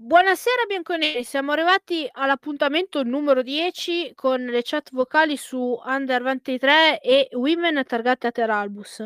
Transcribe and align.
Buonasera 0.00 0.62
bianconeri, 0.68 1.24
siamo 1.24 1.50
arrivati 1.50 2.08
all'appuntamento 2.12 3.02
numero 3.02 3.42
10 3.42 4.12
con 4.14 4.44
le 4.44 4.60
chat 4.62 4.90
vocali 4.92 5.36
su 5.36 5.76
Under 5.84 6.22
23 6.22 7.00
e 7.00 7.28
Women 7.32 7.82
targate 7.84 8.28
a 8.28 8.30
Teralbus. 8.30 9.04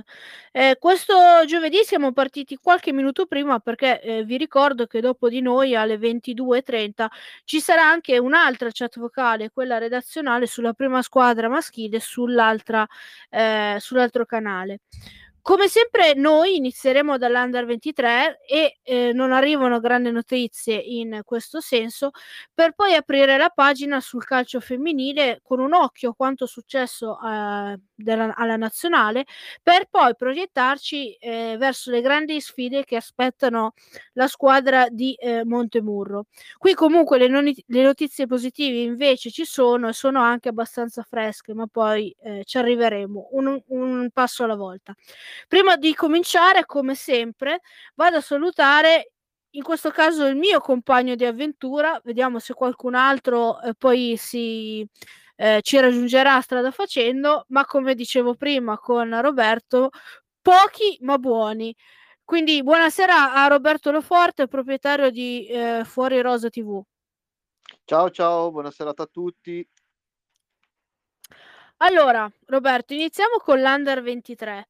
Ehm, 0.52 0.74
questo 0.78 1.14
giovedì 1.46 1.82
siamo 1.84 2.12
partiti 2.12 2.56
qualche 2.56 2.92
minuto 2.92 3.24
prima 3.24 3.58
perché, 3.58 4.02
ehm, 4.02 4.24
vi 4.24 4.36
ricordo 4.36 4.84
che 4.86 5.00
dopo 5.00 5.30
di 5.30 5.40
noi 5.40 5.74
alle 5.74 5.96
22:30 5.96 7.10
ci 7.44 7.58
sarà 7.60 7.84
anche 7.88 8.18
un'altra 8.18 8.68
chat 8.70 8.98
vocale, 8.98 9.48
quella 9.50 9.78
redazionale 9.78 10.46
sulla 10.46 10.74
prima 10.74 11.00
squadra 11.00 11.48
maschile 11.48 12.00
sull'altra 12.00 12.86
ehm, 13.30 13.78
sull'altro 13.78 14.26
canale. 14.26 14.80
Come 15.46 15.66
sempre 15.66 16.14
noi 16.14 16.54
inizieremo 16.54 17.18
dall'Under 17.18 17.64
23 17.66 18.38
e, 18.46 18.78
ehm, 18.84 19.12
non 19.16 19.32
arrivano 19.32 19.80
grandi 19.80 20.12
notizie 20.12 20.76
in 20.76 21.22
questo 21.24 21.60
senso, 21.60 22.10
per 22.54 22.74
poi 22.76 22.94
aprire 22.94 23.36
la 23.36 23.48
pagina 23.48 23.98
sul 24.00 24.24
calcio 24.24 24.60
femminile 24.60 25.40
con 25.42 25.58
un 25.58 25.74
occhio 25.74 26.10
a 26.10 26.14
quanto 26.14 26.46
successo, 26.46 27.18
ehm, 27.20 27.74
della 27.92 28.32
alla 28.36 28.54
nazionale, 28.56 29.24
per 29.64 29.86
poi 29.90 30.14
proiettarci, 30.14 31.16
ehm, 31.18 31.58
verso 31.58 31.90
le 31.90 32.02
grandi 32.02 32.40
sfide 32.40 32.84
che 32.84 32.94
aspettano 32.94 33.72
la 34.12 34.28
squadra 34.28 34.86
di, 34.90 35.14
ehm, 35.18 35.48
Montemurro. 35.48 36.26
Qui 36.56 36.72
comunque 36.74 37.18
le 37.18 37.26
noni 37.26 37.52
le 37.66 37.82
notizie 37.82 38.26
positive 38.26 38.78
invece 38.78 39.30
ci 39.30 39.44
sono 39.44 39.88
e 39.88 39.92
sono 39.92 40.20
anche 40.20 40.48
abbastanza 40.50 41.02
fresche, 41.02 41.52
ma 41.52 41.66
poi, 41.66 42.14
ehm, 42.22 42.42
ci 42.44 42.58
arriveremo 42.58 43.28
un 43.32 43.60
un 43.68 44.08
passo 44.12 44.44
alla 44.44 44.54
volta. 44.54 44.94
Prima 45.48 45.76
di 45.76 45.94
cominciare, 45.94 46.66
come 46.66 46.94
sempre, 46.94 47.60
vado 47.94 48.16
a 48.16 48.20
salutare 48.20 49.12
in 49.54 49.62
questo 49.62 49.90
caso 49.90 50.26
il 50.26 50.36
mio 50.36 50.60
compagno 50.60 51.14
di 51.14 51.24
avventura, 51.24 52.00
vediamo 52.04 52.38
se 52.38 52.54
qualcun 52.54 52.94
altro, 52.94 53.60
ehm, 53.60 53.72
poi 53.76 54.16
si 54.16 54.86
ehm, 55.36 55.60
ci 55.62 55.78
raggiungerà 55.80 56.40
strada 56.40 56.70
facendo, 56.70 57.44
ma 57.48 57.64
come 57.66 57.94
dicevo 57.94 58.34
prima 58.34 58.78
con 58.78 59.20
Roberto, 59.20 59.90
pochi 60.40 60.96
ma 61.00 61.18
buoni. 61.18 61.74
Quindi 62.24 62.62
buonasera 62.62 63.34
a 63.34 63.46
Roberto 63.48 63.90
Loforte, 63.90 64.46
proprietario 64.48 65.10
di, 65.10 65.46
ehm, 65.48 65.84
Fuori 65.84 66.20
Rosa 66.22 66.48
TV. 66.48 66.82
Ciao, 67.84 68.10
ciao, 68.10 68.50
buona 68.50 68.70
serata 68.70 69.02
a 69.02 69.08
tutti. 69.10 69.66
Allora, 71.78 72.30
Roberto, 72.46 72.94
iniziamo 72.94 73.38
con 73.38 73.60
l'Under 73.60 74.02
23. 74.02 74.68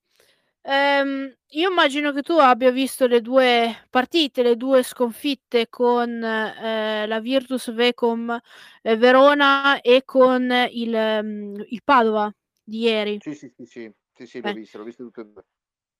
Ehm, 0.64 1.34
io 1.54 1.68
immagino 1.70 2.12
che 2.12 2.22
tu 2.22 2.34
abbia 2.38 2.70
visto 2.70 3.08
le 3.08 3.20
2 3.20 3.84
partite, 3.90 4.42
le 4.44 4.56
2 4.56 4.84
sconfitte 4.84 5.68
con, 5.68 6.22
ehm, 6.22 7.08
la 7.08 7.18
Virtus 7.20 7.72
Vecom, 7.72 8.38
ehm, 8.82 8.96
Verona 8.98 9.80
e 9.80 10.02
con 10.04 10.48
il 10.70 10.90
mhmm, 10.90 11.64
il 11.68 11.80
Padova 11.82 12.32
di 12.62 12.78
ieri. 12.82 13.22
Sì, 13.24 13.34
sì, 13.34 13.48
sì, 13.56 13.64
sì. 13.66 13.92
Sì, 14.14 14.26
sì, 14.26 14.40
le 14.42 14.48
ho 14.48 14.50
Eh. 14.50 14.52
viste, 14.52 14.76
le 14.76 14.82
ho 14.82 14.86
viste 14.86 15.02
tutte 15.04 15.20
e 15.20 15.24
2. 15.24 15.44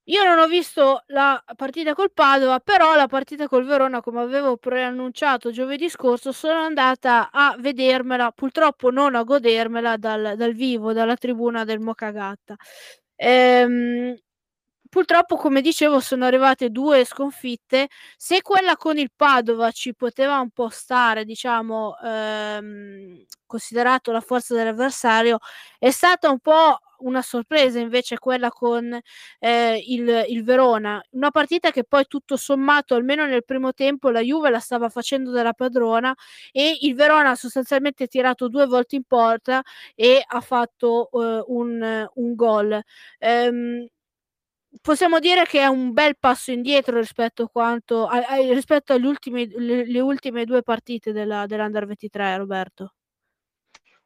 Io 0.09 0.25
non 0.25 0.41
ho 0.41 0.49
visto 0.49 1.05
la 1.09 1.41
partita 1.55 1.95
col 1.95 2.11
Padova, 2.13 2.59
però 2.59 2.97
la 2.97 3.07
partita 3.07 3.47
col 3.47 3.65
Verona, 3.65 4.01
come 4.01 4.21
avevo 4.21 4.57
preannunciato 4.57 5.53
giovedì 5.53 5.89
scorso, 5.89 6.33
sono 6.33 6.59
andata 6.59 7.31
a 7.31 7.55
vedermela, 7.57 8.33
purtroppo 8.33 8.91
non 8.91 9.15
a 9.15 9.23
godermela 9.23 9.97
dal 9.97 10.35
dal 10.37 10.55
vivo, 10.55 10.93
dalla 10.93 11.15
tribuna 11.15 11.63
del 11.65 11.79
Mocagatta. 11.79 12.57
Ehm, 13.15 14.17
purtroppo, 14.93 15.37
come 15.37 15.62
dicevo, 15.62 16.01
sono 16.01 16.27
arrivate 16.27 16.69
2 16.69 17.05
sconfitte. 17.07 17.89
Se 18.19 18.43
quella 18.43 18.77
con 18.77 18.98
il 18.98 19.11
Padova 19.17 19.71
ci 19.71 19.95
poteva 19.95 20.39
un 20.39 20.51
po' 20.51 20.69
stare, 20.69 21.25
diciamo, 21.25 21.97
ehm, 21.98 23.25
considerato 23.47 24.13
la 24.13 24.20
forza 24.20 24.55
dell'avversario, 24.55 25.39
è 25.79 25.91
stata 25.91 26.29
un 26.30 26.41
po' 26.41 26.77
una 27.05 27.23
sorpresa 27.23 27.79
invece 27.80 28.19
quella 28.19 28.51
con, 28.51 28.98
ehm, 29.41 29.77
il 29.86 30.25
il 30.29 30.45
Verona. 30.45 31.03
Una 31.13 31.30
partita 31.30 31.70
che 31.70 31.85
poi 31.85 32.05
tutto 32.07 32.36
sommato, 32.36 32.95
almeno 32.95 33.24
nel 33.27 33.45
primo 33.47 33.73
tempo, 33.73 34.11
la 34.11 34.20
Juve 34.20 34.51
la 34.51 34.61
stava 34.61 34.91
facendo 34.91 35.30
della 35.33 35.55
padrona 35.55 36.14
e 36.53 36.77
il 36.83 36.95
Verona 36.95 37.30
ha 37.30 37.35
sostanzialmente 37.35 38.07
tirato 38.09 38.48
2 38.48 38.67
volte 38.67 38.97
in 38.97 39.05
porta 39.05 39.63
e 39.95 40.23
ha 40.27 40.41
fatto, 40.42 41.09
uhm, 41.13 41.42
un 41.47 42.07
un 42.14 42.35
gol. 42.35 42.79
Ehm, 43.19 43.86
possiamo 44.81 45.19
dire 45.19 45.45
che 45.45 45.61
è 45.61 45.67
un 45.67 45.93
bel 45.93 46.17
passo 46.19 46.51
indietro 46.53 46.99
rispetto 46.99 47.45
a 47.45 47.49
quanto 47.49 48.07
a 48.07 48.25
ai 48.27 48.53
rispetto 48.55 48.93
agli 48.93 49.05
ultimi 49.05 49.47
le 49.49 49.85
le 49.87 50.01
ultime 50.01 50.45
2 50.45 50.63
partite 50.63 51.13
della 51.13 51.47
dell'Under 51.47 51.87
23, 51.87 52.37
Roberto. 52.37 52.93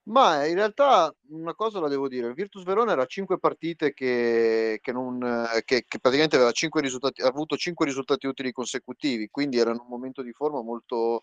Ma, 0.09 0.45
in 0.47 0.55
realtà 0.55 1.13
una 1.31 1.53
cosa 1.55 1.81
la 1.81 1.89
devo 1.89 2.07
dire, 2.07 2.29
il 2.29 2.35
Virtus 2.35 2.63
Verona 2.63 2.93
era 2.93 3.05
5 3.07 3.41
partite 3.41 3.93
che 3.93 4.79
che 4.81 4.93
non 4.93 5.19
che 5.65 5.85
che 5.85 5.99
praticamente 5.99 6.37
aveva 6.37 6.53
5 6.53 6.81
risultati 6.81 7.23
avuto 7.23 7.57
5 7.57 7.85
risultati 7.85 8.29
utili 8.29 8.53
consecutivi, 8.53 9.27
quindi 9.29 9.59
era 9.59 9.73
in 9.73 9.81
un 9.81 9.89
momento 9.89 10.23
di 10.23 10.33
forma 10.33 10.63
molto 10.63 11.23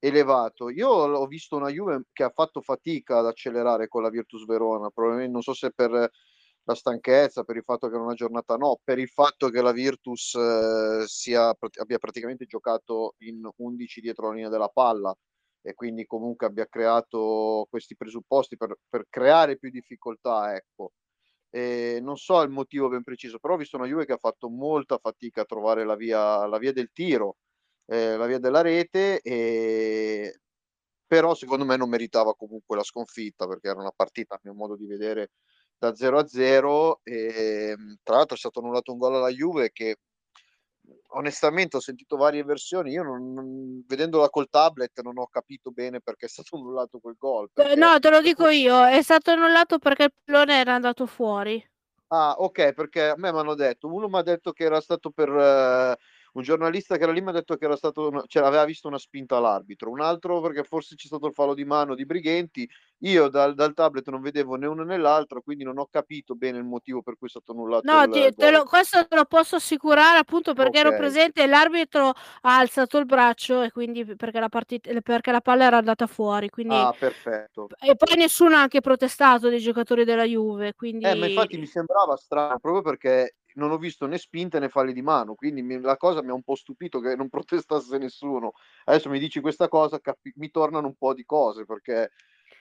elevato. 0.00 0.68
Io 0.70 0.88
ho 0.88 1.26
visto 1.26 1.54
una 1.54 1.68
Juve 1.68 2.06
che 2.12 2.24
ha 2.24 2.30
fatto 2.34 2.60
fatica 2.60 3.18
ad 3.18 3.26
accelerare 3.26 3.86
con 3.86 4.02
la 4.02 4.10
Virtus 4.10 4.44
Verona, 4.46 4.90
probabilmen 4.90 5.30
non 5.30 5.40
so 5.42 5.54
se 5.54 5.70
per 5.70 6.10
la 6.64 6.74
stanchezza, 6.74 7.44
per 7.44 7.56
il 7.56 7.62
fatto 7.64 7.88
che 7.88 7.94
era 7.94 8.02
una 8.04 8.14
giornata 8.14 8.56
no, 8.56 8.78
per 8.82 8.98
il 8.98 9.08
fatto 9.08 9.48
che 9.50 9.60
la 9.62 9.72
Virtus 9.72 10.36
sia 11.06 11.52
prati 11.54 11.78
abbia 11.80 11.98
praticamente 11.98 12.46
giocato 12.46 13.14
in 13.18 13.46
11 13.58 14.00
dietro 14.00 14.28
la 14.28 14.34
linea 14.34 14.48
della 14.50 14.68
palla 14.68 15.14
e 15.62 15.74
quindi 15.74 16.06
comunque 16.06 16.46
abbia 16.46 16.66
creato 16.66 17.66
questi 17.70 17.96
presupposti 17.96 18.56
per 18.56 18.76
per 18.88 19.06
creare 19.08 19.56
più 19.58 19.70
difficoltà, 19.70 20.54
ecco. 20.54 20.92
Ehm, 21.50 22.02
non 22.04 22.16
so 22.16 22.40
il 22.42 22.50
motivo 22.50 22.88
ben 22.88 23.02
preciso, 23.04 23.38
però 23.38 23.54
ho 23.54 23.56
visto 23.58 23.76
una 23.76 23.86
Juve 23.86 24.06
che 24.06 24.12
ha 24.14 24.16
fatto 24.18 24.48
molta 24.50 24.98
fatica 24.98 25.42
a 25.42 25.44
trovare 25.44 25.84
la 25.84 25.96
via 25.96 26.46
la 26.46 26.58
via 26.58 26.72
del 26.72 26.90
tiro, 26.92 27.36
ehm, 27.86 28.18
la 28.18 28.26
via 28.26 28.38
della 28.38 28.60
rete, 28.62 29.20
ehm, 29.22 30.30
però 31.06 31.34
secondo 31.34 31.64
me 31.64 31.76
non 31.76 31.88
meritava 31.90 32.34
comunque 32.34 32.76
la 32.76 32.82
sconfitta, 32.84 33.46
perché 33.46 33.68
era 33.68 33.80
una 33.80 33.92
partita, 33.94 34.34
a 34.36 34.40
mio 34.44 34.54
modo 34.54 34.76
di 34.76 34.86
vedere, 34.86 35.30
da 35.84 35.94
0 35.94 36.18
a 36.18 36.26
0. 36.26 37.00
Ehm, 37.04 37.96
tra 38.02 38.16
l'altro 38.16 38.34
è 38.36 38.38
stato 38.38 38.60
annullato 38.60 38.92
un 38.92 38.98
gol 38.98 39.14
alla 39.14 39.28
Juve 39.30 39.70
che 39.72 39.96
onestamente 41.10 41.76
ho 41.76 41.80
sentito 41.80 42.16
varie 42.16 42.44
versioni, 42.44 42.90
io 42.92 43.02
non 43.02 43.32
non 43.32 43.84
vedendola 43.86 44.28
col 44.28 44.48
tablet 44.48 45.00
non 45.00 45.18
ho 45.18 45.26
capito 45.28 45.70
bene 45.70 46.00
perché 46.00 46.26
è 46.26 46.28
stato 46.28 46.56
annullato 46.56 46.98
quel 46.98 47.16
gol, 47.18 47.50
perché 47.52 47.74
no, 47.76 47.98
te 48.00 48.10
lo 48.10 48.20
dico 48.20 48.48
io, 48.48 48.84
è 48.84 49.02
stato 49.02 49.30
annullato 49.30 49.78
perché 49.78 50.04
il 50.04 50.14
pallone 50.24 50.58
era 50.58 50.74
andato 50.74 51.06
fuori. 51.06 51.64
Ah, 52.08 52.34
okay, 52.38 52.72
perché 52.74 53.08
a 53.08 53.14
me 53.16 53.32
m'hanno 53.32 53.54
detto 53.54 53.92
uno 53.92 54.08
m'ha 54.08 54.22
detto 54.22 54.52
che 54.52 54.64
era 54.64 54.80
stato 54.80 55.10
per 55.10 55.96
un 56.34 56.42
giornalista 56.42 56.96
che 56.96 57.02
era 57.04 57.12
lì 57.12 57.20
m'ha 57.22 57.32
detto 57.32 57.56
che 57.56 57.64
era 57.64 57.76
stato 57.76 58.08
un 58.08 58.22
cioè 58.26 58.44
aveva 58.44 58.64
visto 58.64 58.88
una 58.88 58.98
spinta 58.98 59.36
all'arbitro, 59.36 59.90
un 59.90 60.00
altro 60.00 60.40
perché 60.40 60.64
forse 60.64 60.94
c'è 60.96 61.06
stato 61.06 61.26
il 61.26 61.32
fallo 61.34 61.54
di 61.54 61.64
mano 61.64 61.94
di 61.94 62.06
Brighenti. 62.06 62.68
Io 63.00 63.28
dal 63.28 63.54
dal 63.54 63.74
tablet 63.74 64.08
non 64.10 64.20
vedevo 64.22 64.56
né 64.56 64.66
uno 64.66 64.82
né 64.84 64.96
l'altro, 64.98 65.42
quindi 65.42 65.64
non 65.64 65.78
ho 65.78 65.86
capito 65.90 66.34
bene 66.34 66.58
il 66.58 66.64
motivo 66.64 67.02
per 67.02 67.16
cui 67.16 67.26
è 67.28 67.30
stato 67.30 67.52
annullato 67.52 67.96
No, 67.96 68.06
il 68.06 68.08
ti 68.08 68.34
te 68.34 68.50
lo 68.50 68.64
questo 68.64 69.06
te 69.06 69.14
lo 69.14 69.26
posso 69.26 69.56
assicurare 69.56 70.16
appunto 70.18 70.54
perché 70.54 70.78
ero 70.78 70.92
Okay. 70.92 70.94
presente 70.94 71.42
e 71.42 71.46
l'arbitro 71.46 72.08
ha 72.08 72.56
alzato 72.58 72.96
il 72.98 73.04
braccio 73.04 73.60
e 73.60 73.70
quindi 73.70 74.06
perché 74.16 74.40
la 74.40 74.48
partit 74.48 75.00
perché 75.02 75.30
la 75.32 75.42
palla 75.42 75.64
era 75.64 75.76
andata 75.78 76.06
fuori, 76.06 76.48
quindi 76.48 76.88
Ah, 76.88 76.94
perfetto. 76.98 77.72
e 77.82 77.94
poi 77.96 78.16
nessuno 78.16 78.56
ha 78.56 78.60
anche 78.62 78.80
protestato 78.80 79.48
dei 79.50 79.60
giocatori 79.60 80.04
della 80.04 80.24
Juve, 80.24 80.72
Eh, 81.02 81.14
ma 81.16 81.26
infatti 81.26 81.58
mi 81.58 81.66
quindi 81.66 81.66
sembrava 81.66 82.16
strano, 82.16 82.58
proprio 82.58 82.82
perché 82.82 83.36
non 83.54 83.70
ho 83.70 83.78
visto 83.78 84.06
né 84.06 84.18
spinte 84.18 84.58
né 84.58 84.68
falli 84.68 84.92
di 84.92 85.02
mano, 85.02 85.34
quindi 85.34 85.62
mi 85.62 85.80
la 85.80 85.96
cosa 85.96 86.22
mi 86.22 86.30
ha 86.30 86.34
un 86.34 86.42
po' 86.42 86.54
stupito 86.56 87.00
che 87.00 87.14
non 87.16 87.28
protestasse 87.30 87.98
nessuno. 87.98 88.52
Adesso 88.84 89.10
mi 89.10 89.18
dici 89.18 89.40
questa 89.40 89.68
cosa, 89.68 90.00
capi 90.00 90.32
mi 90.36 90.50
tornano 90.50 90.86
un 90.88 90.96
po' 90.96 91.14
di 91.14 91.24
cose 91.24 91.64
perché 91.64 92.10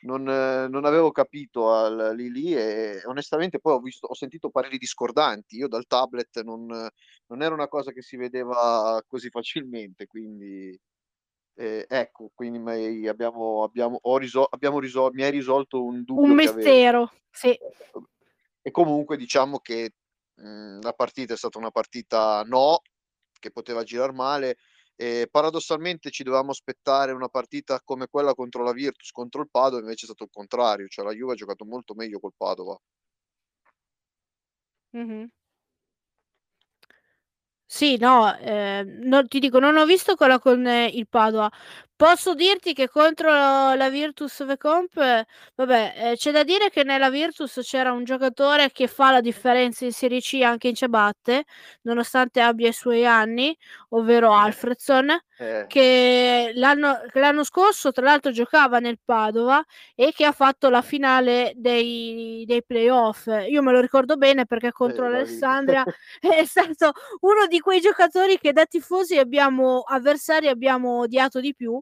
non 0.02 0.24
non 0.24 0.86
avevo 0.86 1.12
capito 1.12 1.72
al 1.74 2.14
lì 2.16 2.30
lì 2.32 2.54
e 2.56 3.02
onestamente 3.06 3.60
poi 3.60 3.74
ho 3.76 3.80
visto 3.80 4.08
ho 4.08 4.14
sentito 4.16 4.50
pareri 4.50 4.78
discordanti. 4.78 5.56
Io 5.58 5.68
dal 5.68 5.86
tablet 5.88 6.42
non 6.42 6.66
non 7.28 7.42
era 7.42 7.54
una 7.54 7.68
cosa 7.68 7.92
che 7.92 8.02
si 8.02 8.18
vedeva 8.18 9.02
così 9.08 9.30
facilmente, 9.30 10.06
quindi 10.08 10.78
ehm, 11.56 11.84
ecco, 11.88 12.32
quindi 12.34 13.08
abbiamo 13.08 13.64
abbiamo 13.64 14.00
risol 14.18 14.48
abbiamo 14.50 14.80
risol 14.80 15.14
mi 15.14 15.24
hai 15.24 15.32
risolto 15.32 15.84
un 15.84 16.04
Un 16.16 16.34
dubbio 16.34 16.50
avevo. 16.50 16.74
mistero, 16.74 17.12
sì. 17.32 17.60
E 18.62 18.72
comunque 18.72 19.18
diciamo 19.18 19.60
che, 19.60 19.92
mhmm, 20.36 20.82
la 20.82 20.94
partita 20.94 21.34
è 21.34 21.38
stata 21.38 21.58
una 21.58 21.72
partita 21.72 22.44
no, 22.46 22.82
che 23.40 23.52
poteva 23.52 23.84
girar 23.84 24.14
male 24.14 24.58
e 24.96 25.28
paradossalmente 25.32 26.12
ci 26.12 26.24
dovevamo 26.24 26.52
aspettare 26.52 27.12
una 27.14 27.28
partita 27.30 27.82
come 27.84 28.08
quella 28.08 28.34
contro 28.36 28.64
la 28.64 28.72
Virtus, 28.74 29.12
contro 29.12 29.42
il 29.42 29.50
Padova, 29.52 29.82
invece 29.82 30.04
è 30.06 30.08
stato 30.08 30.24
il 30.26 30.30
contrario, 30.32 30.88
cioè 30.88 31.06
la 31.06 31.14
Juve 31.14 31.34
ha 31.34 31.36
giocato 31.36 31.66
molto 31.66 31.94
meglio 31.96 32.20
col 32.20 32.34
Padova. 32.38 32.78
Mh-mh. 34.94 35.28
Sì, 37.70 37.98
no, 37.98 38.36
ehm, 38.38 39.00
no 39.08 39.26
ti 39.28 39.40
dico, 39.40 39.58
non 39.60 39.78
ho 39.78 39.86
visto 39.86 40.16
quella 40.16 40.38
con 40.40 40.66
il 40.68 41.08
Padova. 41.08 41.50
Posso 42.00 42.34
dirti 42.34 42.74
che 42.74 42.90
contro 42.90 43.30
la 43.76 43.90
Virtus 43.90 44.44
Vecomp, 44.46 44.94
vabbè, 45.56 45.94
ehm, 45.96 46.16
c'è 46.16 46.32
da 46.32 46.44
dire 46.44 46.70
che 46.70 46.84
nella 46.84 47.10
Virtus 47.10 47.60
c'era 47.64 47.92
un 47.94 48.04
giocatore 48.04 48.72
che 48.72 48.88
fa 48.88 49.12
la 49.12 49.22
differenza 49.22 49.86
in 49.86 49.94
Serie 49.94 50.20
C 50.20 50.42
anche 50.44 50.68
in 50.68 50.76
ciabatte, 50.76 51.44
nonostante 51.84 52.42
abbia 52.42 52.68
i 52.70 52.74
suoi 52.74 53.06
anni, 53.06 53.56
ovvero 53.90 54.34
Alfredson, 54.34 55.16
Eh. 55.40 55.68
che 55.68 56.52
l'anno 56.56 57.00
l'anno 57.14 57.44
scorso 57.44 57.92
tra 57.92 58.06
l'altro 58.06 58.32
giocava 58.32 58.78
nel 58.80 59.00
Padova 59.04 59.64
e 59.96 60.12
che 60.14 60.26
ha 60.26 60.32
fatto 60.32 60.70
la 60.70 60.82
finale 60.82 61.54
dei 61.56 62.44
dei 62.46 62.64
playoff. 62.64 63.26
Io 63.48 63.62
me 63.64 63.72
lo 63.72 63.80
ricordo 63.80 64.16
bene 64.18 64.46
perché 64.46 64.72
contro 64.72 65.06
Eh, 65.06 65.10
l'Alessandria 65.10 65.84
è 66.20 66.44
stato 66.46 66.92
uno 67.22 67.48
di 67.48 67.60
quei 67.60 67.80
giocatori 67.80 68.38
che 68.38 68.52
da 68.54 68.66
tifosi 68.66 69.18
abbiamo 69.18 69.80
avversari 69.82 70.48
abbiamo 70.48 71.00
odiato 71.00 71.40
di 71.40 71.56
più, 71.56 71.80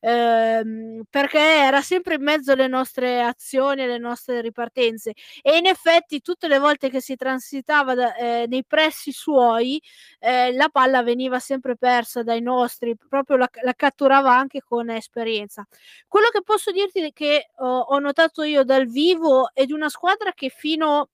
ehm, 0.00 1.02
perché 1.10 1.38
era 1.38 1.80
sempre 1.82 2.14
in 2.14 2.22
mezzo 2.22 2.52
alle 2.52 2.66
nostre 2.68 3.22
azioni, 3.22 3.82
alle 3.82 3.98
nostre 3.98 4.40
ripartenze 4.40 5.12
e 5.42 5.56
in 5.56 5.66
effetti 5.66 6.20
tutte 6.20 6.48
le 6.48 6.58
volte 6.58 6.90
che 6.90 7.00
si 7.00 7.16
transitava 7.16 7.94
da 7.94 8.14
ehm, 8.16 8.48
nei 8.48 8.64
pressi 8.66 9.12
suoi, 9.12 9.80
ehm, 10.20 10.56
la 10.56 10.68
palla 10.68 11.02
veniva 11.02 11.38
sempre 11.38 11.76
persa 11.76 12.22
dai 12.22 12.40
nostri, 12.40 12.96
proprio 12.96 13.36
la 13.36 13.48
la 13.62 13.74
catturava 13.74 14.34
anche 14.36 14.60
con 14.62 14.90
esperienza. 14.90 15.66
Quello 16.08 16.28
che 16.30 16.42
posso 16.42 16.70
dirti 16.72 17.12
che 17.12 17.50
ho 17.56 17.78
ho 17.94 17.98
notato 17.98 18.42
io 18.42 18.64
dal 18.64 18.86
vivo 18.86 19.50
è 19.52 19.64
di 19.64 19.72
una 19.72 19.88
squadra 19.88 20.32
che 20.32 20.48
fino 20.48 21.08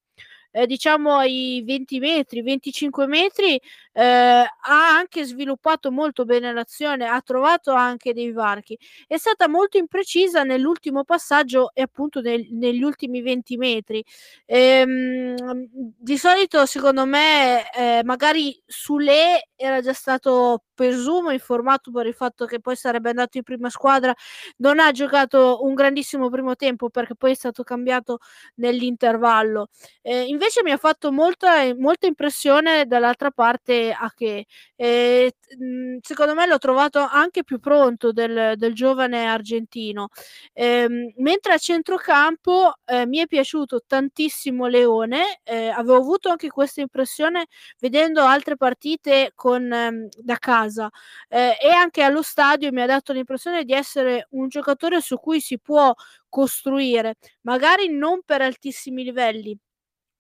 ehm, 0.53 0.65
diciamo 0.67 1.17
ai 1.17 1.63
20 1.65 1.99
metri, 1.99 2.43
25 2.43 3.07
metri, 3.07 3.61
ehm, 3.93 4.45
ha 4.69 4.89
anche 4.97 5.25
sviluppato 5.25 5.91
molto 5.91 6.25
bene 6.25 6.53
l'azione, 6.53 7.07
ha 7.07 7.21
trovato 7.23 7.73
anche 7.73 8.13
dei 8.13 8.33
varchi. 8.33 8.79
È 9.07 9.17
stata 9.17 9.49
molto 9.49 9.79
imprecisa 9.79 10.43
nell'ultimo 10.43 11.05
passaggio 11.05 11.71
e 11.75 11.83
appunto 11.83 12.21
nel 12.21 12.47
negli 12.53 12.83
ultimi 12.83 13.23
20 13.23 13.57
metri. 13.57 14.03
Ehm, 14.47 15.35
di 15.99 16.17
solito 16.19 16.67
secondo 16.67 17.05
me, 17.07 17.71
ehm, 17.73 18.05
magari 18.07 18.61
Soulé 18.67 19.49
era 19.57 19.81
già 19.81 19.93
stato 19.93 20.65
presumo 20.75 21.31
informato 21.31 21.91
per 21.91 22.07
il 22.07 22.15
fatto 22.15 22.47
che 22.47 22.61
poi 22.61 22.75
sarebbe 22.77 23.11
andato 23.11 23.37
in 23.37 23.43
prima 23.43 23.69
squadra, 23.69 24.15
non 24.59 24.79
ha 24.81 24.91
giocato 24.93 25.63
un 25.65 25.75
grandissimo 25.75 26.29
primo 26.31 26.57
tempo 26.57 26.89
perché 26.91 27.15
poi 27.15 27.33
è 27.33 27.35
stato 27.35 27.63
cambiato 27.63 28.19
nell'intervallo. 28.57 29.69
Ehm, 30.03 30.29
invece 30.29 30.63
mi 30.63 30.71
ha 30.73 30.77
fatto 30.79 31.13
molta 31.13 31.75
molta 31.77 32.07
impressione 32.07 32.87
dall'altra 32.87 33.31
parte 33.31 33.73
Ake. 33.89 34.45
Ehm, 34.77 35.29
t 35.31 35.57
mhmm, 35.59 35.99
secondo 36.03 36.35
me 36.35 36.47
l'ho 36.47 36.59
trovato 36.59 36.99
anche 37.01 37.43
più 37.45 37.59
pronto 37.59 38.13
del 38.13 38.55
del 38.57 38.75
giovane 38.75 39.25
argentino. 39.27 40.09
Ehm, 40.53 41.13
mentre 41.17 41.55
a 41.55 41.59
centrocampo, 41.59 42.75
ehm, 42.85 43.09
mi 43.09 43.19
è 43.19 43.27
piaciuto 43.27 43.81
tantissimo 43.87 44.67
Leone, 44.67 45.41
ehm, 45.45 45.73
avevo 45.77 45.97
avuto 45.97 46.29
anche 46.29 46.49
questa 46.51 46.81
impressione 46.83 47.47
vedendo 47.79 48.23
altre 48.23 48.57
partite 48.57 49.33
con 49.35 49.69
da 50.19 50.37
casa, 50.39 50.89
ehm, 51.29 51.53
e 51.61 51.71
anche 51.71 52.03
allo 52.03 52.23
stadio 52.23 52.71
mi 52.73 52.83
ha 52.83 52.87
dato 52.87 53.13
l'impressione 53.13 53.65
di 53.65 53.73
essere 53.73 54.27
un 54.31 54.49
giocatore 54.49 55.01
su 55.01 55.17
cui 55.19 55.41
si 55.41 55.59
può 55.59 55.93
costruire, 56.29 57.15
magari 57.43 57.89
non 57.89 58.21
per 58.25 58.43
altissimi 58.43 59.03
livelli, 59.05 59.57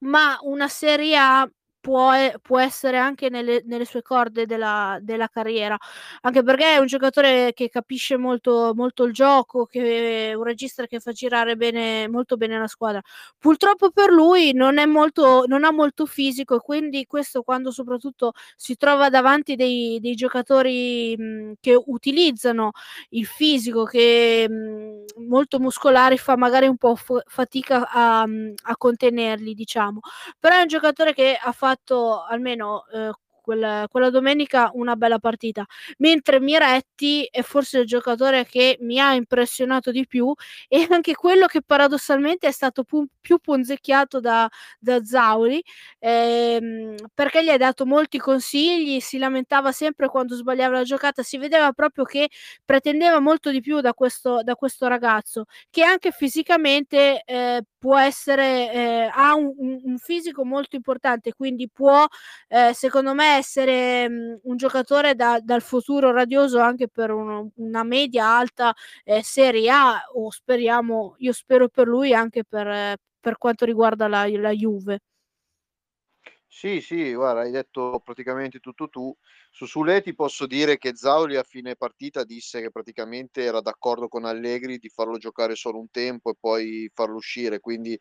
ma 0.04 0.38
una 0.42 0.68
Serie 0.68 1.16
A 1.18 1.50
può 1.80 2.12
può 2.42 2.58
essere 2.60 2.98
anche 2.98 3.28
nelle 3.30 3.62
nelle 3.64 3.84
sue 3.84 4.02
corde 4.02 4.46
della 4.46 4.98
della 5.00 5.28
carriera, 5.28 5.76
anche 6.22 6.42
perché 6.42 6.74
è 6.74 6.78
un 6.78 6.86
giocatore 6.86 7.52
che 7.54 7.68
capisce 7.68 8.16
molto 8.16 8.72
molto 8.74 9.04
il 9.04 9.12
gioco, 9.12 9.64
che 9.66 10.30
è 10.30 10.34
un 10.34 10.44
regista 10.44 10.86
che 10.86 11.00
fa 11.00 11.12
girare 11.12 11.56
bene 11.56 12.08
molto 12.08 12.36
bene 12.36 12.58
la 12.58 12.66
squadra. 12.66 13.00
Purtroppo 13.38 13.90
per 13.90 14.10
lui 14.10 14.52
non 14.52 14.78
è 14.78 14.86
molto 14.86 15.44
non 15.46 15.64
ha 15.64 15.70
molto 15.72 16.06
fisico 16.06 16.56
e 16.56 16.60
quindi 16.60 17.06
questo 17.06 17.42
quando 17.42 17.70
soprattutto 17.70 18.32
si 18.56 18.76
trova 18.76 19.08
davanti 19.08 19.56
dei 19.56 19.98
dei 20.00 20.14
giocatori, 20.14 21.14
mhmm, 21.16 21.52
che 21.60 21.74
utilizzano 21.86 22.72
il 23.10 23.26
fisico, 23.26 23.84
che, 23.84 24.46
mhmm, 24.48 25.04
molto 25.28 25.58
muscolari, 25.58 26.18
fa 26.18 26.36
magari 26.36 26.66
un 26.66 26.76
po' 26.76 26.94
f 26.96 27.20
fatica 27.26 27.88
a 27.90 28.22
a 28.22 28.76
contenerli 28.76 29.54
diciamo. 29.54 30.00
Però 30.38 30.56
è 30.56 30.60
un 30.62 30.66
giocatore 30.68 31.14
che 31.14 31.36
ha 31.40 31.52
fatto 31.52 31.68
almeno, 32.28 32.84
uhm, 32.92 33.10
quel 33.42 33.86
quella 33.88 34.10
domenica 34.10 34.70
una 34.74 34.96
bella 34.96 35.18
partita, 35.18 35.64
mentre 35.98 36.40
Miretti 36.40 37.24
è 37.30 37.40
forse 37.42 37.78
il 37.80 37.86
giocatore 37.86 38.44
che 38.46 38.76
mi 38.82 39.00
ha 39.00 39.14
impressionato 39.14 39.90
di 39.90 40.06
più 40.06 40.32
e 40.68 40.86
anche 40.90 41.14
quello 41.14 41.46
che 41.46 41.62
paradossalmente 41.62 42.46
è 42.46 42.50
stato 42.52 42.84
pu 42.84 43.06
più 43.20 43.38
punzecchiato 43.38 44.20
da 44.20 44.48
da 44.78 45.02
Zauri, 45.04 45.62
ehm, 45.98 46.94
perché 47.14 47.42
gli 47.44 47.48
ha 47.48 47.56
dato 47.56 47.86
molti 47.86 48.18
consigli, 48.18 49.00
si 49.00 49.18
lamentava 49.18 49.72
sempre 49.72 50.08
quando 50.08 50.34
sbagliava 50.34 50.74
la 50.76 50.82
giocata, 50.84 51.22
si 51.22 51.38
vedeva 51.38 51.72
proprio 51.72 52.04
che 52.04 52.28
pretendeva 52.64 53.20
molto 53.20 53.50
di 53.50 53.60
più 53.60 53.80
da 53.80 53.92
questo 53.94 54.42
da 54.42 54.54
questo 54.54 54.86
ragazzo, 54.86 55.44
che 55.70 55.82
anche 55.82 56.10
fisicamente, 56.12 57.22
ehm, 57.24 57.60
può 57.80 57.98
essere 57.98 58.70
ehm, 58.72 59.10
ha 59.14 59.34
un 59.34 59.54
un 59.84 59.98
fisico 59.98 60.44
molto 60.44 60.76
importante, 60.76 61.32
quindi 61.34 61.70
può, 61.72 62.06
ehm, 62.48 62.72
secondo 62.72 63.14
me 63.14 63.36
essere, 63.38 64.08
mhmm, 64.08 64.40
un 64.44 64.56
giocatore 64.58 65.16
da 65.16 65.40
dal 65.42 65.62
futuro 65.62 66.12
radioso 66.12 66.60
anche 66.60 66.88
per 66.88 67.10
uno 67.12 67.50
una 67.56 67.82
media 67.84 68.26
alta, 68.36 68.74
ehm, 69.04 69.20
Serie 69.22 69.70
A 69.70 70.02
o 70.14 70.30
speriamo 70.30 71.14
io 71.18 71.32
spero 71.32 71.68
per 71.68 71.88
lui 71.88 72.12
anche 72.14 72.44
per 72.44 72.96
per 73.20 73.38
quanto 73.38 73.64
riguarda 73.64 74.08
la 74.08 74.26
la 74.28 74.50
Juve. 74.52 75.00
Sì, 76.52 76.80
sì, 76.80 77.14
guarda, 77.14 77.42
hai 77.42 77.50
detto 77.52 78.00
praticamente 78.04 78.58
tutto 78.58 78.88
tu. 78.88 79.14
Su 79.50 79.66
Soulé 79.66 80.02
ti 80.02 80.14
posso 80.14 80.46
dire 80.46 80.78
che 80.78 80.96
Zauli 80.96 81.36
a 81.36 81.44
fine 81.44 81.76
partita 81.76 82.24
disse 82.24 82.60
che 82.60 82.70
praticamente 82.72 83.42
era 83.44 83.60
d'accordo 83.60 84.08
con 84.08 84.24
Allegri 84.24 84.78
di 84.78 84.88
farlo 84.88 85.16
giocare 85.16 85.54
solo 85.54 85.78
un 85.78 85.88
tempo 85.90 86.30
e 86.30 86.34
poi 86.38 86.90
farlo 86.92 87.14
uscire, 87.16 87.60
quindi 87.60 87.96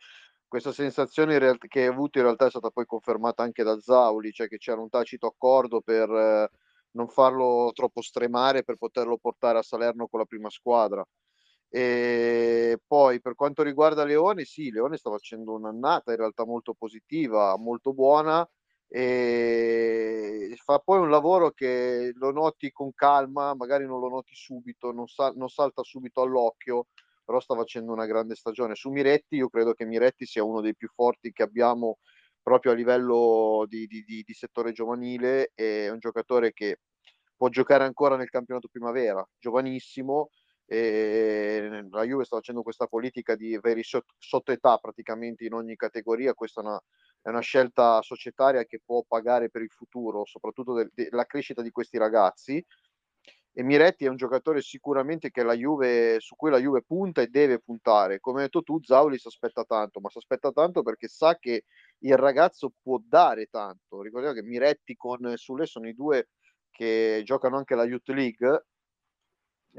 questa 0.47 0.71
sensazione 0.71 1.33
in 1.33 1.39
realt 1.39 1.67
che 1.67 1.81
hai 1.81 1.87
avuto 1.87 2.17
in 2.17 2.23
realtà 2.23 2.47
è 2.47 2.49
stata 2.49 2.71
poi 2.71 2.85
confermata 2.85 3.43
anche 3.43 3.61
da 3.63 3.79
Zauli, 3.79 4.31
cioè 4.31 4.47
che 4.47 4.57
c'era 4.57 4.81
un 4.81 4.89
tacito 4.89 5.27
accordo 5.27 5.81
per 5.81 6.49
non 6.93 7.07
farlo 7.07 7.71
troppo 7.73 8.01
stremare, 8.01 8.63
per 8.63 8.77
poterlo 8.77 9.17
portare 9.17 9.59
a 9.59 9.61
Salerno 9.61 10.07
con 10.07 10.19
la 10.19 10.25
prima 10.25 10.49
squadra. 10.49 11.05
Ehm, 11.71 12.77
poi 12.87 13.21
per 13.21 13.35
quanto 13.35 13.61
riguarda 13.63 14.03
Leone, 14.03 14.43
sì, 14.45 14.71
Leone 14.71 14.97
sta 14.97 15.09
facendo 15.11 15.53
un'annata 15.53 16.11
in 16.11 16.17
realtà 16.17 16.45
molto 16.45 16.73
positiva, 16.73 17.55
molto 17.57 17.93
buona, 17.93 18.47
ehm, 18.87 20.53
fa 20.55 20.79
poi 20.79 20.99
un 20.99 21.09
lavoro 21.09 21.51
che 21.51 22.11
lo 22.15 22.31
noti 22.31 22.71
con 22.71 22.91
calma, 22.93 23.53
magari 23.55 23.85
non 23.85 23.99
lo 23.99 24.09
noti 24.09 24.33
subito, 24.35 24.91
non 24.91 25.07
sa 25.07 25.31
non 25.35 25.49
salta 25.49 25.83
subito 25.83 26.21
all'occhio, 26.21 26.87
però 27.23 27.39
sta 27.39 27.55
facendo 27.55 27.91
una 27.93 28.05
grande 28.07 28.35
stagione. 28.35 28.73
Su 28.75 28.89
Miretti, 28.89 29.35
io 29.35 29.49
credo 29.49 29.73
che 29.73 29.85
Miretti 29.85 30.25
sia 30.25 30.43
uno 30.43 30.61
dei 30.61 30.75
più 30.75 30.87
forti 30.89 31.31
che 31.31 31.43
abbiamo 31.43 31.99
proprio 32.41 32.71
a 32.71 32.75
livello 32.75 33.65
di 33.67 33.85
di 33.85 34.03
di 34.03 34.23
di 34.25 34.33
settore 34.33 34.71
giovanile, 34.71 35.51
è 35.53 35.89
un 35.89 35.99
giocatore 35.99 36.51
che 36.53 36.79
può 37.35 37.49
giocare 37.49 37.83
ancora 37.85 38.15
nel 38.17 38.29
campionato 38.29 38.67
primavera, 38.69 39.25
giovanissimo, 39.37 40.29
ehm, 40.69 41.89
la 41.91 42.03
Juve 42.03 42.25
sta 42.25 42.37
facendo 42.37 42.61
questa 42.63 42.87
politica 42.87 43.35
di 43.35 43.55
avere 43.55 43.79
i 43.81 43.83
sott 43.83 44.05
sottoetà 44.17 44.77
praticamente 44.77 45.45
in 45.45 45.53
ogni 45.53 45.75
categoria, 45.75 46.33
questa 46.33 46.61
è 46.61 46.63
una 46.65 46.81
è 47.21 47.27
una 47.29 47.41
scelta 47.41 48.01
societaria 48.01 48.63
che 48.63 48.79
può 48.83 49.03
pagare 49.05 49.49
per 49.49 49.61
il 49.61 49.69
futuro, 49.69 50.25
soprattutto 50.25 50.73
del 50.73 50.89
de 50.93 51.09
crescita 51.25 51.61
di 51.61 51.69
questi 51.71 51.97
ragazzi. 51.97 52.65
E 53.51 53.63
Miretti 53.63 54.05
è 54.05 54.09
un 54.09 54.15
giocatore 54.15 54.61
sicuramente 54.61 55.31
Juve 55.55 56.19
su 56.19 56.35
cui 56.35 56.49
la 56.51 56.59
Juve 56.59 56.83
punta 56.83 57.21
e 57.21 57.27
deve 57.27 57.59
puntare. 57.59 58.19
Come 58.19 58.37
hai 58.39 58.43
detto 58.45 58.61
tu, 58.63 58.79
Zauli 58.81 59.17
s'aspetta 59.17 59.63
tanto, 59.65 59.99
ma 59.99 60.09
s'aspetta 60.09 60.51
tanto 60.51 60.81
perché 60.83 61.07
sa 61.07 61.37
che 61.37 61.65
il 61.99 62.15
ragazzo 62.17 62.71
può 62.81 62.99
dare 63.03 63.47
tanto. 63.47 64.01
Ricordiamo 64.01 64.35
che 64.35 64.43
Miretti 64.43 64.95
con 64.95 65.33
Soulé 65.35 65.65
sono 65.65 65.87
i 65.89 65.95
2 65.95 66.29
che 66.69 67.21
giocano 67.25 67.57
anche 67.57 67.75
la 67.75 67.83
Youth 67.83 68.07
League 68.09 68.65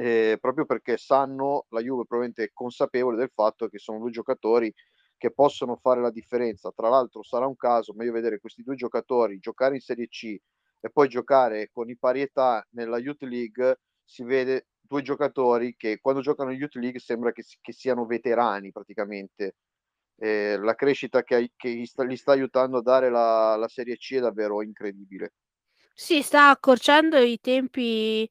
ehm, 0.01 0.39
proprio 0.39 0.65
perché 0.67 0.97
sanno 0.97 1.67
la 1.71 1.81
Juve 1.81 2.05
probabilmente 2.07 2.45
è 2.45 2.51
consapevole 2.53 3.17
del 3.17 3.31
fatto 3.35 3.69
che 3.69 3.79
sono 3.79 3.99
2 3.99 4.11
giocatori 4.11 4.73
che 5.17 5.33
possono 5.33 5.77
fare 5.77 6.01
la 6.01 6.11
differenza. 6.11 6.71
Tra 6.75 6.89
l'altro 6.89 7.23
sarà 7.23 7.47
un 7.47 7.57
caso, 7.57 7.93
ma 7.95 8.05
io 8.05 8.13
vedere 8.13 8.39
questi 8.41 8.63
2 8.63 8.75
giocatori 8.77 9.39
giocare 9.39 9.75
in 9.75 9.81
Serie 9.81 10.09
C 10.09 10.37
e 10.81 10.91
poi 10.91 11.09
giocare 11.09 11.69
con 11.71 11.91
i 11.91 11.99
pari 11.99 12.23
età 12.23 12.67
nella 12.71 12.99
Youth 12.99 13.23
League, 13.23 13.81
si 14.05 14.25
vede 14.25 14.69
2 14.81 15.03
giocatori 15.03 15.75
che 15.77 15.99
quando 16.01 16.21
giocano 16.23 16.53
in 16.53 16.59
Youth 16.59 16.77
League 16.77 17.01
sembra 17.01 17.33
che 17.33 17.43
che 17.61 17.73
siano 17.73 18.07
veterani 18.07 18.73
praticamente. 18.73 19.57
Ehm, 20.19 20.63
la 20.65 20.75
crescita 20.75 21.23
che 21.23 21.53
che 21.57 21.71
gli 21.75 21.87
sta 21.87 22.05
gli 22.05 22.17
sta 22.17 22.33
aiutando 22.33 22.79
a 22.79 22.83
dare 22.83 23.11
la 23.11 23.57
la 23.57 23.69
Serie 23.69 23.97
C 23.97 24.15
è 24.17 24.21
davvero 24.21 24.63
incredibile. 24.63 25.33
Sì, 25.95 26.23
sta 26.23 26.49
accorciando 26.51 27.19
i 27.19 27.39
tempi, 27.41 28.29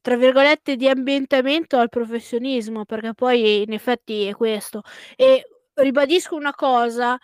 tra 0.00 0.16
virgolette, 0.16 0.76
"di 0.76 0.88
ambientamento" 0.88 1.78
al 1.78 1.88
professionismo, 1.88 2.84
perché 2.84 3.14
poi 3.14 3.62
in 3.62 3.72
effetti 3.72 4.24
è 4.26 4.34
questo. 4.34 4.82
E 5.16 5.44
ribadisco 5.74 6.34
una 6.36 6.54
cosa, 6.54 7.18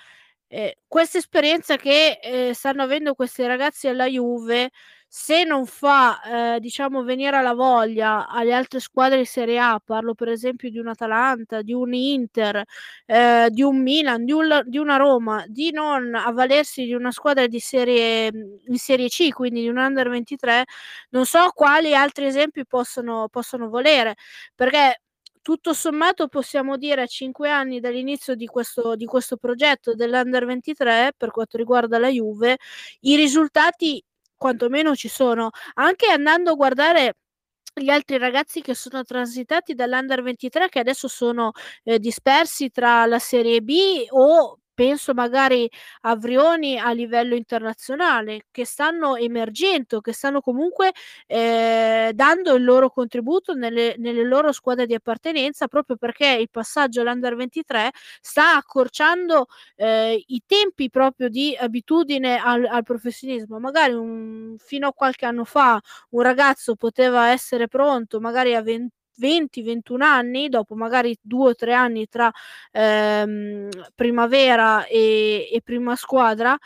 ehm, 0.48 0.70
questa 0.86 1.18
esperienza 1.18 1.76
che, 1.76 2.18
ehm, 2.22 2.52
stanno 2.52 2.82
avendo 2.82 3.14
questi 3.14 3.46
ragazzi 3.46 3.88
alla 3.88 4.06
Juve, 4.06 4.70
se 5.10 5.44
non 5.44 5.64
fa, 5.66 6.20
ehm, 6.22 6.58
diciamo 6.58 7.02
venire 7.02 7.40
la 7.42 7.54
voglia 7.54 8.26
alle 8.28 8.52
altre 8.52 8.78
squadre 8.80 9.18
di 9.18 9.24
Serie 9.24 9.58
A, 9.58 9.80
parlo 9.82 10.14
per 10.14 10.28
esempio 10.28 10.68
di 10.70 10.78
un 10.78 10.88
Atalanta, 10.88 11.62
di 11.62 11.72
un 11.72 11.94
Inter, 11.94 12.62
ehm, 13.06 13.48
di 13.48 13.62
un 13.62 13.80
Milan, 13.82 14.24
di 14.24 14.32
un 14.32 14.60
di 14.66 14.76
una 14.78 14.96
Roma, 14.96 15.44
di 15.48 15.70
non 15.72 16.14
avvalersi 16.14 16.84
di 16.84 16.92
una 16.92 17.10
squadra 17.10 17.46
di 17.46 17.58
serie 17.60 18.26
in 18.66 18.76
Serie 18.76 19.08
C, 19.08 19.30
quindi 19.32 19.62
di 19.62 19.68
un 19.68 19.78
Under 19.78 20.08
23, 20.10 20.64
non 21.10 21.24
so 21.24 21.50
quali 21.54 21.94
altri 21.94 22.26
esempi 22.26 22.66
possono 22.66 23.28
possono 23.30 23.68
volere, 23.68 24.14
perché 24.54 25.00
tutto 25.40 25.72
sommato 25.72 26.28
possiamo 26.28 26.76
dire 26.76 27.00
a 27.02 27.06
5 27.06 27.48
anni 27.48 27.80
dall'inizio 27.80 28.34
di 28.34 28.44
questo 28.46 28.94
di 28.96 29.06
questo 29.06 29.36
progetto 29.38 29.94
dell'Under 29.94 30.44
23, 30.44 31.12
per 31.16 31.30
quanto 31.30 31.56
riguarda 31.56 31.98
la 31.98 32.08
Juve, 32.08 32.58
i 33.00 33.16
risultati 33.16 34.02
quantomeno 34.38 34.94
ci 34.96 35.08
sono. 35.08 35.50
Anche 35.74 36.08
andando 36.10 36.52
a 36.52 36.54
guardare 36.54 37.16
gli 37.74 37.90
altri 37.90 38.18
ragazzi 38.18 38.60
che 38.62 38.74
sono 38.74 39.04
transitati 39.04 39.74
dall'Under 39.74 40.22
23 40.22 40.68
che 40.68 40.80
adesso 40.80 41.08
sono, 41.08 41.52
ehm, 41.84 41.96
dispersi 41.98 42.70
tra 42.70 43.06
la 43.06 43.18
Serie 43.20 43.60
B 43.62 43.76
o 44.10 44.57
penso 44.78 45.12
magari 45.12 45.68
a 46.02 46.14
Vrioni 46.14 46.78
a 46.78 46.92
livello 46.92 47.34
internazionale, 47.34 48.42
che 48.52 48.64
stanno 48.64 49.16
emergendo, 49.16 50.00
che 50.00 50.12
stanno 50.12 50.40
comunque, 50.40 50.92
ehm, 51.26 52.12
dando 52.12 52.54
il 52.54 52.62
loro 52.62 52.88
contributo 52.90 53.54
nelle 53.54 53.94
nelle 53.98 54.22
loro 54.24 54.52
squadre 54.52 54.86
di 54.86 54.94
appartenenza, 54.94 55.66
proprio 55.66 55.96
perché 55.96 56.26
il 56.28 56.48
passaggio 56.50 57.00
all'Under 57.00 57.34
23 57.34 57.90
sta 58.20 58.54
accorciando, 58.56 59.46
ehm, 59.76 60.16
i 60.26 60.42
tempi 60.46 60.90
proprio 60.90 61.28
di 61.28 61.56
abitudine 61.58 62.38
al 62.38 62.64
al 62.66 62.82
professionismo. 62.84 63.58
Magari 63.58 63.94
un 63.94 64.54
fino 64.58 64.86
a 64.88 64.92
qualche 64.92 65.26
anno 65.26 65.44
fa 65.44 65.80
un 66.10 66.22
ragazzo 66.22 66.76
poteva 66.76 67.30
essere 67.30 67.66
pronto 67.68 68.20
magari 68.20 68.54
a 68.54 68.62
ven 68.62 68.76
20, 68.78 68.97
21 69.18 70.02
anni, 70.02 70.48
dopo 70.48 70.74
magari 70.74 71.16
2 71.20 71.50
o 71.50 71.54
3 71.54 71.72
anni 71.74 72.06
tra, 72.08 72.30
ehm, 72.72 73.68
primavera 73.94 74.86
e 74.86 75.48
e 75.52 75.60
prima 75.62 75.96
squadra. 75.96 76.56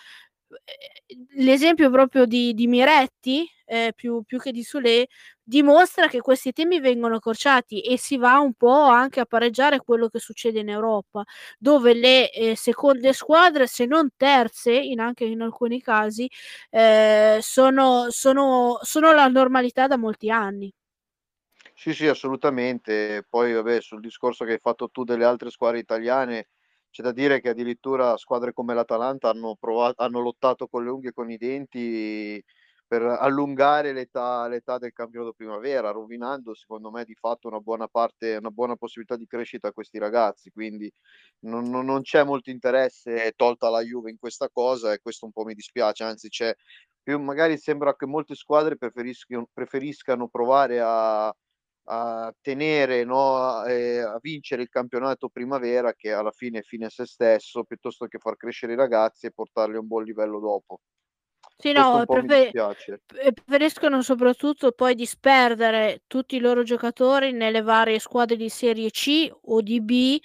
Ehm, 1.09 1.27
l'esempio 1.45 1.91
proprio 1.91 2.27
di 2.27 2.55
di 2.55 2.67
Miretti, 2.67 3.49
ehm, 3.67 3.91
più 3.95 4.23
più 4.25 4.39
che 4.39 4.53
di 4.53 4.63
Solé, 4.65 5.07
dimostra 5.43 6.09
che 6.09 6.21
questi 6.21 6.53
temi 6.53 6.81
vengono 6.81 7.17
accorciati 7.17 7.81
e 7.83 7.99
si 7.99 8.17
va 8.19 8.39
un 8.39 8.55
po' 8.55 8.71
anche 8.89 9.21
a 9.21 9.25
pareggiare 9.27 9.81
quello 9.81 10.09
che 10.09 10.19
succede 10.21 10.61
in 10.61 10.69
Europa, 10.71 11.25
dove 11.59 11.95
le, 11.95 12.31
ehm, 12.31 12.55
seconde 12.55 13.13
squadre, 13.15 13.67
se 13.67 13.87
non 13.87 14.11
terze, 14.17 14.73
in 14.75 15.01
anche 15.01 15.25
in 15.25 15.41
alcuni 15.43 15.81
casi, 15.83 16.29
ehm, 16.71 17.39
sono 17.41 18.07
sono 18.11 18.79
sono 18.83 19.13
la 19.13 19.27
normalità 19.29 19.87
da 19.87 19.97
molti 19.99 20.31
anni. 20.31 20.73
Sì, 21.85 21.93
sì, 21.95 22.07
assolutamente. 22.07 23.27
Poi 23.29 23.53
vabbè, 23.55 23.81
sul 23.81 23.99
discorso 24.01 24.45
che 24.45 24.53
hai 24.53 24.59
fatto 24.61 24.89
tu 24.89 25.03
delle 25.03 25.25
altre 25.25 25.51
squadre 25.51 25.81
italiane, 25.81 26.51
c'è 26.91 27.03
da 27.03 27.11
dire 27.11 27.41
che 27.41 27.49
addirittura 27.49 28.17
squadre 28.19 28.53
come 28.53 28.73
l'Atalanta 28.73 29.31
hanno 29.31 29.57
prova 29.59 29.93
hanno 29.97 30.21
lottato 30.21 30.69
con 30.69 30.85
le 30.85 30.91
unghie 30.91 31.09
e 31.11 31.13
con 31.13 31.29
i 31.29 31.37
denti 31.39 32.41
per 32.87 33.03
allungare 33.03 33.93
l'età 33.93 34.47
l'età 34.47 34.79
del 34.79 34.93
campionato 34.93 35.33
primavera, 35.33 35.91
rovinando 35.91 36.55
secondo 36.55 36.93
me 36.93 37.05
di 37.05 37.15
fatto 37.17 37.49
una 37.49 37.59
buona 37.59 37.89
parte 37.89 38.37
una 38.37 38.51
buona 38.51 38.77
possibilità 38.77 39.17
di 39.17 39.27
crescita 39.27 39.67
a 39.69 39.73
questi 39.73 39.99
ragazzi. 39.99 40.51
Quindi 40.53 40.89
non 41.47 41.69
non 41.69 41.85
non 41.85 42.03
c'è 42.03 42.23
molto 42.23 42.51
interesse, 42.51 43.33
tolta 43.35 43.69
la 43.71 43.81
Juve, 43.83 44.11
in 44.11 44.19
questa 44.19 44.49
cosa 44.53 44.93
e 44.93 45.01
questo 45.01 45.25
un 45.27 45.33
po' 45.33 45.43
mi 45.45 45.55
dispiace, 45.55 46.05
anzi 46.05 46.29
c'è 46.29 46.55
più 47.03 47.19
magari 47.19 47.59
sembra 47.59 47.97
che 47.97 48.07
molte 48.07 48.37
squadre 48.37 48.77
preferiscano 48.77 50.29
provare 50.29 50.79
a 50.81 51.35
a 51.85 52.33
tenere, 52.41 53.05
no, 53.05 53.37
a 53.37 53.71
ehm, 53.71 54.07
a 54.07 54.19
vincere 54.21 54.63
il 54.63 54.69
campionato 54.69 55.29
primavera 55.29 55.93
che 55.95 56.13
alla 56.13 56.31
fine 56.33 56.61
è 56.61 56.63
fine 56.63 56.87
a 56.87 56.91
sé 56.91 57.07
stesso, 57.07 57.65
piuttosto 57.65 58.07
che 58.07 58.19
far 58.19 58.37
crescere 58.37 58.73
i 58.75 58.77
ragazzi 58.77 59.27
e 59.27 59.33
portarli 59.33 59.77
a 59.77 59.81
un 59.81 59.87
buon 59.87 60.05
livello 60.05 60.39
dopo. 60.41 60.81
Sì, 61.57 61.73
Questo 61.73 62.01
no, 62.01 62.05
po' 62.05 62.19
mi 62.19 62.29
prefe 62.29 62.55
dispiace. 62.55 63.01
p 63.07 63.33
preferiscono 63.33 64.01
soprattutto 64.03 64.73
poi 64.73 64.95
disperdere 64.95 66.03
tutti 66.07 66.37
i 66.37 66.39
loro 66.41 66.63
giocatori 66.63 67.33
nelle 67.33 67.61
varie 67.63 67.99
squadre 67.99 68.37
di 68.37 68.49
serie 68.49 68.91
C 68.91 69.31
o 69.43 69.61
di 69.61 69.81
B, 69.81 70.19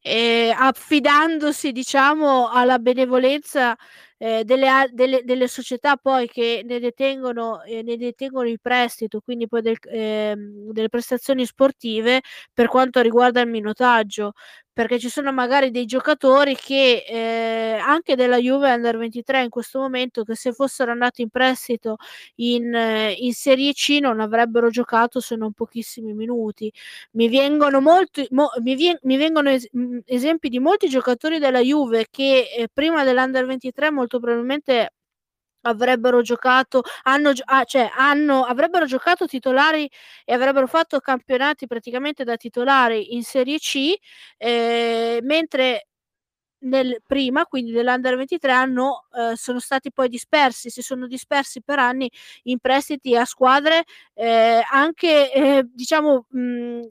ehm, 0.00 0.54
affidandosi 0.58 1.72
diciamo 1.72 2.48
alla 2.50 2.78
benevolenza, 2.78 3.76
ehm, 4.18 4.42
delle 4.42 4.88
delle 4.92 5.22
delle 5.24 5.48
società 5.48 5.96
poi 5.96 6.28
che 6.28 6.62
ne 6.64 6.80
detengono 6.80 7.62
ehm, 7.62 7.84
ne 7.86 7.96
detengono 7.96 8.48
il 8.48 8.60
prestito, 8.60 9.20
quindi 9.20 9.48
poi 9.48 9.62
del 9.62 9.78
c 9.78 9.86
ehm, 9.90 10.70
delle 10.72 10.88
prestazioni 10.88 11.44
sportive 11.46 12.20
per 12.52 12.68
quanto 12.68 13.00
riguarda 13.00 13.40
il 13.40 13.48
minutaggio. 13.48 14.32
Perché 14.78 15.00
ci 15.00 15.08
sono 15.08 15.32
magari 15.32 15.72
dei 15.72 15.86
giocatori 15.86 16.54
che, 16.54 17.04
ehm, 17.08 17.80
anche 17.84 18.14
della 18.14 18.36
Juve 18.38 18.70
Under 18.72 18.96
23 18.96 19.42
in 19.42 19.48
questo 19.50 19.80
momento, 19.80 20.22
che 20.22 20.36
se 20.36 20.52
fossero 20.52 20.92
andati 20.92 21.22
in 21.22 21.30
prestito 21.30 21.96
in 22.36 22.72
in 23.18 23.32
Serie 23.34 23.72
C 23.72 23.98
non 24.00 24.20
avrebbero 24.20 24.68
giocato 24.70 25.18
se 25.18 25.34
non 25.34 25.52
pochissimi 25.52 26.12
minuti. 26.14 26.72
Mi 27.12 27.28
vengono 27.28 27.80
molti 27.80 28.26
mo 28.30 28.50
mi 28.62 28.76
vien 28.76 28.96
mi 29.02 29.16
vengono 29.16 29.50
es 29.50 29.68
mhmm, 29.88 30.00
esempi 30.06 30.48
di 30.50 30.58
molti 30.60 30.88
giocatori 30.88 31.38
della 31.38 31.60
Juve 31.60 32.06
che, 32.10 32.48
ehm, 32.56 32.66
prima 32.72 33.04
dell'Under 33.04 33.46
23 33.46 33.90
molto 33.90 34.20
probabilmente 34.20 34.92
avrebbero 35.62 36.22
giocato 36.22 36.82
hanno 37.04 37.32
ah, 37.46 37.64
cioè 37.64 37.90
hanno 37.96 38.44
avrebbero 38.44 38.86
giocato 38.86 39.26
titolari 39.26 39.90
e 40.24 40.34
avrebbero 40.34 40.66
fatto 40.68 41.00
campionati 41.00 41.66
praticamente 41.66 42.24
da 42.24 42.36
titolari 42.36 43.14
in 43.16 43.24
Serie 43.24 43.58
C, 43.58 43.94
ehm, 44.38 45.24
mentre 45.26 45.86
nel 46.64 47.02
prima, 47.06 47.46
quindi 47.46 47.72
dell'Under 47.72 48.16
23 48.16 48.52
hanno 48.52 49.06
ehm, 49.16 49.34
sono 49.34 49.60
stati 49.60 49.92
poi 49.92 50.08
dispersi, 50.08 50.70
si 50.70 50.82
sono 50.82 51.06
dispersi 51.08 51.62
per 51.62 51.78
anni 51.80 52.10
in 52.44 52.58
prestiti 52.60 53.16
a 53.16 53.24
squadre, 53.26 53.84
ehm, 54.14 54.62
anche, 54.72 55.32
ehm, 55.32 55.70
diciamo, 55.74 56.26
mhmm, 56.30 56.88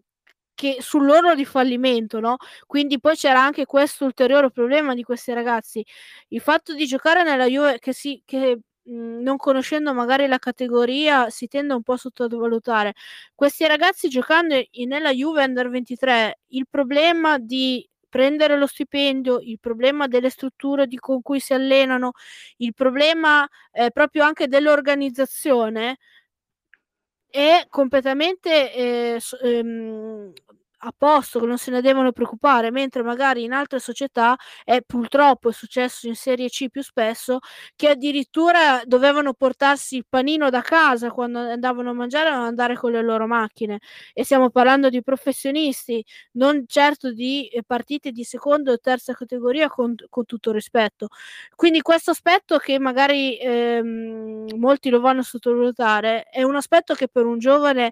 che 0.58 0.78
sull'orlo 0.80 1.36
di 1.36 1.46
fallimento, 1.46 2.20
no, 2.20 2.38
quindi 2.66 3.00
poi 3.00 3.16
c'era 3.16 3.40
anche 3.44 3.66
questo 3.68 4.06
ulteriore 4.06 4.50
problema 4.52 4.96
di 4.96 5.04
questi 5.04 5.32
ragazzi. 5.34 5.86
Il 6.30 6.42
fatto 6.42 6.74
di 6.74 6.86
giocare 6.88 7.22
nella 7.24 7.46
Juve 7.46 7.78
che 7.80 7.94
si 7.94 8.24
che, 8.26 8.60
mhmm, 8.84 9.22
non 9.22 9.38
conoscendo 9.38 9.94
magari 9.94 10.26
la 10.28 10.40
categoria 10.40 11.30
si 11.30 11.48
tende 11.48 11.74
un 11.76 11.84
po' 11.84 11.94
a 11.94 11.98
sottovalutare. 11.98 12.94
Questi 13.36 13.68
ragazzi 13.68 14.10
giocando 14.10 14.56
nella 14.88 15.12
Juve 15.14 15.44
Under 15.44 15.70
23, 15.70 16.40
il 16.48 16.66
problema 16.70 17.38
di 17.38 17.88
prendere 18.10 18.58
lo 18.58 18.66
stipendio, 18.68 19.40
il 19.42 19.60
problema 19.60 20.08
delle 20.08 20.30
strutture 20.32 20.88
di 20.88 20.98
con 20.98 21.22
cui 21.22 21.40
si 21.40 21.54
allenano, 21.54 22.14
il 22.58 22.74
problema, 22.74 23.48
ehm, 23.74 23.90
proprio 23.92 24.24
anche 24.24 24.48
dell'organizzazione 24.48 25.98
è 27.34 27.66
completamente, 27.70 28.74
ehm, 28.74 29.18
s 29.18 29.36
ehm, 29.42 30.32
a 30.80 30.94
posto, 30.96 31.44
non 31.46 31.58
se 31.58 31.72
ne 31.72 31.82
devono 31.82 32.12
preoccupare, 32.12 32.72
mentre 32.72 33.02
magari 33.04 33.44
in 33.44 33.52
altre 33.54 33.80
società 33.80 34.36
è 34.64 34.82
purtroppo 34.86 35.50
è 35.50 35.54
successo 35.54 36.08
in 36.08 36.16
Serie 36.16 36.50
C 36.50 36.70
più 36.70 36.82
spesso, 36.84 37.40
che 37.76 37.90
addirittura 37.90 38.82
dovevano 38.86 39.34
portarsi 39.34 39.98
il 39.98 40.06
panino 40.08 40.50
da 40.50 40.62
casa 40.62 41.10
quando 41.12 41.40
andavano 41.40 41.90
a 41.92 41.94
mangiare 41.94 42.30
o 42.30 42.34
andare 42.42 42.76
con 42.76 42.92
le 42.92 43.02
loro 43.02 43.28
macchine. 43.28 43.80
E 44.14 44.24
stiamo 44.24 44.50
parlando 44.50 44.90
di 44.90 45.02
professionisti, 45.02 46.04
non 46.34 46.66
certo 46.68 47.12
di, 47.12 47.48
ehm, 47.52 47.62
partite 47.66 48.12
di 48.12 48.24
seconda 48.24 48.72
o 48.72 48.78
terza 48.80 49.14
categoria 49.14 49.68
con 49.70 49.96
con 50.10 50.26
tutto 50.26 50.52
rispetto. 50.52 51.08
Quindi 51.56 51.82
questo 51.82 52.12
aspetto 52.12 52.58
che 52.58 52.80
magari, 52.80 53.38
ehm, 53.40 54.46
molti 54.58 54.90
lo 54.90 55.00
vanno 55.00 55.22
a 55.22 55.24
sottovalutare, 55.24 56.24
è 56.30 56.44
un 56.44 56.56
aspetto 56.56 56.94
che 56.94 57.08
per 57.08 57.26
un 57.26 57.40
giovane 57.40 57.92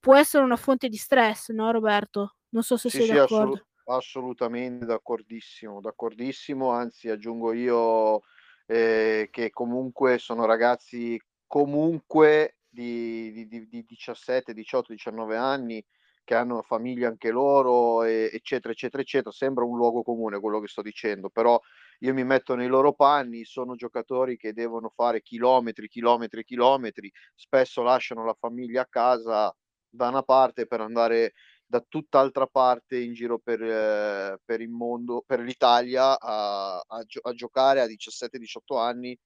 può 0.00 0.16
essere 0.16 0.44
una 0.44 0.56
fonte 0.56 0.88
di 0.88 0.96
stress, 0.96 1.50
no, 1.50 1.70
Roberto? 1.70 2.36
Non 2.50 2.62
so 2.62 2.76
se 2.76 2.90
Sì, 2.90 3.00
sei 3.00 3.06
sì, 3.06 3.16
d'accordo. 3.16 3.66
assolutamente 3.84 4.84
d'accordissimo, 4.84 5.80
d'accordissimo, 5.80 6.70
anzi 6.70 7.08
aggiungo 7.08 7.52
io, 7.52 8.20
ehm, 8.66 9.26
che 9.30 9.50
comunque 9.50 10.18
sono 10.18 10.44
ragazzi 10.44 11.18
comunque 11.46 12.58
di 12.68 13.30
di 13.32 13.46
di 13.46 13.66
di 13.68 13.84
17, 13.84 14.52
18, 14.52 14.92
19 14.92 15.36
anni, 15.36 15.84
che 16.24 16.34
hanno 16.34 16.62
famiglia 16.62 17.08
anche 17.08 17.30
loro, 17.30 18.02
e 18.04 18.30
eccetera, 18.32 18.72
eccetera, 18.72 19.02
eccetera. 19.02 19.30
Sembra 19.30 19.64
un 19.64 19.76
luogo 19.76 20.02
comune 20.02 20.38
quello 20.40 20.60
che 20.60 20.68
sto 20.68 20.82
dicendo, 20.82 21.30
però 21.30 21.58
io 22.00 22.12
mi 22.14 22.24
metto 22.24 22.54
nei 22.54 22.68
loro 22.68 22.92
panni, 22.94 23.44
sono 23.44 23.74
giocatori 23.74 24.36
che 24.36 24.52
devono 24.52 24.88
fare 24.90 25.22
chilometri, 25.22 25.88
chilometri, 25.88 26.44
chilometri, 26.44 27.10
spesso 27.34 27.82
lasciano 27.82 28.24
la 28.24 28.34
famiglia 28.38 28.82
a 28.82 28.86
casa 28.88 29.54
da 29.92 30.08
una 30.08 30.22
parte 30.22 30.66
per 30.66 30.80
andare 30.80 31.34
da 31.66 31.84
tutt'altra 31.86 32.46
parte 32.46 32.98
in 32.98 33.14
giro 33.14 33.38
per, 33.38 33.62
eh, 33.62 34.38
per 34.44 34.60
il 34.60 34.70
mondo, 34.70 35.22
per 35.26 35.40
l'Italia 35.40 36.18
a, 36.18 36.78
a, 36.78 37.02
gio- 37.04 37.20
a 37.22 37.32
giocare 37.32 37.80
a 37.80 37.86
17-18 37.86 38.78
anni 38.78 39.18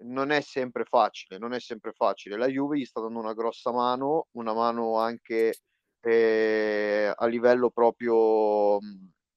non 0.00 0.30
è 0.30 0.40
sempre 0.40 0.84
facile, 0.84 1.38
non 1.38 1.52
è 1.52 1.60
sempre 1.60 1.92
facile. 1.92 2.36
La 2.36 2.46
Juve 2.46 2.78
gli 2.78 2.84
sta 2.84 3.00
dando 3.00 3.18
una 3.18 3.34
grossa 3.34 3.72
mano, 3.72 4.28
una 4.32 4.54
mano 4.54 4.98
anche 4.98 5.54
eh, 6.00 7.12
a 7.14 7.26
livello 7.26 7.70
proprio 7.70 8.78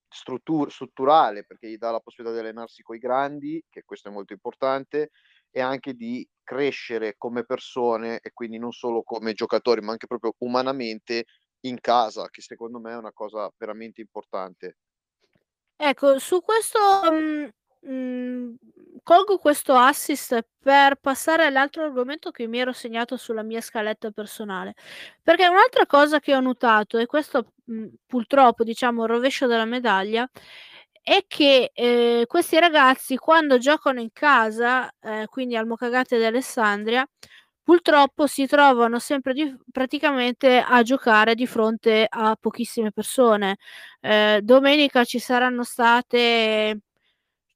struttur- 0.08 0.72
strutturale, 0.72 1.46
perché 1.46 1.70
gli 1.70 1.78
dà 1.78 1.92
la 1.92 2.00
possibilità 2.00 2.40
di 2.40 2.46
allenarsi 2.48 2.84
con 2.84 2.96
i 2.96 3.00
grandi, 3.00 3.64
che 3.70 3.84
questo 3.84 4.10
è 4.10 4.12
molto 4.12 4.34
importante, 4.34 5.12
e 5.50 5.62
anche 5.62 5.94
di 5.94 6.28
crescere 6.52 7.16
come 7.18 7.46
persone 7.46 8.20
e 8.22 8.32
quindi 8.34 8.58
non 8.58 8.74
solo 8.74 9.04
come 9.04 9.32
giocatori, 9.34 9.80
ma 9.80 9.94
anche 9.94 10.06
proprio 10.08 10.34
umanamente 10.40 11.24
in 11.62 11.80
casa, 11.80 12.28
che 12.30 12.42
secondo 12.42 12.78
me 12.80 12.92
è 12.92 12.98
una 12.98 13.14
cosa 13.14 13.50
veramente 13.58 14.02
importante. 14.02 14.76
Ecco, 15.78 16.20
su 16.20 16.42
questo 16.42 16.78
mh, 17.10 17.90
mh, 17.90 18.56
colgo 19.02 19.38
questo 19.38 19.76
assist 19.76 20.46
per 20.60 20.96
passare 20.96 21.46
all'altro 21.46 21.84
argomento 21.84 22.32
che 22.32 22.48
mi 22.48 22.60
ero 22.60 22.74
segnato 22.74 23.16
sulla 23.16 23.44
mia 23.44 23.62
scaletta 23.62 24.12
personale. 24.12 24.74
Perché 25.24 25.48
un'altra 25.48 25.86
cosa 25.86 26.20
che 26.20 26.36
ho 26.36 26.42
notato, 26.42 26.98
e 26.98 27.06
questo 27.06 27.54
mh, 27.66 27.86
purtroppo, 28.06 28.64
diciamo, 28.66 29.04
il 29.04 29.10
rovescio 29.10 29.48
della 29.48 29.66
medaglia, 29.66 30.30
è 31.04 31.24
che 31.28 31.72
eh, 31.74 32.26
questi 32.28 32.60
ragazzi 32.60 33.16
quando 33.18 33.58
giocano 33.58 34.00
in 34.00 34.10
casa, 34.14 34.90
eh, 35.02 35.26
quindi 35.28 35.56
al 35.56 35.66
Mocagate 35.68 36.18
di 36.18 36.24
Alessandria, 36.26 37.08
purtroppo 37.64 38.28
si 38.28 38.46
trovano 38.48 39.00
sempre 39.00 39.34
di, 39.34 39.56
praticamente 39.72 40.60
a 40.60 40.82
giocare 40.84 41.36
di 41.36 41.48
fronte 41.48 42.06
a 42.10 42.36
pochissime 42.40 42.92
persone. 42.92 43.58
Eh, 44.02 44.40
domenica 44.44 45.04
ci 45.06 45.20
saranno 45.20 45.64
state 45.64 46.80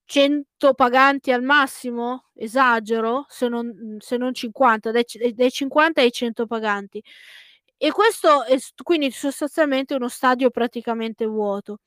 100 0.06 0.74
paganti 0.74 1.32
al 1.32 1.44
massimo, 1.44 2.26
esagero, 2.36 3.26
se 3.30 3.48
non, 3.48 3.98
se 4.00 4.18
non 4.18 4.34
50, 4.34 4.92
dai, 4.92 5.04
dai 5.34 5.52
50 5.52 6.02
ai 6.02 6.12
100 6.12 6.46
paganti. 6.48 7.02
E 7.78 7.92
questo 7.92 8.44
è 8.46 8.58
quindi 8.84 9.12
sostanzialmente 9.12 9.94
uno 9.96 10.08
stadio 10.10 10.50
praticamente 10.50 11.26
vuoto. 11.26 11.80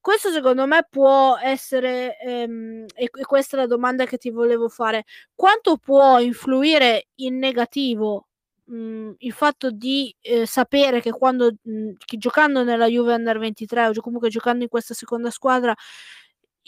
Questo 0.00 0.30
secondo 0.30 0.66
me 0.66 0.86
può 0.88 1.36
essere, 1.42 2.18
ehm, 2.18 2.84
e 2.94 3.08
questa 3.10 3.56
è 3.56 3.60
la 3.60 3.66
domanda 3.66 4.04
che 4.04 4.18
ti 4.18 4.30
volevo 4.30 4.68
fare, 4.68 5.04
quanto 5.34 5.76
può 5.78 6.18
influire 6.20 7.08
in 7.16 7.38
negativo 7.38 8.26
mh, 8.66 9.12
il 9.18 9.32
fatto 9.32 9.70
di 9.70 10.14
eh, 10.20 10.46
sapere 10.46 11.00
che 11.00 11.10
quando 11.10 11.52
mh, 11.62 11.92
che 12.04 12.16
giocando 12.18 12.62
nella 12.62 12.86
Juve 12.86 13.14
Under 13.14 13.38
23 13.38 13.86
o 13.88 13.92
comunque 14.00 14.28
giocando 14.28 14.62
in 14.64 14.68
questa 14.68 14.94
seconda 14.94 15.30
squadra 15.30 15.74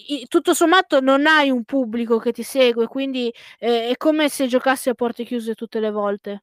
i, 0.09 0.27
tutto 0.29 0.55
sommato 0.55 1.01
non 1.01 1.27
hai 1.27 1.51
un 1.51 1.65
pubblico 1.65 2.19
che 2.19 2.33
ti 2.33 2.43
segue, 2.43 2.87
quindi 2.87 3.33
eh, 3.59 3.89
è 3.91 3.97
come 3.97 4.29
se 4.29 4.47
giocassi 4.47 4.89
a 4.89 4.95
porte 4.95 5.25
chiuse 5.25 5.55
tutte 5.55 5.81
le 5.81 5.91
volte. 5.91 6.43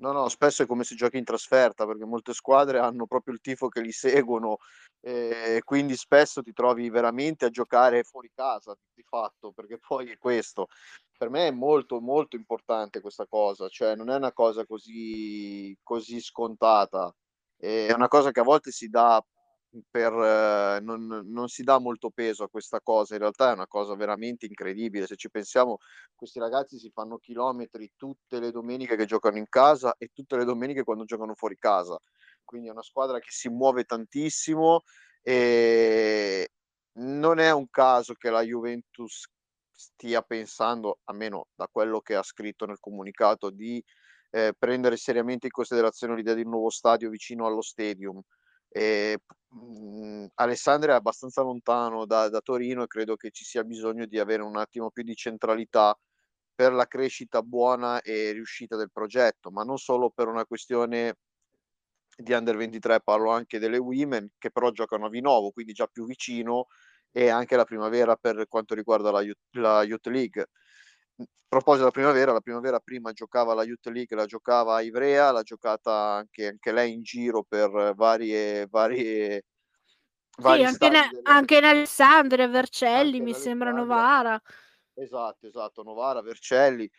No, 0.00 0.10
no, 0.10 0.28
spesso 0.28 0.62
è 0.64 0.66
come 0.66 0.82
se 0.82 0.96
giochi 0.96 1.18
in 1.18 1.24
trasferta 1.24 1.86
perché 1.86 2.04
molte 2.04 2.32
squadre 2.32 2.80
hanno 2.80 3.06
proprio 3.06 3.32
il 3.32 3.40
tifo 3.40 3.68
che 3.68 3.80
li 3.80 3.92
seguono 3.92 4.56
e 5.00 5.60
quindi 5.64 5.94
spesso 5.96 6.42
ti 6.42 6.52
trovi 6.52 6.90
veramente 6.90 7.44
a 7.44 7.50
giocare 7.50 8.02
fuori 8.02 8.28
casa 8.34 8.74
di 8.92 9.04
fatto 9.04 9.52
perché 9.52 9.78
poi 9.78 10.10
è 10.10 10.18
questo. 10.18 10.66
Per 11.16 11.30
me 11.30 11.46
è 11.46 11.50
molto 11.52 12.00
molto 12.00 12.34
importante 12.34 13.00
questa 13.00 13.26
cosa, 13.28 13.68
cioè 13.68 13.94
non 13.94 14.10
è 14.10 14.16
una 14.16 14.32
cosa 14.32 14.66
così, 14.66 15.76
così 15.80 16.20
scontata, 16.20 17.14
è 17.56 17.92
una 17.92 18.08
cosa 18.08 18.32
che 18.32 18.40
a 18.40 18.42
volte 18.42 18.72
si 18.72 18.88
dà 18.88 19.24
per, 19.90 20.12
eh, 20.12 20.80
non, 20.80 21.06
non, 21.24 21.48
si 21.48 21.62
dà 21.62 21.78
molto 21.78 22.10
peso 22.10 22.44
a 22.44 22.48
questa 22.48 22.80
cosa, 22.80 23.14
in 23.14 23.20
realtà 23.20 23.50
è 23.50 23.54
una 23.54 23.66
cosa 23.66 23.94
veramente 23.94 24.46
incredibile, 24.46 25.06
se 25.06 25.16
ci 25.16 25.30
pensiamo 25.30 25.78
questi 26.14 26.38
ragazzi 26.38 26.78
si 26.78 26.90
fanno 26.90 27.18
chilometri 27.18 27.92
tutte 27.96 28.40
le 28.40 28.50
domeniche 28.50 28.96
che 28.96 29.06
giocano 29.06 29.38
in 29.38 29.48
casa 29.48 29.94
e 29.98 30.10
tutte 30.12 30.36
le 30.36 30.44
domeniche 30.44 30.84
quando 30.84 31.04
giocano 31.04 31.34
fuori 31.34 31.56
casa, 31.58 31.98
quindi 32.44 32.68
è 32.68 32.72
una 32.72 32.82
squadra 32.82 33.18
che 33.18 33.30
si 33.30 33.48
muove 33.48 33.84
tantissimo 33.84 34.82
e 35.22 36.50
non 36.98 37.38
è 37.38 37.50
un 37.52 37.68
caso 37.70 38.14
che 38.14 38.30
la 38.30 38.42
Juventus 38.42 39.26
stia 39.70 40.22
pensando, 40.22 41.00
almeno 41.04 41.48
da 41.54 41.68
quello 41.70 42.00
che 42.00 42.14
ha 42.14 42.22
scritto 42.22 42.66
nel 42.66 42.78
comunicato, 42.78 43.50
di 43.50 43.82
eh, 44.30 44.52
prendere 44.56 44.96
seriamente 44.96 45.46
in 45.46 45.52
considerazione 45.52 46.14
l'idea 46.14 46.34
di 46.34 46.42
un 46.42 46.50
nuovo 46.50 46.70
stadio 46.70 47.08
vicino 47.10 47.46
allo 47.46 47.62
stadium 47.62 48.20
e, 48.76 49.20
mh, 49.50 50.26
Alessandria 50.34 50.94
è 50.94 50.96
abbastanza 50.96 51.42
lontano 51.42 52.06
da, 52.06 52.28
da, 52.28 52.40
Torino 52.40 52.82
e 52.82 52.86
credo 52.88 53.14
che 53.14 53.30
ci 53.30 53.44
sia 53.44 53.62
bisogno 53.62 54.04
di 54.06 54.18
avere 54.18 54.42
un 54.42 54.56
attimo 54.56 54.90
più 54.90 55.04
di 55.04 55.14
centralità 55.14 55.96
per 56.54 56.72
la 56.72 56.86
crescita 56.86 57.40
buona 57.42 58.00
e 58.02 58.32
riuscita 58.32 58.76
del 58.76 58.90
progetto, 58.90 59.50
ma 59.52 59.62
non 59.62 59.78
solo 59.78 60.10
per 60.10 60.26
una 60.26 60.44
questione 60.44 61.18
di 62.16 62.32
under 62.32 62.56
23, 62.56 63.00
parlo 63.00 63.30
anche 63.30 63.60
delle 63.60 63.78
women 63.78 64.30
che 64.38 64.50
però 64.50 64.70
giocano 64.70 65.06
a 65.06 65.08
Vinovo, 65.08 65.52
quindi 65.52 65.72
già 65.72 65.86
più 65.86 66.04
vicino 66.04 66.66
e 67.12 67.28
anche 67.28 67.56
la 67.56 67.64
primavera 67.64 68.16
per 68.16 68.46
quanto 68.48 68.74
riguarda 68.74 69.12
la 69.12 69.22
la 69.52 69.84
Youth 69.84 70.06
League 70.08 70.48
proposito 71.54 71.84
della 71.84 71.90
primavera, 71.90 72.32
la 72.32 72.40
primavera 72.40 72.80
prima 72.80 73.12
giocava 73.12 73.54
la 73.54 73.62
Youth 73.62 73.86
League, 73.86 74.16
la 74.16 74.26
giocava 74.26 74.76
a 74.76 74.80
Ivrea, 74.80 75.30
l'ha 75.30 75.42
giocata 75.42 75.92
anche, 75.92 76.48
anche 76.48 76.72
lei 76.72 76.92
in 76.92 77.02
giro 77.02 77.44
per 77.44 77.92
varie, 77.94 78.66
varie 78.66 79.44
sì, 80.36 80.62
anche, 80.62 80.88
ne, 80.88 81.08
delle... 81.10 81.20
anche 81.22 81.56
in 81.58 81.64
Alessandria, 81.64 82.48
Vercelli, 82.48 83.18
anche 83.18 83.22
mi 83.22 83.34
sembra 83.34 83.70
Novara. 83.70 84.40
Esatto, 84.94 85.46
esatto, 85.46 85.82
Novara, 85.82 86.22
Vercelli. 86.22 86.90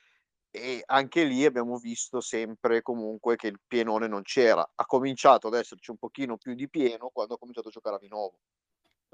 E 0.49 0.83
anche 0.85 1.25
lì 1.25 1.43
abbiamo 1.43 1.77
visto 1.77 2.21
sempre 2.21 2.81
comunque 2.81 3.35
che 3.35 3.47
il 3.47 3.59
pienone 3.67 4.07
non 4.07 4.21
c'era. 4.21 4.65
Ha 4.73 4.85
cominciato 4.85 5.47
ad 5.47 5.55
esserci 5.55 5.91
un 5.91 5.97
pochino 5.97 6.37
più 6.37 6.53
di 6.53 6.69
pieno 6.69 7.09
quando 7.11 7.33
ha 7.33 7.37
cominciato 7.37 7.67
a 7.67 7.71
giocare 7.71 7.97
a 7.97 7.99
Vinovo 7.99 8.39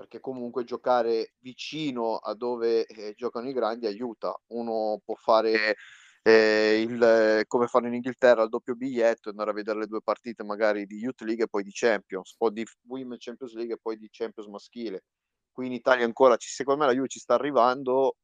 perché 0.02 0.20
comunque 0.20 0.64
giocare 0.64 1.34
vicino 1.42 2.16
a 2.18 2.34
dove 2.34 2.88
eh, 2.88 3.14
giocano 3.16 3.48
i 3.48 3.54
grandi 3.54 3.86
aiuta. 3.86 4.36
Uno 4.48 5.00
può 5.06 5.14
fare 5.14 5.76
eh, 6.24 6.82
il, 6.82 7.44
come 7.46 7.68
fanno 7.68 7.86
in 7.86 7.94
Inghilterra 7.94 8.42
il 8.42 8.50
doppio 8.50 8.74
biglietto 8.74 9.28
e 9.28 9.32
andare 9.32 9.52
a 9.52 9.54
vedere 9.54 9.78
le 9.78 9.86
due 9.86 10.02
partite 10.02 10.44
magari 10.44 10.88
di 10.88 10.98
Youth 10.98 11.22
League 11.22 11.44
e 11.44 11.48
poi 11.48 11.62
di 11.62 11.70
Champions, 11.72 12.36
poi 12.36 12.52
di 12.52 12.66
Women 12.88 13.18
Champions 13.20 13.54
League 13.54 13.76
e 13.76 13.80
poi 13.80 13.98
di 13.98 14.10
Champions 14.10 14.50
maschile. 14.50 15.04
Qui 15.52 15.68
in 15.68 15.74
Italia 15.74 16.04
ancora, 16.04 16.36
ci, 16.36 16.50
secondo 16.50 16.82
me 16.82 16.88
la 16.88 16.94
Juve 16.96 17.08
ci 17.08 17.20
sta 17.20 17.36
arrivando, 17.36 18.16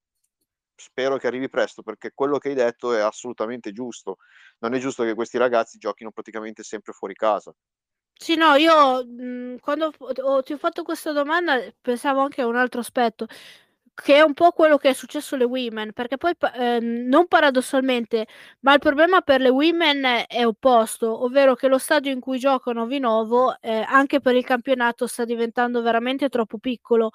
spero 0.75 1.17
che 1.17 1.27
arrivi 1.27 1.47
presto 1.47 1.83
perché 1.83 2.11
quello 2.11 2.39
che 2.39 2.49
hai 2.49 2.55
detto 2.55 2.91
è 2.91 3.01
assolutamente 3.01 3.71
giusto. 3.71 4.17
Non 4.59 4.73
è 4.73 4.79
giusto 4.79 5.03
che 5.03 5.13
questi 5.13 5.37
ragazzi 5.37 5.77
giochino 5.77 6.09
praticamente 6.11 6.63
sempre 6.63 6.93
fuori 6.93 7.13
casa. 7.13 7.53
Sì, 8.19 8.35
no, 8.35 8.55
io 8.55 9.03
mh, 9.05 9.57
quando 9.59 9.91
ho, 9.99 10.41
ti 10.43 10.53
ho 10.53 10.57
fatto 10.57 10.83
questa 10.83 11.11
domanda 11.11 11.59
pensavo 11.81 12.21
anche 12.21 12.41
a 12.41 12.47
un 12.47 12.55
altro 12.55 12.79
aspetto 12.79 13.27
che 14.03 14.15
è 14.15 14.21
un 14.21 14.33
po' 14.33 14.51
quello 14.51 14.77
che 14.77 14.89
è 14.89 14.93
successo 14.93 15.35
alle 15.35 15.43
women, 15.43 15.91
perché 15.91 16.17
poi 16.17 16.33
ehm, 16.53 17.07
non 17.07 17.27
paradossalmente, 17.27 18.27
ma 18.59 18.73
il 18.73 18.79
problema 18.79 19.21
per 19.21 19.41
le 19.41 19.49
women 19.49 20.25
è 20.27 20.45
opposto, 20.45 21.23
ovvero 21.23 21.55
che 21.55 21.67
lo 21.67 21.79
stadio 21.79 22.11
in 22.11 22.19
cui 22.19 22.37
giocano 22.37 22.85
Vinovo 22.85 23.59
eh, 23.59 23.83
anche 23.87 24.19
per 24.19 24.35
il 24.35 24.45
campionato 24.45 25.07
sta 25.07 25.25
diventando 25.25 25.81
veramente 25.81 26.29
troppo 26.29 26.59
piccolo. 26.59 27.09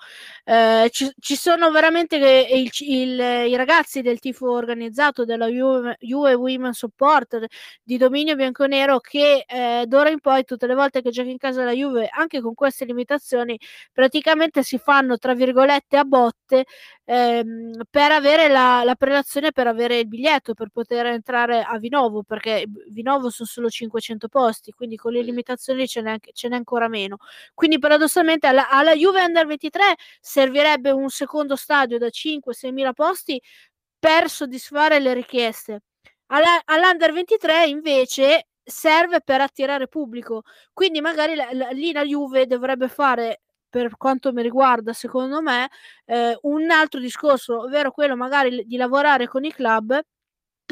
Eh, 0.45 0.89
ci, 0.91 1.11
ci, 1.21 1.37
sono 1.37 1.71
veramente 1.71 2.17
il, 2.17 2.69
il, 2.81 3.21
i 3.21 3.57
ragazzi 3.57 4.03
del 4.03 4.19
tifo 4.19 4.51
organizzato 4.51 5.25
della 5.25 5.47
Juve 5.47 6.35
Women 6.35 6.73
Support 6.73 7.47
di 7.83 7.97
dominio 7.97 8.35
bianconero 8.35 8.99
che 8.99 9.45
eh, 9.47 9.85
d'ora 9.87 10.11
in 10.11 10.21
poi 10.21 10.45
tutte 10.45 10.67
le 10.67 10.75
volte 10.75 11.01
che 11.01 11.11
giochi 11.11 11.31
in 11.31 11.39
casa 11.39 11.65
la 11.65 11.73
Juve, 11.73 12.09
anche 12.11 12.41
con 12.41 12.55
queste 12.55 12.85
limitazioni, 12.85 13.59
praticamente 13.93 14.63
si 14.65 14.79
fanno 14.79 15.17
tra 15.17 15.35
virgolette 15.35 15.97
a 15.97 16.05
botte 16.05 16.67
ehm, 17.05 17.83
per 17.91 18.13
avere 18.13 18.49
la, 18.49 18.83
la, 18.85 18.95
prelazione, 18.95 19.53
per 19.53 19.67
avere 19.67 19.99
il 19.99 20.09
biglietto, 20.09 20.55
per 20.55 20.69
poter 20.69 21.07
entrare 21.07 21.63
a 21.63 21.79
Vinovo, 21.79 22.23
perché 22.23 22.65
Vinovo 22.91 23.31
sono 23.31 23.49
solo 23.49 23.69
500 23.69 24.29
posti, 24.29 24.73
quindi 24.73 24.97
con 24.97 25.13
le 25.13 25.23
limitazioni 25.23 25.87
ce 25.87 26.01
n'è, 26.01 26.17
ce 26.33 26.49
n'è 26.49 26.57
ancora 26.57 26.89
meno. 26.89 27.19
Quindi 27.55 27.79
paradossalmente 27.79 28.47
alla, 28.47 28.69
alla 28.69 28.95
Juve 28.95 29.23
Under 29.25 29.47
23 29.47 29.95
servirebbe 30.21 30.91
un 30.91 31.09
secondo 31.09 31.57
stadio 31.57 31.99
da 31.99 32.09
5-6 32.09 32.73
mila 32.73 32.93
posti 32.93 33.41
per 33.99 34.29
soddisfare 34.29 34.99
le 34.99 35.15
richieste. 35.15 35.83
Alla, 36.27 36.63
all'Under 36.65 37.13
23 37.13 37.67
invece 37.67 38.49
serve 38.65 39.21
per 39.21 39.41
attirare 39.41 39.87
pubblico, 39.87 40.43
quindi 40.73 41.01
magari 41.01 41.35
la, 41.35 41.49
la, 41.53 41.71
lì 41.71 41.93
la 41.93 42.05
Juve 42.05 42.47
dovrebbe 42.47 42.89
fare 42.89 43.43
per 43.73 43.97
quanto 43.97 44.33
mi 44.35 44.43
riguarda, 44.43 44.93
secondo 44.93 45.41
me, 45.41 45.71
eh, 46.05 46.37
un 46.43 46.71
altro 46.71 47.01
discorso, 47.01 47.63
ovvero 47.63 47.91
quello 47.91 48.17
magari 48.17 48.65
di 48.67 48.77
lavorare 48.77 49.27
con 49.29 49.45
i 49.45 49.53
club 49.53 49.99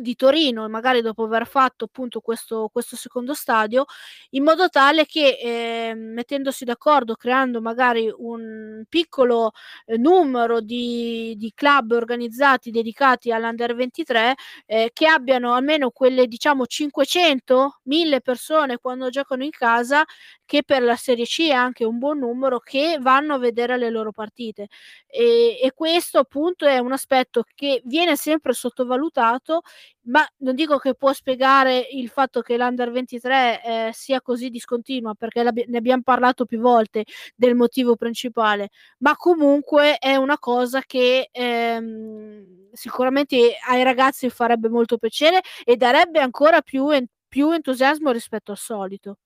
di 0.01 0.17
Torino, 0.17 0.69
magari 0.69 1.01
dopo 1.03 1.25
aver 1.25 1.47
fatto 1.47 1.85
appunto 1.85 2.21
questo, 2.21 2.69
questo 2.73 2.97
secondo 2.97 3.35
stadio, 3.35 3.85
in 4.31 4.45
modo 4.45 4.69
tale 4.69 5.07
che 5.07 5.39
eh, 5.41 5.95
mettendosi 5.95 6.65
d'accordo, 6.65 7.15
creando 7.15 7.61
magari 7.61 8.13
un 8.17 8.85
piccolo 8.89 9.53
eh, 9.87 9.97
numero 9.97 10.61
di, 10.61 11.35
di, 11.37 11.53
club 11.55 11.93
organizzati 11.93 12.71
dedicati 12.71 13.33
all'Under 13.33 13.75
23, 13.75 14.35
eh, 14.67 14.91
che 14.93 15.07
abbiano 15.07 15.55
almeno 15.55 15.91
quelle 15.91 16.27
diciamo 16.27 16.67
500, 16.67 17.81
1000 17.85 18.21
persone 18.21 18.79
quando 18.79 19.11
giocano 19.11 19.45
in 19.45 19.51
casa, 19.51 20.05
che 20.45 20.63
per 20.65 20.83
la 20.83 20.97
Serie 20.97 21.25
C 21.27 21.49
è 21.49 21.53
anche 21.53 21.85
un 21.85 21.99
buon 21.99 22.19
numero, 22.19 22.59
che 22.59 22.99
vanno 23.01 23.35
a 23.35 23.39
vedere 23.39 23.77
le 23.79 23.91
loro 23.91 24.11
partite. 24.13 24.69
E, 25.07 25.59
e 25.63 25.73
questo 25.75 26.19
appunto 26.19 26.67
è 26.67 26.79
un 26.79 26.93
aspetto 26.93 27.45
che 27.55 27.83
viene 27.85 28.17
sempre 28.17 28.53
sottovalutato 28.53 29.63
ma 30.03 30.27
non 30.39 30.55
dico 30.55 30.79
che 30.79 30.95
può 30.95 31.13
spiegare 31.13 31.79
il 31.93 32.09
fatto 32.09 32.41
che 32.41 32.57
l'Under 32.57 32.91
23 32.91 33.63
eh, 33.89 33.91
sia 33.93 34.21
così 34.21 34.49
discontinua, 34.51 35.15
perché 35.15 35.43
ne 35.43 35.77
abbiamo 35.79 36.03
parlato 36.03 36.45
più 36.45 36.61
volte 36.61 37.05
del 37.37 37.55
motivo 37.55 37.97
principale, 37.97 38.69
ma 38.99 39.15
comunque 39.17 39.97
è 39.99 40.17
una 40.17 40.39
cosa 40.39 40.81
che 40.83 41.29
ehm, 41.31 42.71
sicuramente 42.73 43.57
ai 43.69 43.83
ragazzi 43.83 44.31
farebbe 44.31 44.69
molto 44.69 44.97
piacere 44.99 45.41
e 45.65 45.77
darebbe 45.77 46.21
ancora 46.21 46.61
più, 46.63 46.89
en- 46.91 47.07
più 47.29 47.51
entusiasmo 47.53 48.11
rispetto 48.11 48.51
al 48.53 48.59
solito. 48.59 49.17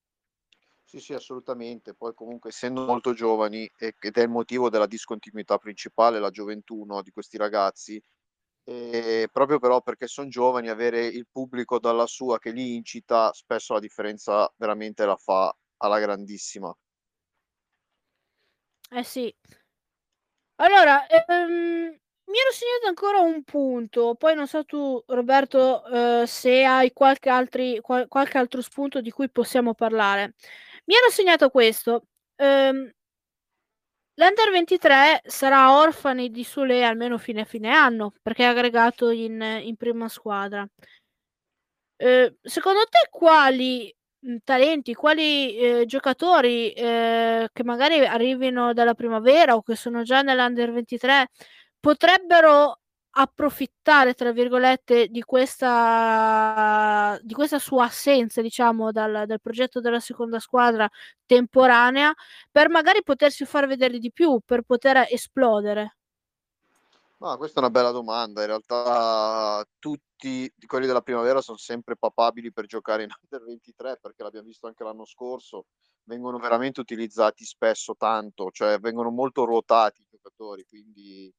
Sì, 0.84 1.00
sì, 1.00 1.12
assolutamente. 1.14 1.94
Poi 1.94 2.14
comunque 2.14 2.50
essendo 2.50 2.84
molto 2.86 3.12
giovani 3.14 3.68
ed 3.76 3.94
è 4.16 4.20
il 4.22 4.28
motivo 4.28 4.68
della 4.70 4.86
discontinuità 4.86 5.58
principale, 5.58 6.20
la 6.20 6.30
gioventù 6.30 6.84
no, 6.84 7.02
di 7.02 7.10
questi 7.10 7.36
ragazzi, 7.36 8.00
e 8.66 9.28
proprio 9.30 9.58
però 9.58 9.80
perché 9.82 10.06
son 10.06 10.28
giovani, 10.30 10.68
avere 10.68 11.06
il 11.06 11.26
pubblico 11.30 11.78
dalla 11.78 12.06
sua 12.06 12.38
che 12.38 12.50
li 12.50 12.74
incita, 12.76 13.32
spesso 13.32 13.74
la 13.74 13.80
differenza 13.80 14.52
veramente 14.56 15.04
la 15.06 15.16
fa 15.16 15.54
alla 15.78 15.98
grandissima. 16.00 16.74
Eh 18.90 19.02
sì. 19.04 19.34
Allora, 20.58 21.04
ehm, 21.08 21.88
mi 22.26 22.38
ero 22.38 22.50
segnato 22.52 22.86
ancora 22.86 23.18
un 23.18 23.42
punto, 23.42 24.14
poi 24.14 24.36
non 24.36 24.46
so 24.46 24.64
tu 24.64 25.02
Roberto, 25.08 25.84
ehm, 25.86 26.24
se 26.26 26.62
hai 26.64 26.92
qualche 26.92 27.28
altri 27.28 27.80
qual 27.80 28.06
qualche 28.06 28.38
altro 28.38 28.62
spunto 28.62 29.00
di 29.00 29.10
cui 29.10 29.28
possiamo 29.30 29.74
parlare. 29.74 30.34
Mi 30.84 30.94
ero 30.94 31.10
segnato 31.10 31.50
questo, 31.50 32.06
ehm 32.36 32.88
L'Under 34.18 34.48
23 34.52 35.22
sarà 35.26 35.76
orfani 35.76 36.30
di 36.30 36.44
Sule 36.44 36.84
almeno 36.84 37.18
fine 37.18 37.40
a 37.40 37.44
fine 37.44 37.70
anno, 37.70 38.12
perché 38.22 38.44
è 38.44 38.46
aggregato 38.46 39.10
in 39.10 39.40
in 39.64 39.74
prima 39.76 40.08
squadra. 40.08 40.64
Ehm, 42.00 42.34
secondo 42.42 42.80
te 42.90 43.08
quali, 43.10 43.94
talenti, 44.42 44.94
quali, 44.94 45.56
ehm, 45.56 45.84
giocatori, 45.84 46.72
ehm, 46.72 47.46
che 47.52 47.62
magari 47.64 48.04
arrivino 48.04 48.72
dalla 48.72 48.94
primavera 48.94 49.54
o 49.54 49.62
che 49.62 49.76
sono 49.76 50.02
già 50.02 50.22
nell'Under 50.22 50.72
23 50.72 51.28
potrebbero 51.78 52.80
"approfittare" 53.16 54.14
tra 54.14 54.32
virgolette 54.32 55.08
di 55.08 55.22
questa 55.22 57.18
di 57.22 57.34
questa 57.34 57.58
sua 57.58 57.84
assenza 57.84 58.40
diciamo 58.42 58.90
dal 58.92 59.24
dal 59.26 59.40
progetto 59.40 59.80
della 59.80 60.00
seconda 60.00 60.38
squadra 60.40 60.88
temporanea, 61.26 62.12
per 62.50 62.68
magari 62.68 63.02
potersi 63.02 63.44
far 63.44 63.66
vedere 63.66 63.98
di 63.98 64.12
più, 64.12 64.40
per 64.44 64.62
poter 64.62 65.06
esplodere? 65.10 65.94
Ma 67.20 67.36
questa 67.36 67.60
è 67.60 67.62
una 67.62 67.70
bella 67.70 67.90
domanda. 67.90 68.40
In 68.40 68.48
realtà 68.48 69.64
tutti 69.78 70.52
quelli 70.66 70.86
della 70.86 71.00
primavera 71.00 71.40
son 71.40 71.56
sempre 71.56 71.96
papabili 71.96 72.52
per 72.52 72.66
giocare 72.66 73.04
in 73.04 73.10
Under 73.22 73.46
23, 73.46 73.98
perché 74.00 74.22
l'abbiam 74.22 74.44
visto 74.44 74.66
anche 74.66 74.82
l'anno 74.84 75.04
scorso, 75.04 75.66
vengono 76.04 76.38
veramente 76.38 76.80
utilizzati 76.80 77.44
spesso 77.44 77.94
tanto, 77.96 78.50
cioè 78.50 78.78
vengono 78.78 79.10
molto 79.10 79.44
ruotati 79.44 80.02
i 80.02 80.06
giocatori, 80.10 80.64
quindi, 80.68 81.32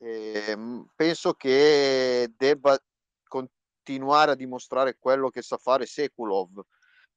ehm, 0.00 0.90
penso 0.96 1.34
che 1.34 2.32
debba 2.36 2.78
continuare 3.26 4.32
a 4.32 4.34
dimostrare 4.34 4.96
quello 4.98 5.28
che 5.30 5.42
sa 5.42 5.56
fare 5.58 5.86
Sekulov, 5.86 6.62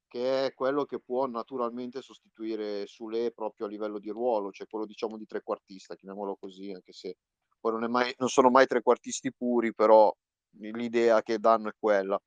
che 0.06 0.46
è 0.46 0.54
quello 0.54 0.84
che 0.84 1.00
può 1.00 1.26
naturalmente 1.26 2.02
sostituire 2.02 2.86
Sule 2.86 3.32
proprio 3.32 3.66
a 3.66 3.68
livello 3.68 3.98
di 3.98 4.10
ruolo, 4.10 4.50
cioè 4.52 4.66
quello 4.68 4.86
diciamo 4.86 5.16
di 5.16 5.26
trequartista, 5.26 5.96
chiamiamolo 5.96 6.36
così, 6.36 6.70
anche 6.72 6.92
se 6.92 7.16
poi 7.60 7.72
non, 7.80 7.90
mai, 7.90 8.14
non 8.18 8.28
sono 8.28 8.50
mai 8.50 8.66
trequartisti 8.66 9.32
puri, 9.32 9.74
però 9.74 10.14
l'idea 10.58 11.22
che 11.22 11.38
danno 11.38 11.70
è 11.70 11.72
quella. 11.78 12.20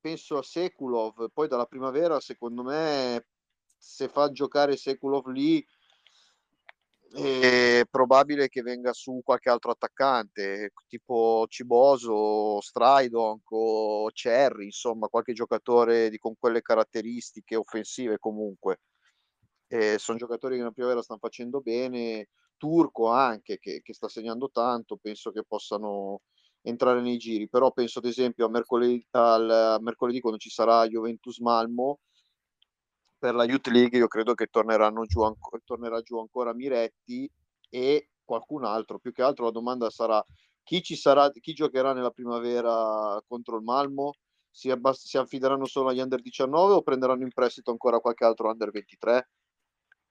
Penso 0.00 0.38
a 0.38 0.42
Sekulov, 0.42 1.28
poi 1.32 1.48
dalla 1.48 1.66
primavera, 1.66 2.18
secondo 2.20 2.62
me, 2.62 3.26
se 3.76 4.08
fa 4.08 4.30
giocare 4.30 4.76
Sekulov 4.76 5.26
lì, 5.28 5.64
è 7.12 7.82
probabile 7.90 8.48
che 8.48 8.62
venga 8.62 8.92
su 8.92 9.20
qualche 9.24 9.48
altro 9.50 9.70
attaccante, 9.70 10.72
tipo 10.86 11.46
Ciboso, 11.48 12.60
Stridonk 12.60 13.50
o 13.50 14.10
Cherry, 14.12 14.66
insomma, 14.66 15.08
qualche 15.08 15.32
giocatore 15.32 16.10
di, 16.10 16.18
con 16.18 16.34
quelle 16.38 16.62
caratteristiche 16.62 17.56
offensive 17.56 18.18
comunque. 18.18 18.80
sono 19.96 20.18
giocatori 20.18 20.54
che 20.54 20.60
nella 20.60 20.72
primavera 20.72 21.02
stanno 21.02 21.20
facendo 21.20 21.60
bene 21.60 22.28
turco 22.56 23.08
anche 23.08 23.58
che, 23.58 23.80
che 23.82 23.94
sta 23.94 24.08
segnando 24.08 24.50
tanto, 24.50 24.96
penso 24.96 25.30
che 25.30 25.44
possano 25.46 26.22
entrare 26.62 27.00
nei 27.00 27.16
giri, 27.16 27.48
però 27.48 27.70
penso 27.72 28.00
ad 28.00 28.04
esempio 28.04 28.46
a 28.46 28.50
mercoledì, 28.50 29.06
al 29.12 29.78
mercoledì 29.80 30.20
quando 30.20 30.38
ci 30.38 30.50
sarà 30.50 30.86
Juventus 30.86 31.38
Malmo 31.38 32.00
per 33.18 33.34
la 33.34 33.44
Youth 33.44 33.66
League 33.68 33.98
io 33.98 34.08
credo 34.08 34.34
che 34.34 34.46
torneranno 34.46 35.04
giù 35.04 35.22
anco, 35.22 35.58
tornerà 35.64 36.00
giù 36.00 36.18
ancora 36.18 36.54
Miretti 36.54 37.30
e 37.68 38.10
qualcun 38.24 38.64
altro, 38.64 38.98
più 38.98 39.12
che 39.12 39.22
altro 39.22 39.46
la 39.46 39.50
domanda 39.50 39.90
sarà 39.90 40.24
chi 40.68 40.82
ci 40.82 40.96
sarà, 40.96 41.30
chi 41.30 41.54
giocherà 41.54 41.94
nella 41.94 42.10
primavera 42.10 43.18
contro 43.26 43.56
il 43.56 43.62
Malmo? 43.62 44.12
Si, 44.50 44.70
abbast- 44.70 45.06
si 45.06 45.16
affideranno 45.16 45.64
solo 45.64 45.88
agli 45.88 46.00
under 46.00 46.20
19 46.20 46.74
o 46.74 46.82
prenderanno 46.82 47.22
in 47.22 47.32
prestito 47.32 47.70
ancora 47.70 48.00
qualche 48.00 48.26
altro 48.26 48.50
under 48.50 48.70
23? 48.70 49.30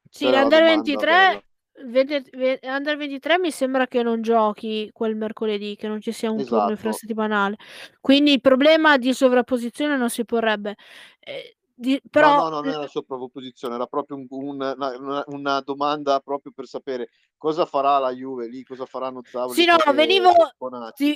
Sì, 0.10 0.28
l'under 0.28 0.64
23 0.64 1.06
bella. 1.06 1.42
Vede, 1.80 2.24
ve, 2.34 2.60
Under 2.64 2.98
23 2.98 3.38
mi 3.38 3.52
sembra 3.52 3.86
che 3.86 4.02
non 4.02 4.24
giochi 4.24 4.90
quel 4.92 5.16
mercoledì, 5.16 5.76
che 5.76 5.88
non 5.88 6.02
ci 6.02 6.12
sia 6.12 6.32
un 6.32 6.40
esatto. 6.40 6.56
turno 6.56 6.72
infrasettimanale. 6.72 7.56
Quindi 8.02 8.32
il 8.34 8.42
problema 8.42 8.98
di 8.98 9.14
sovrapposizione 9.14 9.96
non 9.96 10.10
si 10.10 10.26
porrebbe. 10.26 10.76
Eh, 11.20 11.57
di, 11.80 12.02
però... 12.10 12.38
No, 12.38 12.44
no, 12.44 12.50
non 12.50 12.68
era 12.68 12.80
la 12.80 12.88
sovrapposizione, 12.88 13.76
era 13.76 13.86
proprio 13.86 14.18
un, 14.18 14.26
un, 14.30 14.76
una, 14.76 15.24
una, 15.28 15.62
domanda 15.62 16.20
proprio 16.22 16.52
per 16.52 16.66
sapere 16.66 17.10
cosa 17.38 17.68
farà 17.68 18.00
la 18.00 18.12
Juve 18.12 18.48
lì, 18.48 18.64
cosa 18.64 18.88
faranno 18.88 19.22
Zavoli. 19.24 19.54
Sì, 19.54 19.66
no, 19.66 19.76
venivo, 19.94 20.32
ti, 20.96 21.16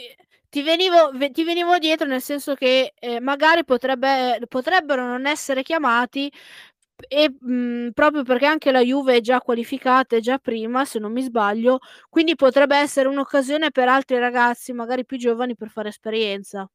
ti, 0.50 0.62
venivo, 0.62 1.10
ti 1.32 1.44
venivo 1.44 1.80
dietro 1.80 2.06
nel 2.06 2.22
senso 2.22 2.54
che 2.54 2.94
eh, 3.00 3.20
magari 3.20 3.66
potrebbe, 3.66 4.40
potrebbero 4.48 5.04
non 5.04 5.26
essere 5.26 5.64
chiamati 5.64 6.32
e 7.08 7.36
mh, 7.40 7.54
mhmm, 7.54 7.92
proprio 7.94 8.22
perché 8.22 8.46
anche 8.46 8.72
la 8.72 8.82
Juve 8.82 9.16
è 9.16 9.22
già 9.22 9.42
qualificata, 9.42 10.16
è 10.16 10.20
già 10.20 10.38
prima, 10.38 10.86
se 10.86 11.00
non 11.00 11.12
mi 11.12 11.24
sbaglio, 11.24 11.80
quindi 12.08 12.36
potrebbe 12.36 12.78
essere 12.78 13.08
un'occasione 13.08 13.72
per 13.72 13.88
altri 13.88 14.20
ragazzi, 14.20 14.74
magari 14.74 15.06
più 15.06 15.18
giovani, 15.18 15.56
per 15.56 15.70
fare 15.70 15.90
esperienza. 15.90 16.70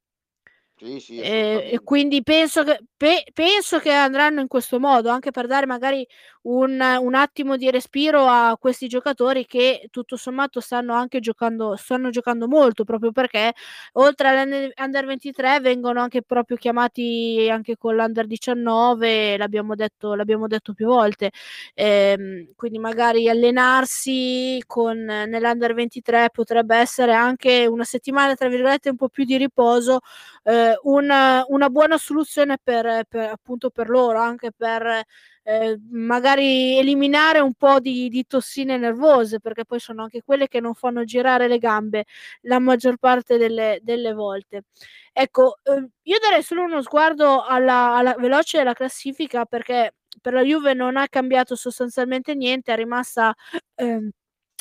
Sì, 0.79 1.01
sì, 1.01 1.19
e, 1.19 1.71
e 1.73 1.81
quindi 1.83 2.23
penso 2.23 2.63
che, 2.63 2.79
pe, 2.99 3.25
penso 3.33 3.79
che 3.79 3.91
andranno 3.93 4.43
in 4.43 4.47
questo 4.47 4.79
modo, 4.79 5.09
anche 5.09 5.31
per 5.31 5.47
dare 5.47 5.65
magari 5.65 6.07
un, 6.43 6.79
un, 7.01 7.15
attimo 7.15 7.57
di 7.57 7.71
respiro 7.71 8.27
a 8.27 8.59
questi 8.61 8.87
giocatori 8.87 9.47
che 9.47 9.89
tutto 9.91 10.17
sommato 10.17 10.61
stanno 10.61 10.93
anche 10.93 11.21
giocando, 11.21 11.77
stanno 11.77 12.11
giocando 12.11 12.47
molto, 12.47 12.85
proprio 12.85 13.11
perché 13.11 13.55
oltre 13.95 14.29
all'Under 14.29 15.07
23 15.07 15.61
vengono 15.61 15.99
anche 16.03 16.21
proprio 16.21 16.59
chiamati 16.59 17.49
anche 17.51 17.79
con 17.79 17.95
l'Under 17.97 18.27
19, 18.27 19.39
l'abbiamo 19.39 19.75
detto, 19.77 20.15
l'abbiamo 20.15 20.47
detto 20.47 20.75
più 20.75 20.87
volte. 20.89 21.31
Ehm, 21.73 22.53
quindi 22.55 22.79
magari 22.79 23.31
allenarsi 23.31 24.63
con, 24.67 24.99
nell'Under 25.05 25.73
23 25.73 26.29
potrebbe 26.33 26.77
essere 26.77 27.15
anche 27.15 27.65
una 27.67 27.85
settimana, 27.85 28.35
tra 28.35 28.49
virgolette, 28.49 28.91
un 28.91 28.97
po' 28.97 29.09
più 29.09 29.25
di 29.25 29.39
riposo. 29.39 30.01
Eh, 30.45 30.66
una, 30.83 31.45
una, 31.49 31.69
buona 31.71 31.99
soluzione 31.99 32.59
per, 32.63 33.05
per, 33.09 33.31
appunto 33.31 33.71
per 33.71 33.89
loro, 33.89 34.19
anche 34.21 34.51
per 34.53 35.03
eh, 35.43 35.81
magari 35.91 36.79
eliminare 36.79 37.41
un 37.41 37.55
po' 37.55 37.81
di, 37.81 38.09
di, 38.09 38.27
tossine 38.27 38.77
nervose, 38.77 39.41
perché 39.41 39.65
poi 39.65 39.79
sono 39.81 40.03
anche 40.03 40.23
quelle 40.25 40.49
che 40.49 40.61
non 40.61 40.75
fanno 40.75 41.05
girare 41.05 41.49
le 41.49 41.59
gambe 41.59 42.05
la 42.43 42.59
maggior 42.59 42.97
parte 42.99 43.37
delle, 43.39 43.79
delle 43.83 44.13
volte. 44.13 44.65
Ecco, 45.13 45.59
eh, 45.63 45.89
io 46.03 46.19
darei 46.21 46.43
solo 46.43 46.63
uno 46.63 46.83
sguardo 46.83 47.43
alla, 47.43 47.95
alla 47.95 48.15
veloce 48.19 48.59
della 48.59 48.75
classifica 48.75 49.45
perché 49.45 49.95
per 50.21 50.33
la 50.33 50.43
Juve 50.43 50.75
non 50.75 50.97
ha 50.97 51.09
cambiato 51.09 51.57
sostanzialmente 51.57 52.35
niente, 52.35 52.73
è 52.73 52.77
rimasta 52.77 53.35
ehm, 53.75 54.11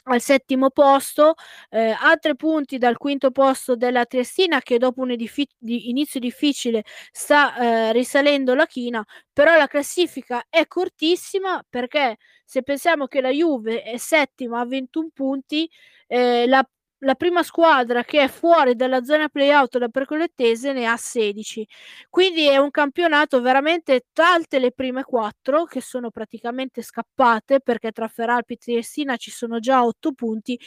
al 0.07 0.21
settimo 0.21 0.69
posto, 0.69 1.33
eh, 1.69 1.95
a 1.97 2.15
tre 2.17 2.35
punti 2.35 2.77
dal 2.77 2.97
quinto 2.97 3.31
posto 3.31 3.75
della 3.75 4.05
Triestina 4.05 4.59
che 4.61 4.77
dopo 4.77 5.01
un 5.01 5.11
edifi- 5.11 5.47
di 5.57 5.89
inizio 5.89 6.19
difficile 6.19 6.83
sta 7.11 7.55
eh, 7.89 7.91
risalendo 7.93 8.53
la 8.55 8.65
china, 8.67 9.03
però 9.33 9.55
la 9.57 9.67
classifica 9.67 10.45
è 10.49 10.67
cortissima 10.67 11.63
perché 11.69 12.17
se 12.45 12.61
pensiamo 12.63 13.07
che 13.07 13.21
la 13.21 13.29
Juve 13.29 13.81
è 13.83 13.97
settima 13.97 14.59
a 14.59 14.65
21 14.65 15.09
punti, 15.13 15.69
eh, 16.07 16.45
la 16.47 16.63
la 17.05 17.13
prima 17.15 17.43
squadra 17.43 18.03
che 18.03 18.21
è 18.23 18.27
fuori 18.27 18.75
dalla 18.75 19.03
zona 19.03 19.29
playout 19.29 19.77
da 19.77 19.87
percolettese 19.89 20.73
ne 20.73 20.87
ha 20.87 20.97
16. 20.97 21.65
Quindi 22.09 22.47
è 22.49 22.57
un 22.57 22.71
campionato 22.71 23.41
veramente 23.41 24.07
talte 24.11 24.57
le 24.59 24.71
prime 24.71 25.03
quattro 25.03 25.65
che 25.65 25.81
sono 25.81 26.09
praticamente 26.09 26.81
scappate 26.81 27.59
perché 27.61 27.91
tra 27.91 28.07
Feralpi 28.07 28.53
e 28.53 28.57
Triestina 28.57 29.15
ci 29.17 29.29
sono 29.31 29.59
già 29.59 29.85
8 29.85 30.13
punti. 30.13 30.59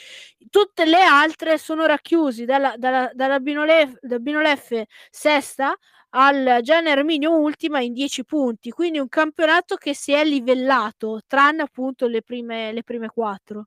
Tutte 0.49 0.85
le 0.85 1.01
altre 1.03 1.57
sono 1.57 1.85
racchiusi 1.85 2.45
dalla, 2.45 2.73
dalla, 2.77 3.09
dalla 3.13 3.39
Binolef, 3.39 3.97
da 4.01 4.17
Binoleffe 4.19 4.87
sesta 5.09 5.75
al 6.11 6.59
Gian 6.61 6.87
Erminio 6.87 7.37
ultima 7.37 7.81
in 7.81 7.91
10 7.93 8.23
punti. 8.25 8.71
Quindi 8.71 8.97
un 8.99 9.09
campionato 9.09 9.75
che 9.75 9.93
si 9.93 10.13
è 10.13 10.23
livellato 10.23 11.19
tranne 11.27 11.63
appunto 11.63 12.07
le 12.07 12.21
prime, 12.21 12.71
le 12.71 12.83
prime 12.83 13.09
quattro. 13.09 13.65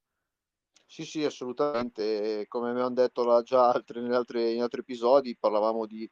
Sì, 0.93 1.07
sì, 1.07 1.25
assolutamente. 1.25 2.45
Come 2.49 2.69
abbiamo 2.69 2.91
detto 2.91 3.43
già 3.45 3.71
altri, 3.71 4.01
in, 4.05 4.13
altri, 4.13 4.57
in 4.57 4.61
altri 4.61 4.81
episodi, 4.81 5.35
parlavamo 5.39 5.87
di, 5.87 6.07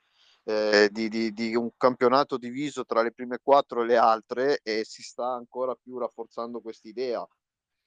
eh, 0.44 0.88
di, 0.90 1.10
di, 1.10 1.32
di, 1.34 1.54
un 1.54 1.68
campionato 1.76 2.38
diviso 2.38 2.86
tra 2.86 3.02
le 3.02 3.12
prime 3.12 3.40
quattro 3.42 3.82
e 3.82 3.86
le 3.86 3.98
altre 3.98 4.60
e 4.62 4.84
si 4.86 5.02
sta 5.02 5.26
ancora 5.34 5.74
più 5.74 5.98
rafforzando 5.98 6.62
quest'idea. 6.62 7.22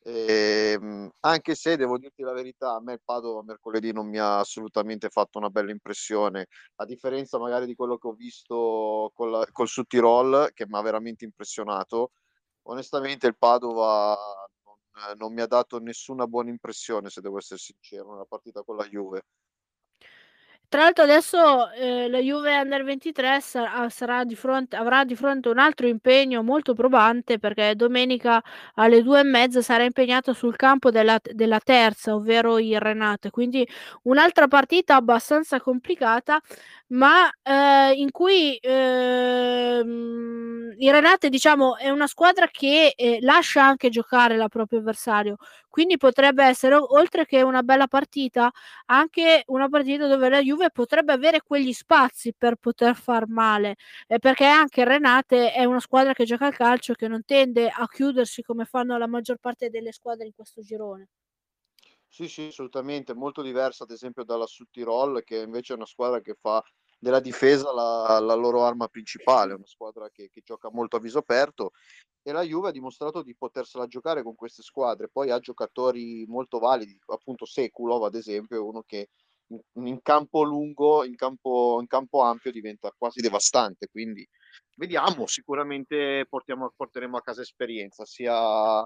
E, 0.03 0.77
ehm, 0.79 1.09
anche 1.21 1.55
se 1.55 1.77
devo 1.77 1.97
dirti 1.97 2.21
la 2.21 2.33
verità, 2.33 2.75
a 2.75 2.81
me 2.81 2.93
il 2.93 3.01
Padova 3.03 3.41
mercoledì 3.43 3.91
non 3.91 4.07
mi 4.07 4.19
ha 4.19 4.37
assolutamente 4.39 5.09
fatto 5.09 5.39
una 5.39 5.49
bella 5.49 5.71
impressione, 5.71 6.47
a 6.75 6.85
differenza 6.85 7.39
magari 7.39 7.65
di 7.65 7.75
quello 7.75 7.97
che 7.97 8.07
ho 8.07 8.13
visto 8.13 9.11
col, 9.15 9.47
col 9.51 9.67
Sud 9.67 9.87
Tirol, 9.87 10.51
che 10.53 10.67
mi 10.67 10.77
ha 10.77 10.81
veramente 10.81 11.25
impressionato. 11.25 12.11
Onestamente 12.65 13.27
il 13.27 13.37
Padova 13.37 14.15
non 15.17 15.33
mi 15.33 15.41
ha 15.41 15.47
dato 15.47 15.79
nessuna 15.79 16.27
buona 16.27 16.49
impressione, 16.49 17.09
se 17.09 17.21
devo 17.21 17.37
essere 17.37 17.59
sincero, 17.59 18.11
nella 18.11 18.25
partita 18.25 18.63
con 18.63 18.75
la 18.75 18.85
Juve. 18.85 19.23
Tra 20.73 20.81
l'altro 20.81 21.03
adesso 21.03 21.69
eh, 21.69 22.09
la 22.09 22.17
Juve 22.17 22.57
Under 22.59 22.83
23 22.83 23.41
sarà, 23.41 23.87
sarà 23.89 24.23
di 24.23 24.35
fronte, 24.35 24.75
avrà 24.75 25.03
di 25.03 25.15
fronte 25.15 25.49
un 25.49 25.59
altro 25.59 25.85
impegno 25.85 26.41
molto 26.41 26.73
probante 26.73 27.37
perché 27.37 27.75
domenica 27.75 28.41
alle 28.73 29.03
due 29.03 29.19
e 29.19 29.23
mezza 29.23 29.61
sarà 29.61 29.83
impegnata 29.83 30.33
sul 30.33 30.55
campo 30.55 30.89
della, 30.89 31.19
della 31.21 31.59
terza, 31.59 32.15
ovvero 32.15 32.57
il 32.57 32.79
Renate. 32.79 33.29
Quindi 33.29 33.67
un'altra 34.03 34.47
partita 34.47 34.95
abbastanza 34.95 35.61
complicata, 35.61 36.41
ma 36.93 37.29
eh, 37.41 37.93
in 37.95 38.11
cui 38.11 38.55
eh, 38.57 39.79
il 40.77 40.91
Renate 40.91 41.29
diciamo 41.29 41.77
è 41.77 41.89
una 41.89 42.07
squadra 42.07 42.47
che 42.47 42.93
eh, 42.95 43.17
lascia 43.21 43.63
anche 43.65 43.89
giocare 43.89 44.37
la 44.37 44.47
proprio 44.47 44.79
avversario. 44.79 45.37
Quindi 45.69 45.97
potrebbe 45.97 46.43
essere, 46.45 46.75
oltre 46.75 47.25
che 47.25 47.41
una 47.41 47.63
bella 47.63 47.87
partita, 47.87 48.51
anche 48.85 49.43
una 49.47 49.69
partita 49.69 50.07
dove 50.07 50.29
la 50.29 50.39
Juve 50.41 50.69
potrebbe 50.71 51.13
avere 51.13 51.41
quegli 51.41 51.73
spazi 51.73 52.33
per 52.37 52.55
poter 52.57 52.95
far 52.95 53.27
male, 53.27 53.75
eh, 54.07 54.19
perché 54.19 54.45
anche 54.45 54.83
Renate 54.83 55.51
è 55.51 55.63
una 55.65 55.79
squadra 55.79 56.13
che 56.13 56.25
gioca 56.25 56.45
al 56.47 56.55
calcio 56.55 56.93
che 56.93 57.07
non 57.07 57.23
tende 57.25 57.69
a 57.69 57.87
chiudersi 57.87 58.43
come 58.43 58.65
fanno 58.65 58.97
la 58.97 59.07
maggior 59.07 59.37
parte 59.37 59.69
delle 59.69 59.91
squadre 59.91 60.25
in 60.27 60.33
questo 60.35 60.61
girone. 60.61 61.07
Sì, 62.07 62.27
sì, 62.27 62.43
assolutamente, 62.47 63.13
molto 63.15 63.41
diversa 63.41 63.83
ad 63.83 63.89
esempio 63.91 64.23
dalla 64.23 64.45
Sud 64.45 64.67
che 65.23 65.37
invece 65.41 65.73
è 65.73 65.75
una 65.75 65.85
squadra 65.87 66.21
che 66.21 66.35
fa 66.39 66.63
della 67.03 67.19
difesa 67.19 67.73
la, 67.73 68.17
la 68.19 68.33
loro 68.33 68.63
arma 68.63 68.87
principale, 68.87 69.53
una 69.53 69.67
squadra 69.67 70.09
che, 70.09 70.29
che, 70.31 70.41
gioca 70.41 70.69
molto 70.71 70.95
a 70.95 70.99
viso 71.01 71.17
aperto 71.17 71.73
e 72.21 72.31
la 72.31 72.43
Juve 72.43 72.69
ha 72.69 72.71
dimostrato 72.71 73.21
di 73.21 73.35
potersela 73.35 73.87
giocare 73.87 74.23
con 74.23 74.35
queste 74.35 74.61
squadre, 74.61 75.09
poi 75.09 75.29
ha 75.29 75.39
giocatori 75.39 76.25
molto 76.25 76.59
validi, 76.59 76.97
appunto 77.07 77.43
Sekulov 77.43 78.05
ad 78.05 78.15
esempio, 78.15 78.55
è 78.55 78.61
uno 78.61 78.83
che 78.83 79.09
in 79.73 79.99
campo 80.01 80.43
lungo, 80.43 81.03
in 81.03 81.15
campo, 81.15 81.79
in 81.81 81.87
campo 81.87 82.21
ampio 82.21 82.51
diventa 82.51 82.93
quasi 82.97 83.19
devastante. 83.19 83.89
Quindi 83.91 84.25
vediamo, 84.77 85.27
sicuramente 85.27 86.25
portiamo, 86.29 86.71
porteremo 86.73 87.17
a 87.17 87.21
casa 87.21 87.41
esperienza, 87.41 88.05
sia, 88.05 88.79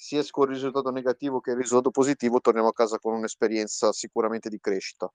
sia 0.00 0.22
con 0.30 0.48
il 0.48 0.54
risultato 0.54 0.90
negativo 0.90 1.40
che 1.40 1.50
il 1.50 1.56
risultato 1.56 1.90
positivo, 1.90 2.40
torniamo 2.40 2.68
a 2.68 2.72
casa 2.72 2.98
con 2.98 3.14
un'esperienza 3.14 3.92
sicuramente 3.92 4.48
di 4.48 4.60
crescita. 4.60 5.10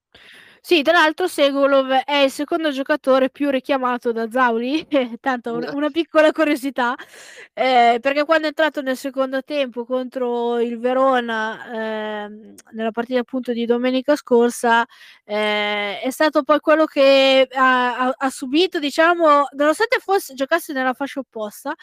Sì, 0.59 0.81
tra 0.81 0.93
l'altro 0.93 1.27
Segolov 1.27 1.89
è 2.03 2.17
il 2.17 2.31
secondo 2.31 2.69
giocatore 2.71 3.29
più 3.29 3.49
richiamato 3.49 4.11
da 4.11 4.29
Zauli, 4.29 4.85
tanto 5.21 5.53
una, 5.53 5.89
piccola 5.89 6.31
curiosità, 6.31 6.95
eh, 7.53 7.97
perché 8.01 8.25
quando 8.25 8.45
è 8.45 8.47
entrato 8.47 8.81
nel 8.81 8.97
secondo 8.97 9.41
tempo 9.43 9.85
contro 9.85 10.59
il 10.59 10.79
Verona, 10.79 12.25
eh, 12.25 12.53
nella 12.71 12.91
partita 12.91 13.19
appunto 13.19 13.53
di 13.53 13.65
domenica 13.65 14.17
scorsa, 14.17 14.85
eh, 15.23 15.99
è 16.01 16.09
stato 16.11 16.43
poi 16.43 16.59
quello 16.59 16.85
che 16.85 17.47
ha, 17.51 17.97
ha, 17.97 18.13
ha, 18.17 18.29
subito, 18.29 18.79
diciamo, 18.79 19.47
nonostante 19.55 19.99
fosse, 19.99 20.33
giocasse 20.33 20.73
nella 20.73 20.93
fascia 20.93 21.19
opposta, 21.19 21.73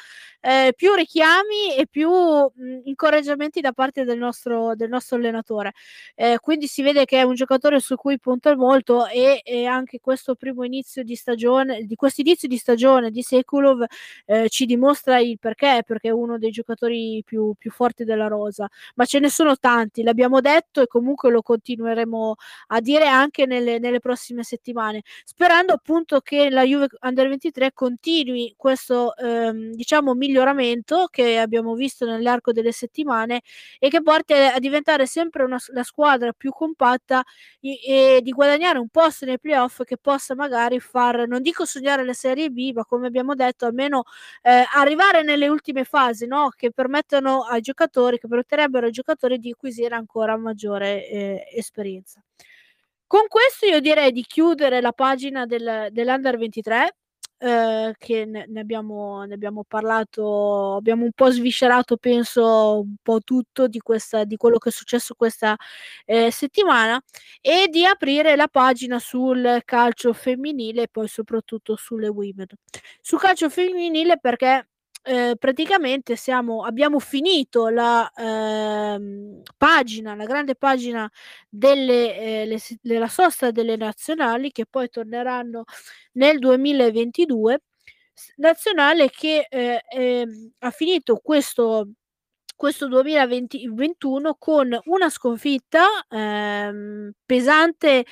eh, 0.40 0.72
più 0.76 0.94
richiami 0.94 1.76
e 1.76 1.86
più 1.86 2.10
mh, 2.10 2.89
incoraggiamenti 2.90 3.60
da 3.60 3.72
parte 3.72 4.04
del 4.04 4.18
nostro, 4.18 4.74
del 4.74 4.88
nostro 4.88 5.16
allenatore. 5.16 5.72
Eh, 6.14 6.38
quindi 6.40 6.66
si 6.66 6.82
vede 6.82 7.04
che 7.04 7.18
è 7.18 7.22
un 7.22 7.34
giocatore 7.34 7.80
su 7.80 7.96
cui 7.96 8.18
punta 8.18 8.54
molto 8.56 9.06
e, 9.06 9.40
e, 9.44 9.64
anche 9.66 10.00
questo 10.00 10.34
primo 10.34 10.64
inizio 10.64 11.02
di 11.02 11.14
stagione, 11.14 11.84
di 11.84 11.94
questo 11.96 12.20
inizio 12.20 12.48
di 12.48 12.56
stagione 12.56 13.10
di 13.10 13.22
Sekulov 13.22 13.84
eh, 14.26 14.48
ci 14.48 14.66
dimostra 14.66 15.18
il 15.18 15.38
perché, 15.38 15.82
perché 15.86 16.08
è 16.08 16.12
uno 16.12 16.38
dei 16.38 16.50
giocatori 16.50 17.22
più, 17.24 17.54
più 17.56 17.70
forti 17.70 18.04
della 18.04 18.26
rosa, 18.26 18.68
ma 18.96 19.04
ce 19.04 19.18
ne 19.18 19.30
sono 19.30 19.56
tanti, 19.56 20.02
l'abbiamo 20.02 20.40
detto 20.40 20.82
e 20.82 20.86
comunque 20.86 21.30
lo 21.30 21.42
continueremo 21.42 22.34
a 22.68 22.80
dire 22.80 23.06
anche 23.06 23.46
nelle, 23.46 23.78
nelle 23.78 24.00
prossime 24.00 24.42
settimane, 24.42 25.02
sperando 25.24 25.72
appunto 25.72 26.20
che 26.20 26.50
la 26.50 26.64
Juve 26.64 26.88
Under 27.00 27.28
23 27.28 27.72
continui 27.72 28.54
questo 28.56 29.16
ehm, 29.16 29.72
diciamo 29.72 30.14
miglioramento 30.14 31.08
che 31.10 31.38
abbiamo 31.38 31.74
visto 31.74 32.04
nell'arco 32.06 32.52
delle 32.52 32.72
settimane 32.80 33.42
e 33.78 33.88
che 33.88 34.02
porti 34.02 34.32
a, 34.32 34.58
diventare 34.58 35.06
sempre 35.06 35.44
una, 35.44 35.58
la 35.72 35.82
squadra 35.82 36.32
più 36.32 36.50
compatta 36.50 37.22
e, 37.60 38.16
e 38.16 38.20
di 38.22 38.30
guadagnare 38.30 38.78
un 38.78 38.88
posto 38.88 39.26
nei 39.26 39.38
playoff 39.38 39.82
che 39.84 39.96
possa 39.98 40.34
magari 40.34 40.80
far, 40.80 41.26
non 41.28 41.42
dico 41.42 41.64
sognare 41.64 42.04
la 42.04 42.12
Serie 42.14 42.50
B, 42.50 42.72
ma 42.74 42.84
come 42.84 43.06
abbiamo 43.06 43.34
detto, 43.34 43.66
almeno 43.66 44.04
eh, 44.42 44.64
arrivare 44.74 45.22
nelle 45.22 45.48
ultime 45.48 45.84
fasi, 45.84 46.26
no? 46.26 46.50
che 46.56 46.70
permettono 46.72 47.42
ai 47.42 47.60
giocatori, 47.60 48.18
che 48.18 48.28
permetterebbero 48.28 48.86
ai 48.86 48.92
giocatori 48.92 49.38
di 49.38 49.50
acquisire 49.50 49.94
ancora 49.94 50.36
maggiore 50.36 51.08
eh, 51.08 51.44
esperienza. 51.54 52.22
Con 53.06 53.26
questo 53.26 53.66
io 53.66 53.80
direi 53.80 54.12
di 54.12 54.22
chiudere 54.22 54.80
la 54.80 54.92
pagina 54.92 55.44
del, 55.44 55.88
dell'Under 55.90 56.38
23 56.38 56.94
eh, 57.42 57.94
che 57.96 58.26
ne, 58.26 58.44
ne, 58.48 58.60
abbiamo, 58.60 59.24
ne 59.24 59.32
abbiamo 59.34 59.64
parlato, 59.66 60.76
abbiamo 60.76 61.04
un 61.04 61.12
po' 61.12 61.30
sviscerato, 61.30 61.96
penso, 61.96 62.80
un 62.80 62.96
po' 63.02 63.20
tutto 63.20 63.66
di, 63.66 63.78
questa, 63.78 64.24
di 64.24 64.36
quello 64.36 64.58
che 64.58 64.68
è 64.68 64.72
successo 64.72 65.14
questa 65.14 65.56
eh, 66.04 66.30
settimana 66.30 67.02
e 67.40 67.68
di 67.70 67.86
aprire 67.86 68.36
la 68.36 68.48
pagina 68.48 68.98
sul 68.98 69.62
calcio 69.64 70.12
femminile 70.12 70.82
e 70.82 70.88
poi 70.88 71.08
soprattutto 71.08 71.76
sulle 71.76 72.08
women. 72.08 72.46
Sul 73.00 73.18
calcio 73.18 73.48
femminile 73.48 74.18
perché 74.18 74.69
eh, 75.02 75.34
praticamente 75.38 76.16
siamo, 76.16 76.64
abbiamo 76.64 76.98
finito 76.98 77.68
la 77.68 78.10
eh, 78.12 79.40
pagina, 79.56 80.14
la 80.14 80.24
grande 80.26 80.54
pagina 80.56 81.10
delle, 81.48 82.42
eh, 82.42 82.46
le, 82.46 82.58
della 82.82 83.08
sosta 83.08 83.50
delle 83.50 83.76
nazionali 83.76 84.50
che 84.52 84.66
poi 84.66 84.88
torneranno 84.90 85.64
nel 86.12 86.38
2022. 86.38 87.60
Nazionale 88.36 89.08
che 89.10 89.46
eh, 89.48 89.82
ehm, 89.88 90.52
ha 90.58 90.70
finito 90.70 91.16
questo 91.22 91.88
questo 92.56 92.88
2021 92.88 94.36
con 94.38 94.78
una 94.84 95.08
sconfitta 95.08 95.86
ehm, 96.10 97.10
pesante 97.24 98.04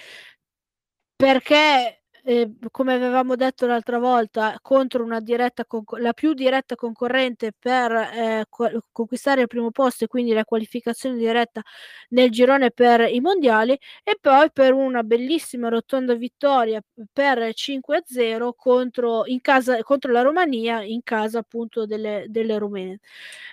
perché 1.16 1.97
eh, 2.28 2.56
come 2.70 2.92
avevamo 2.92 3.36
detto 3.36 3.66
l'altra 3.66 3.98
volta, 3.98 4.58
contro 4.60 5.02
una 5.02 5.18
diretta 5.18 5.64
conc- 5.64 5.96
la 5.98 6.12
più 6.12 6.34
diretta 6.34 6.74
concorrente 6.74 7.52
per 7.58 7.90
eh, 7.92 8.44
co- 8.50 8.68
conquistare 8.92 9.40
il 9.40 9.46
primo 9.46 9.70
posto 9.70 10.04
e 10.04 10.08
quindi 10.08 10.34
la 10.34 10.44
qualificazione 10.44 11.16
diretta 11.16 11.62
nel 12.10 12.30
girone 12.30 12.70
per 12.70 13.00
i 13.10 13.20
mondiali 13.20 13.72
e 14.04 14.18
poi 14.20 14.50
per 14.52 14.74
una 14.74 15.02
bellissima 15.02 15.70
rotonda 15.70 16.14
vittoria 16.14 16.82
per 17.10 17.54
5-0 17.54 18.52
contro, 18.54 19.24
casa, 19.40 19.82
contro 19.82 20.12
la 20.12 20.20
Romania 20.20 20.82
in 20.82 21.02
casa 21.02 21.38
appunto 21.38 21.86
delle, 21.86 22.26
delle 22.28 22.58
rumene. 22.58 22.98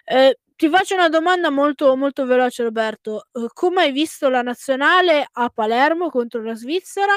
Eh, 0.04 0.38
ti 0.58 0.68
faccio 0.70 0.96
una 0.96 1.08
domanda 1.10 1.50
molto, 1.50 1.96
molto 1.96 2.26
veloce, 2.26 2.64
Roberto. 2.64 3.28
Uh, 3.32 3.48
come 3.54 3.84
hai 3.84 3.92
visto 3.94 4.30
la 4.30 4.42
nazionale 4.42 5.26
a 5.32 5.50
Palermo 5.50 6.10
contro 6.10 6.42
la 6.44 6.56
Svizzera 6.56 7.14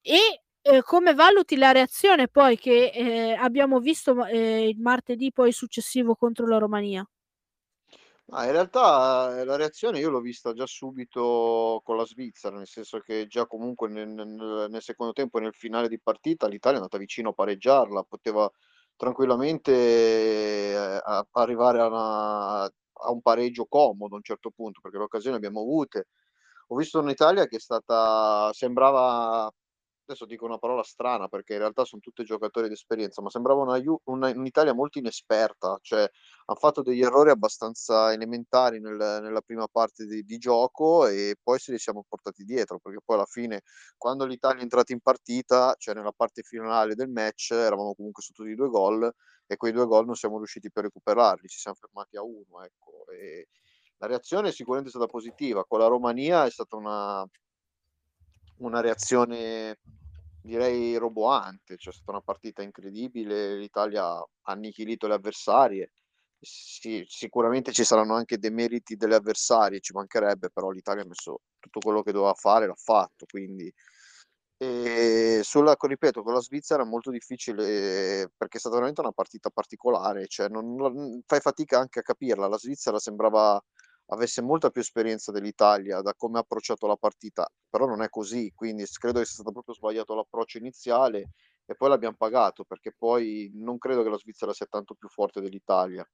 e 0.00 0.41
eh, 0.62 0.82
come 0.82 1.14
valuti 1.14 1.56
la 1.56 1.72
reazione 1.72 2.28
poi 2.28 2.56
che 2.56 2.90
eh, 2.94 3.32
abbiamo 3.32 3.80
visto 3.80 4.24
eh, 4.26 4.68
il 4.68 4.78
martedì 4.78 5.32
poi 5.32 5.52
successivo 5.52 6.14
contro 6.14 6.46
la 6.46 6.58
Romania? 6.58 7.06
Ah, 8.34 8.46
in 8.46 8.52
realtà 8.52 9.40
eh, 9.40 9.44
la 9.44 9.56
reazione 9.56 9.98
io 9.98 10.08
l'ho 10.08 10.20
vista 10.20 10.54
già 10.54 10.64
subito 10.66 11.82
con 11.84 11.96
la 11.96 12.06
Svizzera, 12.06 12.56
nel 12.56 12.66
senso 12.66 13.00
che 13.00 13.26
già 13.26 13.46
comunque 13.46 13.88
nel, 13.88 14.08
nel, 14.08 14.66
nel 14.70 14.80
secondo 14.80 15.12
tempo 15.12 15.38
e 15.38 15.42
nel 15.42 15.52
finale 15.54 15.88
di 15.88 16.00
partita 16.00 16.48
l'Italia 16.48 16.78
è 16.78 16.80
andata 16.80 16.96
vicino 16.96 17.30
a 17.30 17.32
pareggiarla, 17.34 18.04
poteva 18.04 18.50
tranquillamente 18.96 19.72
eh, 19.72 21.02
arrivare 21.32 21.80
a, 21.80 21.86
una, 21.86 22.62
a, 22.64 23.10
un 23.10 23.20
pareggio 23.20 23.66
comodo 23.66 24.14
a 24.14 24.16
un 24.18 24.22
certo 24.22 24.50
punto, 24.50 24.80
perché 24.80 24.96
le 24.96 25.04
occasioni 25.04 25.36
abbiamo 25.36 25.60
avute. 25.60 26.08
Ho 26.68 26.76
visto 26.76 27.00
un'Italia 27.00 27.46
che 27.46 27.56
è 27.56 27.60
stata, 27.60 28.50
sembrava 28.54 29.52
adesso 30.04 30.26
dico 30.26 30.44
una 30.44 30.58
parola 30.58 30.82
strana 30.82 31.28
perché 31.28 31.54
in 31.54 31.60
realtà 31.60 31.84
sono 31.84 32.00
tutti 32.00 32.24
giocatori 32.24 32.68
di 32.68 32.74
esperienza, 32.74 33.22
ma 33.22 33.30
sembrava 33.30 33.62
una, 33.62 33.80
una, 34.04 34.30
un'Italia 34.30 34.72
molto 34.72 34.98
inesperta, 34.98 35.78
cioè 35.80 36.00
hanno 36.00 36.58
fatto 36.58 36.82
degli 36.82 37.02
errori 37.02 37.30
abbastanza 37.30 38.12
elementari 38.12 38.80
nel, 38.80 38.96
nella 38.96 39.40
prima 39.40 39.66
parte 39.68 40.06
di, 40.06 40.22
di, 40.24 40.38
gioco 40.38 41.06
e 41.06 41.36
poi 41.42 41.58
se 41.58 41.72
li 41.72 41.78
siamo 41.78 42.04
portati 42.08 42.44
dietro, 42.44 42.78
perché 42.78 43.00
poi 43.04 43.16
alla 43.16 43.26
fine 43.26 43.62
quando 43.96 44.24
l'Italia 44.26 44.60
è 44.60 44.62
entrata 44.62 44.92
in 44.92 45.00
partita, 45.00 45.74
cioè 45.78 45.94
nella 45.94 46.12
parte 46.12 46.42
finale 46.42 46.94
del 46.94 47.08
match, 47.08 47.52
eravamo 47.52 47.94
comunque 47.94 48.22
sotto 48.22 48.42
di 48.42 48.54
due 48.54 48.68
gol 48.68 49.10
e 49.46 49.56
quei 49.56 49.72
due 49.72 49.86
gol 49.86 50.06
non 50.06 50.14
siamo 50.14 50.36
riusciti 50.38 50.70
più 50.70 50.80
a 50.80 50.84
recuperarli, 50.84 51.48
ci 51.48 51.58
siamo 51.58 51.76
fermati 51.78 52.16
a 52.16 52.22
uno, 52.22 52.62
ecco. 52.62 53.06
E 53.10 53.48
la 53.98 54.06
reazione 54.08 54.48
è 54.48 54.52
sicuramente 54.52 54.90
stata 54.90 55.06
positiva, 55.06 55.64
con 55.64 55.78
la 55.78 55.86
Romania 55.86 56.44
è 56.44 56.50
stata 56.50 56.76
una, 56.76 57.24
una 58.58 58.80
reazione 58.80 59.78
direi 60.42 60.96
roboante, 60.96 61.76
c'è 61.76 61.92
stata 61.92 62.10
una 62.12 62.20
partita 62.20 62.62
incredibile, 62.62 63.56
l'Italia 63.56 64.04
ha 64.04 64.26
annichilito 64.42 65.06
le 65.06 65.14
avversarie, 65.14 65.92
sì, 66.38 67.04
sicuramente 67.06 67.72
ci 67.72 67.84
saranno 67.84 68.14
anche 68.14 68.38
dei 68.38 68.50
meriti 68.50 68.96
delle 68.96 69.14
avversarie, 69.14 69.80
ci 69.80 69.92
mancherebbe, 69.92 70.50
però 70.50 70.70
l'Italia 70.70 71.02
ha 71.02 71.06
messo 71.06 71.42
tutto 71.60 71.78
quello 71.80 72.02
che 72.02 72.12
doveva 72.12 72.34
fare, 72.34 72.66
l'ha 72.66 72.74
fatto, 72.74 73.26
quindi 73.28 73.72
e 74.62 75.40
sulla, 75.42 75.76
ripeto, 75.76 76.22
con 76.22 76.34
la 76.34 76.40
Svizzera 76.40 76.84
è 76.84 76.86
molto 76.86 77.10
difficile 77.10 78.30
perché 78.36 78.58
è 78.58 78.60
stata 78.60 78.76
veramente 78.76 79.00
una 79.00 79.10
partita 79.10 79.50
particolare, 79.50 80.28
cioè 80.28 80.48
non, 80.48 80.76
non, 80.76 81.20
fai 81.26 81.40
fatica 81.40 81.80
anche 81.80 81.98
a 81.98 82.02
capirla. 82.02 82.46
La 82.46 82.58
Svizzera 82.58 83.00
sembrava 83.00 83.60
avesse 84.12 84.42
molta 84.42 84.70
più 84.70 84.80
esperienza 84.80 85.32
dell'Italia 85.32 86.00
da 86.02 86.14
come 86.14 86.38
ha 86.38 86.40
approcciato 86.42 86.86
la 86.86 86.96
partita, 86.96 87.48
però 87.68 87.86
non 87.86 88.02
è 88.02 88.08
così, 88.08 88.52
quindi 88.54 88.84
credo 88.98 89.18
che 89.20 89.24
sia 89.24 89.34
stato 89.34 89.52
proprio 89.52 89.74
sbagliato 89.74 90.14
l'approccio 90.14 90.58
iniziale 90.58 91.30
e 91.64 91.74
poi 91.74 91.88
l'abbiamo 91.88 92.16
pagato 92.16 92.64
perché 92.64 92.94
poi 92.96 93.50
non 93.54 93.78
credo 93.78 94.02
che 94.02 94.10
la 94.10 94.18
Svizzera 94.18 94.52
sia 94.52 94.66
tanto 94.68 94.94
più 94.94 95.08
forte 95.08 95.40
dell'Italia. 95.40 96.06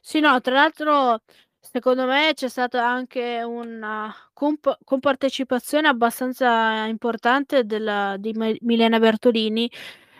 Sì, 0.00 0.20
no, 0.20 0.40
tra 0.40 0.54
l'altro 0.54 1.20
secondo 1.60 2.06
me 2.06 2.32
c'è 2.34 2.48
stata 2.48 2.86
anche 2.86 3.42
una 3.42 4.14
comp- 4.32 4.78
compartecipazione 4.84 5.88
abbastanza 5.88 6.84
importante 6.86 7.64
della, 7.64 8.16
di 8.18 8.32
Milena 8.60 8.98
Bertolini 8.98 9.70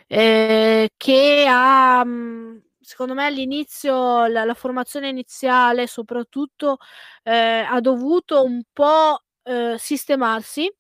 eh, 0.09 0.91
che 0.97 1.47
ha 1.49 2.05
mh, 2.05 2.63
secondo 2.87 3.15
me 3.15 3.25
all'inizio, 3.27 4.27
la, 4.27 4.45
la 4.45 4.55
formazione 4.55 5.09
iniziale 5.09 5.87
soprattutto, 5.89 6.79
eh, 7.25 7.33
ha 7.69 7.81
dovuto 7.81 8.45
un 8.45 8.63
po' 8.73 9.23
eh, 9.43 9.75
sistemarsi 9.79 10.73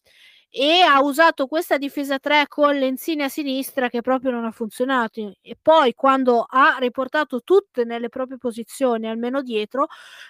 e 0.50 0.80
ha 0.80 1.02
usato 1.02 1.46
questa 1.46 1.76
difesa 1.76 2.18
3 2.18 2.46
con 2.48 2.74
Lenzini 2.76 3.22
a 3.22 3.28
sinistra 3.28 3.88
che 3.90 4.00
proprio 4.00 4.30
non 4.30 4.44
ha 4.44 4.50
funzionato. 4.50 5.34
E 5.42 5.56
poi 5.60 5.94
quando 5.94 6.46
ha 6.48 6.76
riportato 6.78 7.42
tutte 7.42 7.84
nelle 7.84 8.08
proprie 8.08 8.38
posizioni 8.38 9.06
almeno 9.06 9.42
dietro 9.42 9.86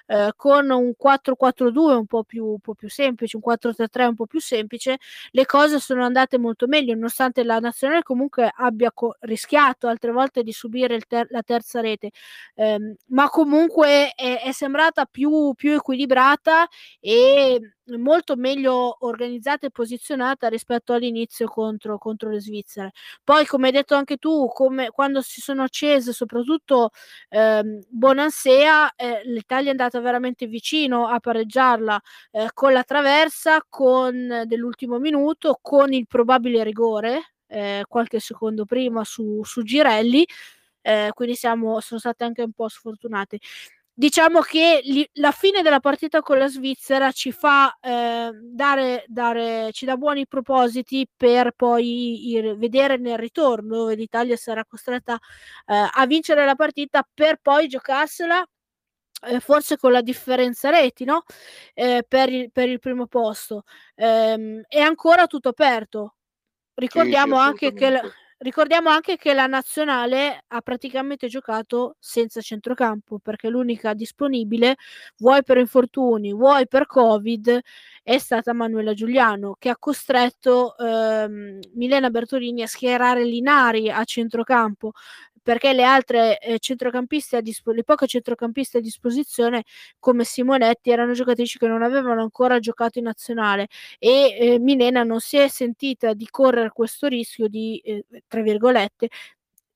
eh, 0.06 0.32
con 0.36 0.68
un 0.70 0.92
4-4-2 0.96 1.94
un 1.96 2.06
po' 2.06 2.24
più, 2.24 2.44
un 2.44 2.58
po' 2.60 2.74
più 2.74 2.88
semplice 2.88 3.36
un 3.36 3.42
4-3-3 3.42 4.06
un 4.06 4.14
po' 4.16 4.26
più 4.26 4.40
semplice 4.40 4.98
le 5.30 5.46
cose 5.46 5.78
sono 5.78 6.04
andate 6.04 6.38
molto 6.38 6.66
meglio 6.66 6.94
nonostante 6.94 7.44
la 7.44 7.58
nazionale 7.58 8.02
comunque 8.02 8.50
abbia 8.54 8.90
co- 8.92 9.16
rischiato 9.20 9.86
altre 9.88 10.10
volte 10.12 10.42
di 10.42 10.52
subire 10.52 10.98
ter- 11.00 11.28
la 11.30 11.42
terza 11.42 11.80
rete. 11.80 12.10
Eh, 12.54 12.96
ma 13.08 13.28
comunque 13.28 14.10
è, 14.14 14.40
è 14.42 14.52
sembrata 14.52 15.04
più, 15.06 15.52
più 15.54 15.72
equilibrata 15.74 16.66
e 17.00 17.60
molto 17.98 18.34
meglio 18.36 18.96
organizzata 19.00 19.66
e 19.66 19.70
posizionata 19.70 20.15
rispetto 20.48 20.92
all'inizio 20.92 21.46
contro, 21.46 21.98
contro 21.98 22.30
le 22.30 22.40
Svizzere. 22.40 22.92
Poi, 23.24 23.46
come 23.46 23.66
hai 23.66 23.72
detto 23.72 23.94
anche 23.94 24.16
tu, 24.16 24.48
come, 24.52 24.90
quando 24.90 25.20
si 25.22 25.40
sono 25.40 25.62
accese, 25.62 26.12
soprattutto 26.12 26.90
ehm, 27.28 27.80
Bonansea, 27.88 28.94
eh, 28.94 29.22
l'Italia 29.24 29.68
è 29.68 29.70
andata 29.70 30.00
veramente 30.00 30.46
vicino 30.46 31.08
a 31.08 31.20
pareggiarla 31.20 32.00
eh, 32.32 32.48
con 32.54 32.72
la 32.72 32.82
traversa, 32.84 33.64
con 33.68 34.42
dell'ultimo 34.46 34.98
minuto, 34.98 35.58
con 35.60 35.92
il 35.92 36.06
probabile 36.06 36.64
rigore 36.64 37.34
eh, 37.48 37.84
qualche 37.88 38.20
secondo 38.20 38.64
prima 38.64 39.04
su, 39.04 39.42
su 39.44 39.62
Girelli. 39.62 40.26
Eh, 40.82 41.10
quindi 41.14 41.34
siamo, 41.34 41.80
sono 41.80 41.98
state 41.98 42.22
anche 42.22 42.42
un 42.42 42.52
po' 42.52 42.68
sfortunate 42.68 43.38
diciamo 43.98 44.40
che 44.40 44.80
li, 44.84 45.08
la 45.14 45.32
fine 45.32 45.62
della 45.62 45.80
partita 45.80 46.20
con 46.20 46.36
la 46.38 46.48
Svizzera 46.48 47.12
ci 47.12 47.32
fa 47.32 47.74
eh, 47.80 48.30
dare, 48.42 49.04
dare, 49.08 49.72
ci 49.72 49.86
dà 49.86 49.96
buoni 49.96 50.26
propositi 50.26 51.08
per 51.16 51.52
poi 51.56 52.28
ir, 52.30 52.56
vedere 52.58 52.98
nel 52.98 53.16
ritorno 53.16 53.76
dove 53.76 53.94
l'Italia 53.94 54.36
sarà 54.36 54.66
costretta 54.66 55.14
eh, 55.14 55.88
a 55.90 56.06
vincere 56.06 56.44
la 56.44 56.54
partita 56.54 57.08
per 57.14 57.38
poi 57.40 57.68
giocarsela 57.68 58.46
eh, 59.28 59.40
forse 59.40 59.78
con 59.78 59.92
la 59.92 60.02
differenza 60.02 60.68
reti 60.68 61.04
no? 61.04 61.24
Eh, 61.72 62.04
per, 62.06 62.28
il, 62.30 62.52
per, 62.52 62.68
il, 62.68 62.78
primo 62.78 63.06
posto. 63.06 63.62
Ehm, 63.94 64.62
è 64.68 64.80
ancora 64.80 65.26
tutto 65.26 65.48
aperto. 65.48 66.16
Ricordiamo 66.74 67.36
sì, 67.36 67.42
sì, 67.42 67.48
anche 67.48 67.72
che 67.72 67.90
la, 67.90 68.02
Ricordiamo 68.46 68.90
anche 68.90 69.16
che 69.16 69.34
la 69.34 69.48
nazionale 69.48 70.44
ha 70.46 70.60
praticamente 70.60 71.26
giocato 71.26 71.96
senza 71.98 72.40
centrocampo 72.40 73.18
perché 73.18 73.48
l'unica 73.48 73.92
disponibile, 73.92 74.76
vuoi 75.16 75.42
per 75.42 75.56
infortuni, 75.56 76.32
vuoi 76.32 76.68
per 76.68 76.86
Covid, 76.86 77.58
è 78.04 78.18
stata 78.18 78.52
Manuela 78.52 78.94
Giuliano 78.94 79.56
che 79.58 79.68
ha 79.68 79.76
costretto 79.76 80.76
ehm, 80.78 81.58
Milena 81.74 82.08
Bertolini 82.08 82.62
a 82.62 82.68
schierare 82.68 83.24
Linari 83.24 83.90
a 83.90 84.04
centrocampo 84.04 84.92
perché 85.46 85.72
le 85.72 85.84
altre 85.84 86.40
eh, 86.40 86.58
centrocampiste 86.58 87.36
a 87.36 87.40
dispo- 87.40 87.70
le 87.70 87.84
poche 87.84 88.08
centrocampiste 88.08 88.78
a 88.78 88.80
disposizione 88.80 89.62
come 90.00 90.24
Simonetti 90.24 90.90
erano 90.90 91.12
giocatrici 91.12 91.56
che 91.58 91.68
non 91.68 91.82
avevano 91.84 92.20
ancora 92.20 92.58
giocato 92.58 92.98
in 92.98 93.04
nazionale 93.04 93.68
e 94.00 94.54
eh, 94.54 94.58
Milena 94.58 95.04
non 95.04 95.20
si 95.20 95.36
è 95.36 95.46
sentita 95.46 96.14
di 96.14 96.26
correre 96.28 96.70
questo 96.70 97.06
rischio 97.06 97.46
di 97.46 97.78
eh, 97.84 98.04
tra 98.26 98.42
virgolette 98.42 99.08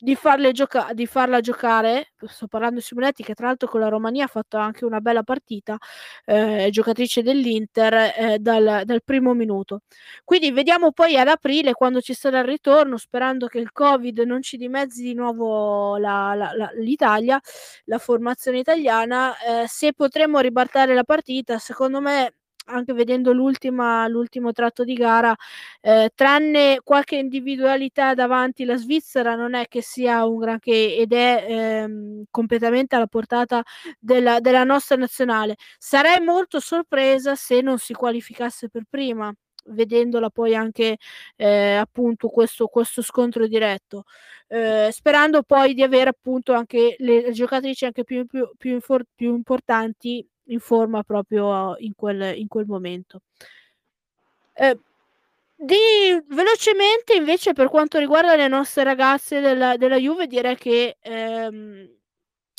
di, 0.00 0.16
gioca- 0.52 0.92
di 0.92 1.06
farla 1.06 1.40
giocare, 1.40 2.12
sto 2.26 2.46
parlando 2.46 2.76
di 2.76 2.82
Simonetti 2.82 3.22
che 3.22 3.34
tra 3.34 3.46
l'altro 3.46 3.68
con 3.68 3.80
la 3.80 3.88
Romania 3.88 4.24
ha 4.24 4.28
fatto 4.28 4.56
anche 4.56 4.84
una 4.84 5.00
bella 5.00 5.22
partita, 5.22 5.76
eh, 6.24 6.68
giocatrice 6.70 7.22
dell'Inter 7.22 7.94
eh, 8.16 8.38
dal, 8.38 8.82
dal, 8.84 9.02
primo 9.04 9.34
minuto. 9.34 9.82
Quindi 10.24 10.50
vediamo 10.52 10.92
poi 10.92 11.16
ad 11.16 11.28
aprile 11.28 11.72
quando 11.74 12.00
ci 12.00 12.14
sarà 12.14 12.40
il 12.40 12.46
ritorno, 12.46 12.96
sperando 12.96 13.46
che 13.46 13.58
il 13.58 13.72
Covid 13.72 14.20
non 14.20 14.42
ci 14.42 14.56
dimezzi 14.56 15.02
di 15.02 15.14
nuovo 15.14 15.96
la, 15.98 16.34
la, 16.34 16.52
la, 16.54 16.70
l'Italia, 16.76 17.38
la 17.84 17.98
formazione 17.98 18.58
italiana, 18.58 19.34
eh, 19.38 19.66
se 19.68 19.92
potremo 19.92 20.38
ribaltare 20.40 20.94
la 20.94 21.04
partita, 21.04 21.58
secondo 21.58 22.00
me 22.00 22.34
anche 22.66 22.92
vedendo 22.92 23.33
l'ultimo 23.33 24.53
tratto 24.53 24.84
di 24.84 24.95
gara, 24.95 25.34
eh, 25.80 26.11
tranne 26.14 26.80
qualche 26.82 27.16
individualità 27.16 28.14
davanti, 28.14 28.64
la 28.64 28.76
Svizzera 28.76 29.34
non 29.34 29.55
è 29.55 29.66
che 29.66 29.82
sia 29.82 30.24
un 30.26 30.39
granché 30.39 30.97
ed 30.97 31.12
è 31.12 31.45
ehm, 31.49 32.24
completamente 32.30 32.97
alla 32.97 33.07
portata 33.07 33.62
della, 33.99 34.41
della 34.41 34.64
nostra 34.64 34.97
nazionale. 34.97 35.57
Sarei 35.78 36.20
molto 36.20 36.61
sorpresa 36.61 37.34
se 37.34 37.61
non 37.61 37.78
si 37.78 37.93
qualificasse 37.95 38.68
per 38.68 38.84
prima. 38.89 39.32
vedendola 39.66 40.30
poi 40.30 40.55
anche 40.55 40.97
eh, 41.37 41.74
appunto 41.74 42.28
questo, 42.28 42.66
questo, 42.66 43.03
scontro 43.03 43.47
diretto, 43.47 44.05
eh, 44.49 44.89
sperando 44.91 45.43
poi 45.43 45.74
di 45.74 45.82
avere 45.82 46.11
appunto 46.11 46.53
anche 46.55 46.97
le 46.99 47.30
giocatrici 47.32 47.84
anche 47.84 48.05
più, 48.05 48.26
più, 48.26 48.51
più, 48.57 48.72
infor- 48.72 49.05
più 49.14 49.34
importanti 49.34 50.26
in 50.51 50.61
forma 50.61 51.03
proprio 51.03 51.76
in 51.78 51.94
quel, 51.94 52.36
in 52.38 52.48
quel 52.48 52.66
momento. 52.66 53.22
Eh, 54.55 54.78
di, 55.57 55.76
velocemente 56.28 57.14
invece 57.14 57.53
per 57.53 57.68
quanto 57.68 57.98
riguarda 57.98 58.34
le 58.36 58.48
nostre 58.48 58.84
ragazze 58.84 59.40
della, 59.40 59.76
della 59.76 59.96
Juve 59.96 60.26
direi 60.26 60.57
che 60.57 60.96
ehm, 61.01 61.88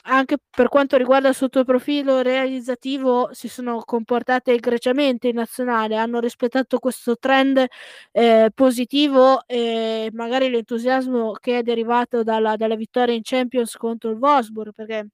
anche 0.04 0.38
per 0.50 0.68
quanto 0.68 0.98
riguarda 0.98 1.30
il 1.30 1.36
sottoprofilo 1.36 2.22
realizzativo 2.22 3.30
si 3.34 3.48
sono 3.48 3.82
comportate 3.86 4.52
egregiamente 4.54 5.28
in 5.28 5.36
nazionale, 5.36 5.96
hanno 5.96 6.20
rispettato 6.20 6.80
questo 6.80 7.18
trend 7.18 7.66
eh, 8.12 8.52
positivo 8.54 9.46
e 9.48 10.10
magari 10.14 10.50
l'entusiasmo 10.50 11.34
che 11.34 11.60
è 11.60 11.64
derivato 11.64 12.24
dalla, 12.24 12.56
dalla 12.56 12.76
vittoria 12.76 13.14
in 13.16 13.22
Champions 13.24 13.76
contro 13.78 14.10
il 14.12 14.18
Wolfsburg 14.18 14.74
perché 14.74 15.08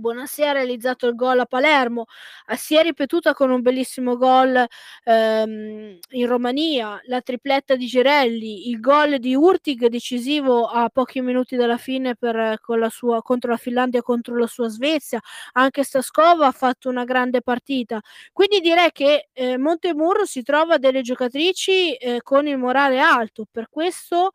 Bonassi 0.00 0.42
ha 0.44 0.52
realizzato 0.52 1.06
il 1.06 1.14
gol 1.14 1.38
a 1.38 1.46
Palermo, 1.46 2.06
eh, 2.48 2.56
si 2.56 2.76
è 2.76 2.82
ripetuta 2.82 3.34
con 3.34 3.50
un 3.50 3.60
bellissimo 3.60 4.16
gol 4.16 4.66
ehm, 5.04 5.98
in 6.10 6.26
Romania, 6.26 7.00
la 7.04 7.20
tripletta 7.20 7.76
di 7.76 7.86
Girelli, 7.86 8.68
il 8.68 8.80
gol 8.80 9.18
di 9.18 9.34
Urtig 9.34 9.86
decisivo 9.86 10.64
a 10.66 10.88
pochi 10.88 11.20
minuti 11.20 11.56
dalla 11.56 11.76
fine 11.76 12.16
per, 12.16 12.58
con 12.60 12.78
la 12.78 12.88
sua, 12.88 13.22
contro 13.22 13.50
la 13.50 13.56
Finlandia 13.56 14.02
contro 14.02 14.36
la 14.36 14.46
sua 14.46 14.68
Svezia, 14.68 15.20
anche 15.52 15.84
Staskova 15.84 16.46
ha 16.46 16.52
fatto 16.52 16.88
una 16.88 17.04
grande 17.04 17.42
partita. 17.42 18.00
Quindi 18.32 18.60
direi 18.60 18.90
che 18.92 19.28
eh, 19.32 19.58
Montemurro 19.58 20.24
si 20.24 20.42
trova 20.42 20.78
delle 20.78 21.02
giocatrici 21.02 21.94
eh, 21.94 22.20
con 22.22 22.46
il 22.46 22.58
morale 22.58 22.98
alto, 22.98 23.46
per 23.50 23.68
questo 23.70 24.32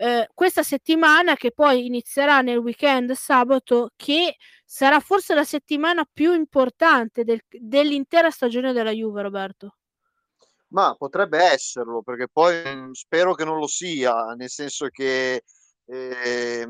eh, 0.00 0.28
questa 0.32 0.62
settimana 0.62 1.34
che 1.34 1.50
poi 1.50 1.86
inizierà 1.86 2.40
nel 2.40 2.58
weekend 2.58 3.12
sabato 3.12 3.90
che 3.96 4.36
sarà 4.70 5.00
forse 5.00 5.32
la 5.32 5.44
settimana 5.44 6.04
più 6.04 6.34
importante 6.34 7.24
del, 7.24 7.40
dell'intera 7.48 8.30
stagione 8.30 8.74
della 8.74 8.90
Juve 8.90 9.22
Roberto. 9.22 9.76
Ma 10.68 10.94
potrebbe 10.94 11.38
esserlo 11.38 12.02
perché 12.02 12.28
poi 12.28 12.62
mhmm, 12.62 12.90
spero 12.92 13.32
che 13.32 13.46
non 13.46 13.58
lo 13.58 13.66
sia 13.66 14.34
nel 14.34 14.50
senso 14.50 14.88
che 14.88 15.42
eh, 15.86 16.68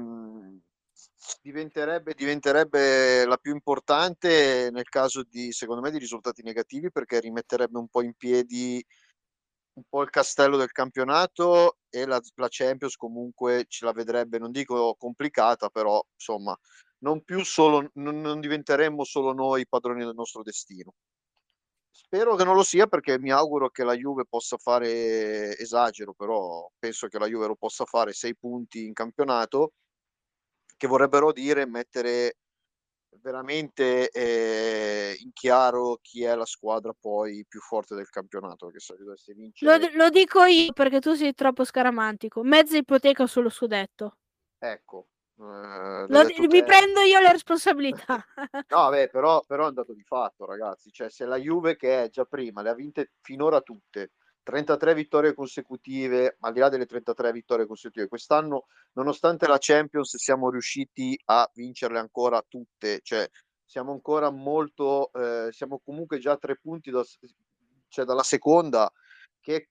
diventerebbe, 1.43 2.15
diventerebbe 2.15 3.27
la 3.27 3.37
più 3.37 3.53
importante 3.53 4.71
nel 4.71 4.89
caso 4.89 5.25
di 5.25 5.51
secondo 5.51 5.83
me 5.83 5.91
di 5.91 5.99
risultati 5.99 6.43
negativi 6.43 6.93
perché 6.93 7.19
rimetterebbe 7.19 7.79
un 7.79 7.89
po' 7.89 8.03
in 8.03 8.15
piedi 8.15 8.81
un 9.73 9.83
po' 9.89 10.03
il 10.03 10.11
castello 10.11 10.57
del 10.57 10.71
campionato 10.71 11.79
e 11.89 12.07
la, 12.07 12.21
la 12.37 12.49
Champions 12.49 12.95
comunque 12.97 13.65
ce 13.69 13.85
la 13.85 13.93
vedrebbe, 13.93 14.39
non 14.39 14.51
dico 14.51 14.95
complicata, 14.97 15.69
però 15.69 16.05
insomma, 16.15 16.57
non 16.99 17.23
più 17.23 17.45
solo, 17.45 17.91
non, 17.95 18.21
non 18.21 18.41
diventeremmo 18.41 19.05
solo 19.05 19.33
noi 19.33 19.67
padroni 19.67 20.05
del 20.05 20.15
nostro 20.15 20.43
destino. 20.43 20.95
Spero 21.91 22.37
che 22.37 22.45
non 22.45 22.55
lo 22.55 22.63
sia 22.63 22.87
perché 22.87 23.19
mi 23.19 23.31
auguro 23.31 23.71
che 23.71 23.85
la 23.85 23.95
Juve 23.95 24.25
possa 24.25 24.57
fare, 24.57 25.57
esagero, 25.59 26.15
però 26.15 26.71
penso 26.79 27.09
che 27.09 27.19
la 27.19 27.27
Juve 27.27 27.49
lo 27.49 27.57
possa 27.57 27.85
fare, 27.85 28.13
sei 28.13 28.37
punti 28.37 28.85
in 28.85 28.93
campionato, 28.93 29.73
che 30.77 30.87
vorrebbero 30.87 31.33
dire 31.33 31.67
mettere 31.67 32.37
veramente 33.21 34.11
eh, 34.11 35.17
in 35.19 35.33
chiaro 35.33 35.99
chi 36.01 36.23
è 36.23 36.35
la 36.35 36.47
squadra 36.47 36.95
poi 36.99 37.45
più 37.49 37.61
forte 37.61 37.95
del 37.95 38.09
campionato. 38.09 38.67
Perché 38.67 38.81
se 38.81 38.97
dovesse 38.97 39.35
vincere... 39.35 39.91
lo, 39.91 40.05
lo 40.05 40.11
dico 40.11 40.45
io 40.45 40.73
perché 40.73 41.01
tu 41.01 41.15
sei 41.15 41.35
troppo 41.35 41.65
scaramantico. 41.65 42.43
Mezza 42.43 42.77
ipoteca 42.77 43.27
sullo 43.27 43.51
scudetto. 43.51 44.19
Ecco. 44.59 45.09
Eh, 45.41 46.07
lo, 46.09 46.25
mi 46.49 46.65
prendo 46.65 47.01
io 47.01 47.21
le 47.21 47.33
responsabilità. 47.33 48.25
no, 48.69 48.77
vabbè, 48.77 49.09
però, 49.09 49.43
però 49.47 49.65
è 49.65 49.69
andato 49.69 49.93
di 49.93 50.03
fatto, 50.03 50.45
ragazzi. 50.45 50.91
Cioè, 50.91 51.09
se 51.11 51.25
la 51.25 51.37
Juve, 51.37 51.77
che 51.77 52.05
è 52.05 52.09
già 52.09 52.25
prima, 52.25 52.63
le 52.63 52.71
ha 52.71 52.75
vinte 52.75 53.13
finora 53.21 53.61
tutte, 53.61 54.13
33 54.43 54.95
vittorie 54.95 55.35
consecutive, 55.35 56.37
al 56.41 56.53
di 56.53 56.59
là 56.59 56.69
delle 56.69 56.87
33 56.87 57.33
vittorie 57.33 57.67
consecutive, 57.67 58.09
quest'anno, 58.09 58.67
nonostante 58.93 59.47
la 59.47 59.59
Champions, 59.61 60.17
siamo 60.17 60.51
riusciti 60.51 61.21
a 61.27 61.49
vincerle 61.55 61.99
ancora 61.99 62.43
tutte, 62.49 63.01
cioè 63.03 63.29
siamo 63.65 63.93
ancora 63.93 64.31
molto, 64.31 65.13
eh, 65.13 65.53
siamo 65.53 65.81
comunque 65.85 66.19
già 66.19 66.33
a 66.33 66.39
tre 66.39 66.57
punti 66.57 66.91
da, 66.91 67.05
cioè 67.89 68.05
dalla 68.05 68.23
seconda, 68.23 68.91
che 69.39 69.69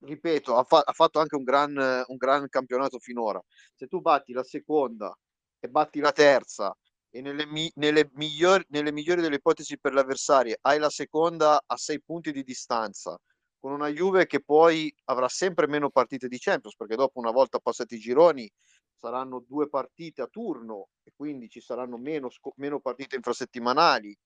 ripeto, 0.00 0.56
ha, 0.56 0.64
fa- 0.64 0.82
ha 0.84 0.92
fatto 0.92 1.18
anche 1.20 1.36
un 1.36 1.44
gran, 1.44 1.76
un 2.06 2.16
gran 2.16 2.48
campionato 2.48 2.98
finora. 2.98 3.40
Se 3.74 3.86
tu 3.86 4.00
batti 4.00 4.32
la 4.32 4.44
seconda 4.44 5.16
e 5.58 5.68
batti 5.68 6.00
la 6.00 6.12
terza 6.12 6.74
e 7.10 7.20
nelle, 7.22 7.46
mi- 7.46 7.70
nelle, 7.76 8.10
migliori, 8.14 8.64
nelle 8.68 8.92
migliori 8.92 9.20
delle 9.22 9.36
ipotesi 9.36 9.78
per 9.78 9.92
l'avversario 9.94 10.56
hai 10.62 10.78
la 10.78 10.90
seconda 10.90 11.62
a 11.64 11.76
sei 11.76 12.00
punti 12.02 12.32
di 12.32 12.42
distanza 12.42 13.16
con 13.58 13.72
una 13.72 13.88
Juve 13.88 14.26
che 14.26 14.42
poi 14.42 14.94
avrà 15.04 15.28
sempre 15.28 15.66
meno 15.66 15.90
partite 15.90 16.28
di 16.28 16.38
Champions, 16.38 16.76
perché 16.76 16.94
dopo 16.94 17.18
una 17.18 17.32
volta 17.32 17.58
passati 17.58 17.96
i 17.96 17.98
gironi 17.98 18.48
saranno 18.94 19.44
due 19.46 19.68
partite 19.68 20.22
a 20.22 20.26
turno 20.28 20.88
e 21.02 21.12
quindi 21.16 21.48
ci 21.48 21.60
saranno 21.60 21.96
meno, 21.98 22.28
meno 22.56 22.80
partite 22.80 23.16
infrasettimanali. 23.16 24.16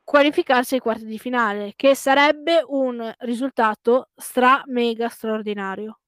qualificarsi 0.06 0.74
ai 0.74 0.80
quarti 0.80 1.04
di 1.04 1.18
finale, 1.18 1.72
che 1.74 1.96
sarebbe 1.96 2.62
un 2.64 3.12
risultato 3.18 4.10
stra 4.14 4.62
mega 4.66 5.08
straordinario. 5.08 5.98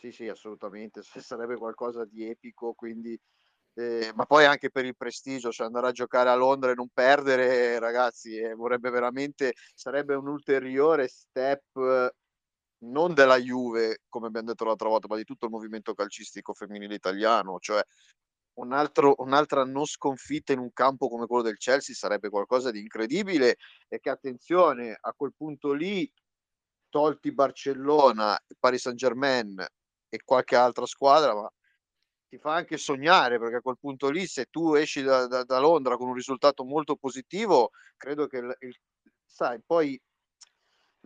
Sì, 0.00 0.10
sì, 0.10 0.26
assolutamente, 0.26 1.02
sarebbe 1.02 1.56
qualcosa 1.56 2.04
di 2.04 2.28
epico, 2.28 2.72
quindi 2.74 3.16
eh, 3.74 4.10
ma 4.16 4.26
poi 4.26 4.46
anche 4.46 4.70
per 4.70 4.84
il 4.84 4.96
prestigio, 4.96 5.52
cioè 5.52 5.66
andare 5.66 5.86
a 5.86 5.92
giocare 5.92 6.28
a 6.28 6.34
Londra 6.34 6.72
e 6.72 6.74
non 6.74 6.88
perdere, 6.92 7.78
ragazzi, 7.78 8.36
eh, 8.36 8.54
vorrebbe 8.54 8.90
veramente, 8.90 9.54
sarebbe 9.74 10.16
un 10.16 10.26
ulteriore 10.26 11.06
step 11.06 12.10
non 12.80 13.14
della 13.14 13.36
Juve, 13.38 13.98
come 14.08 14.26
abbiamo 14.26 14.48
detto 14.48 14.64
l'altra 14.64 14.88
volta, 14.88 15.06
ma 15.08 15.16
di 15.16 15.24
tutto 15.24 15.46
il 15.46 15.52
movimento 15.52 15.94
calcistico 15.94 16.52
femminile 16.52 16.94
italiano, 16.96 17.58
cioè 17.60 17.80
un 18.58 18.72
altro, 18.72 19.14
un'altra 19.18 19.64
non 19.64 19.86
sconfitta 19.86 20.52
in 20.52 20.58
un 20.58 20.72
campo 20.72 21.08
come 21.08 21.26
quello 21.26 21.42
del 21.42 21.56
Chelsea 21.56 21.94
sarebbe 21.94 22.28
qualcosa 22.28 22.70
di 22.70 22.80
incredibile 22.80 23.56
e 23.88 24.00
che 24.00 24.10
attenzione, 24.10 24.96
a 24.98 25.12
quel 25.16 25.32
punto 25.36 25.72
lì, 25.72 26.10
tolti 26.88 27.32
Barcellona, 27.32 28.38
Paris 28.58 28.82
Saint 28.82 28.98
Germain 28.98 29.64
e 30.08 30.22
qualche 30.24 30.56
altra 30.56 30.86
squadra, 30.86 31.34
ma 31.34 31.50
ti 32.28 32.38
fa 32.38 32.54
anche 32.54 32.76
sognare 32.76 33.38
perché 33.38 33.56
a 33.56 33.60
quel 33.60 33.78
punto 33.78 34.10
lì 34.10 34.26
se 34.26 34.46
tu 34.50 34.74
esci 34.74 35.02
da, 35.02 35.26
da, 35.26 35.44
da 35.44 35.58
Londra 35.58 35.96
con 35.96 36.08
un 36.08 36.14
risultato 36.14 36.62
molto 36.64 36.96
positivo 36.96 37.70
credo 37.96 38.26
che 38.26 38.36
il, 38.38 38.54
il, 38.60 38.76
sai 39.24 39.58
poi 39.64 39.98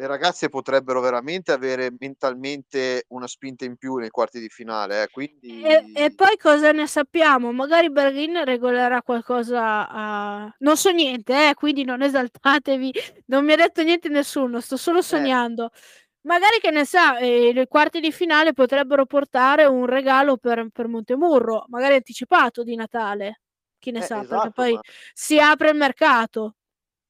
le 0.03 0.09
ragazze 0.09 0.49
potrebbero 0.49 1.01
veramente 1.01 1.53
avere 1.53 1.95
mentalmente 1.97 3.05
una 3.11 3.29
spinta 3.29 3.65
in 3.65 3.77
più 3.77 3.95
nei 3.97 4.11
quarti 4.11 4.41
di 4.41 4.49
finale. 4.49 5.05
Eh, 5.05 5.09
quindi... 5.09 5.63
e, 5.63 5.93
e, 5.95 6.13
poi 6.13 6.37
cosa 6.37 6.73
ne 6.73 6.89
sappiamo? 6.89 7.53
Magari 7.53 7.89
Berlin 7.89 8.45
regolerà 8.45 9.01
qualcosa 9.03 9.89
a... 9.89 10.53
Non 10.59 10.77
so 10.77 10.91
niente, 10.91 11.51
eh, 11.51 11.55
quindi 11.55 11.85
non 11.85 12.03
esaltatevi, 12.03 12.93
non 13.27 13.45
mi 13.45 13.53
ha 13.53 13.57
detto 13.57 13.83
niente 13.85 14.09
nessuno, 14.09 14.59
sto 14.59 14.77
solo 14.77 14.99
eh. 14.99 15.03
sognando. 15.03 15.67
Eh. 15.67 15.79
Magari 16.23 16.59
che 16.61 16.73
ne 16.73 16.85
sa, 16.85 17.19
eh, 17.19 17.53
le 17.53 17.69
quarti 17.69 18.01
di 18.01 18.11
finale 18.11 18.53
potrebbero 18.53 19.07
portare 19.07 19.67
un 19.67 19.87
regalo 19.87 20.37
per, 20.37 20.67
per 20.73 20.89
Montemurro, 20.89 21.67
magari 21.69 21.95
anticipato 21.95 22.65
di 22.65 22.75
Natale. 22.75 23.43
Chi 23.79 23.93
ne 23.93 24.03
sa, 24.03 24.21
esatto, 24.23 24.35
perché 24.35 24.51
poi 24.51 24.73
ma... 24.73 24.81
si 25.13 25.39
apre 25.39 25.71
il 25.71 25.77
mercato. 25.77 26.57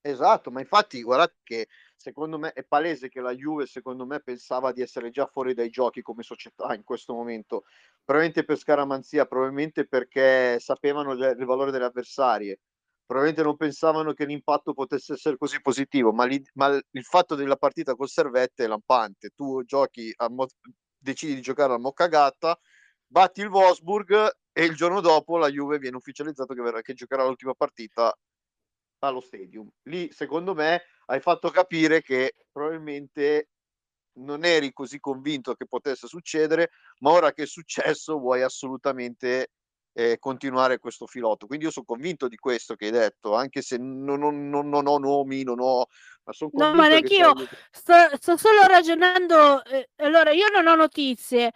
Esatto, 0.02 0.50
ma 0.50 0.60
infatti 0.60 1.00
guardate 1.02 1.36
che 1.42 1.68
secondo 2.02 2.36
me 2.38 2.52
è 2.52 2.64
palese 2.64 3.08
che 3.08 3.20
la 3.20 3.32
Juve, 3.32 3.66
secondo 3.66 4.04
me, 4.04 4.20
pensava 4.20 4.72
di 4.72 4.82
essere 4.82 5.10
già 5.10 5.26
fuori 5.26 5.54
dai 5.54 5.70
giochi 5.70 6.02
come 6.02 6.24
società 6.24 6.74
in 6.74 6.82
questo 6.82 7.14
momento. 7.14 7.62
Probabilmente 8.04 8.44
per 8.44 8.58
scaramanzia, 8.58 9.26
probabilmente 9.26 9.86
perché 9.86 10.58
sapevano 10.58 11.12
il 11.12 11.44
valore 11.46 11.70
delle 11.70 11.84
avversarie, 11.84 12.58
probabilmente 13.06 13.44
non 13.46 13.56
pensavano 13.56 14.12
che 14.14 14.24
l'impatto 14.24 14.72
potesse 14.74 15.12
essere 15.14 15.36
così 15.36 15.60
positivo, 15.60 16.12
ma, 16.12 16.24
li, 16.24 16.42
ma 16.54 16.68
il 16.68 17.04
fatto 17.04 17.36
della 17.36 17.56
partita 17.56 17.94
col 17.94 18.08
servette 18.08 18.64
è 18.64 18.66
lampante. 18.66 19.30
Tu 19.34 19.62
giochi 19.64 20.12
a 20.16 20.28
mo- 20.28 20.48
decidi 20.98 21.34
di 21.36 21.40
giocare 21.40 21.72
al 21.74 21.80
Moccagatta, 21.80 22.58
batti 23.06 23.42
il 23.42 23.48
Wolfsburg 23.48 24.28
e 24.52 24.64
il 24.64 24.74
giorno 24.74 25.00
dopo 25.00 25.38
la 25.38 25.48
Juve 25.48 25.78
viene 25.78 25.96
ufficializzato 25.96 26.52
che, 26.52 26.62
verrà, 26.62 26.80
che 26.80 26.94
giocherà 26.94 27.24
l'ultima 27.24 27.54
partita 27.54 28.12
allo 28.98 29.20
stadium. 29.20 29.68
Lì, 29.82 30.10
secondo 30.12 30.54
me, 30.54 30.82
hai 31.12 31.20
fatto 31.20 31.50
capire 31.50 32.00
che 32.00 32.34
probabilmente 32.50 33.48
non 34.14 34.44
eri 34.44 34.72
così 34.72 34.98
convinto 34.98 35.54
che 35.54 35.66
potesse 35.66 36.06
succedere, 36.06 36.70
ma 37.00 37.10
ora 37.10 37.32
che 37.32 37.42
è 37.42 37.46
successo 37.46 38.18
vuoi 38.18 38.42
assolutamente 38.42 39.50
eh, 39.92 40.18
continuare 40.18 40.78
questo 40.78 41.06
filotto. 41.06 41.46
Quindi 41.46 41.66
io 41.66 41.70
sono 41.70 41.84
convinto 41.84 42.28
di 42.28 42.36
questo 42.36 42.76
che 42.76 42.86
hai 42.86 42.92
detto, 42.92 43.34
anche 43.34 43.60
se 43.60 43.76
non, 43.76 44.20
non, 44.20 44.48
non, 44.48 44.68
non 44.70 44.86
ho 44.86 44.98
nomi, 44.98 45.42
non 45.42 45.60
ho... 45.60 45.86
Ma 46.24 46.32
sono 46.32 46.50
no, 46.54 46.74
ma 46.74 46.88
neanche 46.88 47.14
io 47.14 47.36
sei... 47.36 47.48
sto, 47.70 47.94
sto, 48.18 48.36
solo 48.38 48.62
ragionando. 48.66 49.62
Eh, 49.64 49.90
allora, 49.96 50.30
io 50.30 50.48
non 50.48 50.66
ho 50.66 50.74
notizie, 50.74 51.52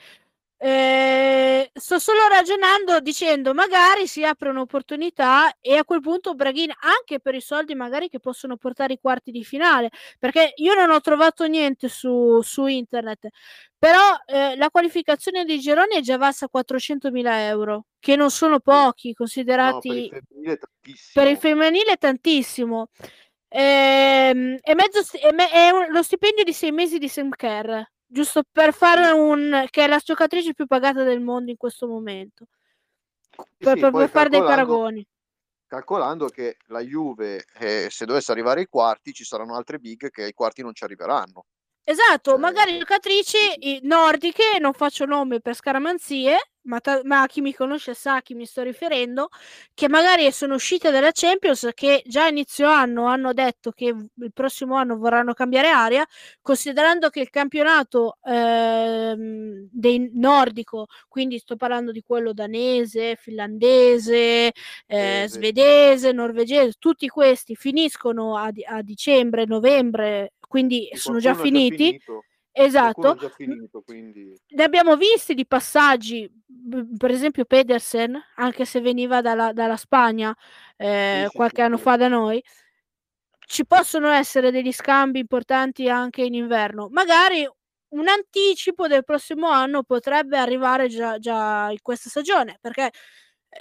eh, 0.58 1.70
sto 1.74 1.98
solo 1.98 2.26
ragionando 2.28 3.00
dicendo 3.00 3.52
magari 3.52 4.06
si 4.06 4.24
apre 4.24 4.48
un'opportunità 4.48 5.54
e 5.60 5.76
a 5.76 5.84
quel 5.84 6.00
punto 6.00 6.34
Braghin 6.34 6.72
anche 6.80 7.20
per 7.20 7.34
i 7.34 7.42
soldi 7.42 7.74
magari 7.74 8.08
che 8.08 8.20
possono 8.20 8.56
portare 8.56 8.94
i 8.94 8.98
quarti 8.98 9.30
di 9.30 9.44
finale 9.44 9.90
perché 10.18 10.54
io 10.56 10.72
non 10.74 10.90
ho 10.90 11.00
trovato 11.00 11.44
niente 11.46 11.88
su, 11.88 12.40
su 12.40 12.66
internet 12.66 13.28
però 13.78 14.00
eh, 14.24 14.56
la 14.56 14.70
qualificazione 14.70 15.44
dei 15.44 15.60
gironi 15.60 15.96
è 15.96 16.00
già 16.00 16.16
valsa 16.16 16.48
400.000 16.52 17.24
euro 17.40 17.84
che 18.00 18.16
non 18.16 18.30
sono 18.30 18.60
pochi 18.60 19.12
considerati 19.12 19.88
no, 19.88 20.08
per, 20.08 20.22
il 20.42 20.58
per 21.12 21.26
il 21.26 21.36
femminile 21.36 21.96
tantissimo. 21.96 22.88
Ehm, 23.48 24.56
è, 24.60 24.74
mezzo, 24.74 25.00
è, 25.18 25.28
è 25.28 25.70
un, 25.70 25.86
lo 25.90 26.02
stipendio 26.02 26.44
di 26.44 26.52
sei 26.52 26.72
mesi 26.72 26.98
di 26.98 27.08
Sam 27.08 27.30
Kerr 27.30 27.82
giusto 28.06 28.42
per 28.50 28.72
fare 28.72 29.10
un 29.10 29.66
che 29.70 29.84
è 29.84 29.86
la 29.86 29.98
giocatrice 29.98 30.54
più 30.54 30.66
pagata 30.66 31.02
del 31.02 31.20
mondo 31.20 31.50
in 31.50 31.56
questo 31.56 31.86
momento. 31.86 32.46
Per, 33.58 33.74
sì, 33.74 33.80
per, 33.80 33.90
per 33.90 34.08
fare 34.08 34.28
dei 34.28 34.40
paragoni. 34.40 35.06
calcolando 35.66 36.28
che 36.28 36.56
la 36.66 36.80
Juve 36.80 37.44
eh, 37.58 37.88
se 37.90 38.06
dovesse 38.06 38.32
arrivare 38.32 38.60
ai 38.60 38.66
quarti 38.66 39.12
ci 39.12 39.24
saranno 39.24 39.56
altre 39.56 39.78
big 39.78 40.10
che 40.10 40.22
ai 40.22 40.32
quarti 40.32 40.62
non 40.62 40.74
ci 40.74 40.84
arriveranno. 40.84 41.44
Esatto 41.84 42.30
cioè... 42.30 42.40
magari 42.40 42.78
giocatrici 42.78 43.80
nordiche 43.82 44.58
non 44.58 44.72
faccio 44.72 45.04
nome 45.04 45.40
per 45.40 45.54
scaramanzie 45.54 46.36
ma, 46.66 46.80
ta- 46.80 47.00
ma, 47.04 47.26
chi 47.26 47.40
mi 47.40 47.52
conosce 47.54 47.94
sa 47.94 48.16
a 48.16 48.22
chi 48.22 48.34
mi 48.34 48.44
sto 48.44 48.62
riferendo, 48.62 49.28
che 49.74 49.88
magari 49.88 50.30
sono 50.32 50.54
uscite 50.54 50.90
dalla 50.90 51.10
Champions, 51.12 51.70
che 51.74 52.02
già 52.06 52.24
a 52.24 52.28
inizio 52.28 52.68
anno 52.68 53.06
hanno 53.06 53.32
detto 53.32 53.70
che 53.72 53.86
il 53.86 54.32
prossimo 54.32 54.76
anno 54.76 54.96
vorranno 54.96 55.32
cambiare 55.32 55.68
area, 55.68 56.06
considerando 56.42 57.08
che 57.08 57.20
il 57.20 57.30
campionato 57.30 58.18
ehm, 58.22 59.68
dei 59.70 60.10
nordico, 60.14 60.86
quindi 61.08 61.38
sto 61.38 61.56
parlando 61.56 61.92
di 61.92 62.02
quello 62.02 62.32
danese, 62.32 63.16
finlandese, 63.16 64.52
eh, 64.86 65.26
svedese, 65.28 66.12
norvegese, 66.12 66.74
tutti 66.78 67.08
questi 67.08 67.54
finiscono 67.54 68.36
a, 68.36 68.50
a 68.66 68.82
dicembre, 68.82 69.44
novembre, 69.46 70.34
quindi 70.38 70.88
sono 70.94 71.18
già 71.18 71.34
finiti. 71.34 72.00
Già 72.04 72.14
Esatto. 72.58 73.16
Finito. 73.36 73.84
Ne 73.86 74.62
abbiamo 74.62 74.96
visti 74.96 75.34
di 75.34 75.46
passaggi, 75.46 76.26
per 76.96 77.10
esempio 77.10 77.44
Pedersen, 77.44 78.18
anche 78.36 78.64
se 78.64 78.80
veniva 78.80 79.20
dalla, 79.20 79.52
dalla 79.52 79.76
Spagna 79.76 80.34
eh, 80.76 81.26
sì, 81.28 81.36
qualche 81.36 81.56
sì, 81.56 81.62
anno 81.62 81.76
sì. 81.76 81.82
fa 81.82 81.96
da 81.96 82.08
noi. 82.08 82.42
Ci 83.46 83.66
possono 83.66 84.08
essere 84.08 84.50
degli 84.50 84.72
scambi 84.72 85.18
importanti 85.20 85.88
anche 85.90 86.22
in 86.22 86.32
inverno. 86.32 86.88
Magari 86.90 87.46
un 87.88 88.08
anticipo 88.08 88.86
del 88.88 89.04
prossimo 89.04 89.48
anno 89.50 89.82
potrebbe 89.82 90.38
arrivare 90.38 90.88
già, 90.88 91.18
già 91.18 91.68
in 91.70 91.78
questa 91.82 92.08
stagione, 92.08 92.56
perché 92.60 92.90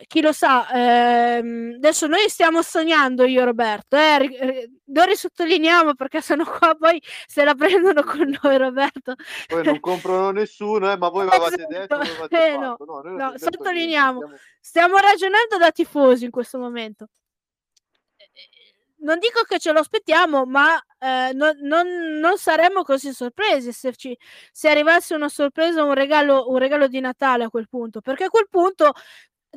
chi 0.08 0.22
lo 0.22 0.32
sa, 0.32 0.68
ehm, 0.70 1.74
adesso 1.78 2.08
noi 2.08 2.28
stiamo 2.30 2.62
sognando 2.62 3.26
io 3.26 3.42
e 3.42 3.46
Roberto, 3.46 3.96
eh, 3.98 4.70
lo 4.86 5.04
risottolineiamo 5.04 5.96
perché 5.96 6.22
sennò 6.22 6.44
qua 6.44 6.76
poi 6.76 7.02
se 7.26 7.44
la 7.44 7.56
prendono 7.56 8.04
con 8.04 8.38
noi 8.42 8.58
Roberto. 8.58 9.16
Poi 9.48 9.64
non 9.64 9.80
comprano 9.80 10.32
nessuno, 10.32 10.92
eh, 10.92 10.98
ma 10.98 11.10
voi 11.10 11.28
avevate 11.28 11.66
esatto. 11.70 11.98
detto, 11.98 12.30
eh, 12.30 12.58
no, 12.58 12.78
no, 12.80 13.02
no 13.04 13.34
sottolineiamo, 13.36 14.20
stiamo... 14.20 14.38
stiamo 14.60 14.98
ragionando 14.98 15.58
da 15.58 15.72
tifosi 15.72 16.26
in 16.26 16.32
questo 16.32 16.58
momento. 16.58 17.08
Non 18.98 19.20
dico 19.20 19.44
che 19.44 19.60
ce 19.60 19.72
lo 19.72 19.80
aspettiamo, 19.80 20.46
ma 20.46 20.82
eh, 21.06 21.32
non, 21.34 21.56
non, 21.62 21.88
non, 22.20 22.38
saremmo 22.38 22.82
così 22.82 23.14
sorpresi 23.14 23.72
se, 23.72 23.96
ci, 23.96 24.18
se 24.52 24.70
arrivasse 24.70 25.14
una 25.14 25.30
sorpresa, 25.30 25.84
un 25.84 25.94
regalo, 25.94 26.50
un 26.50 26.58
regalo 26.58 26.88
di 26.88 27.00
Natale 27.00 27.44
a 27.44 27.50
quel 27.50 27.68
punto, 27.70 28.02
perché 28.02 28.24
a 28.24 28.30
quel 28.30 28.48
punto 28.50 28.94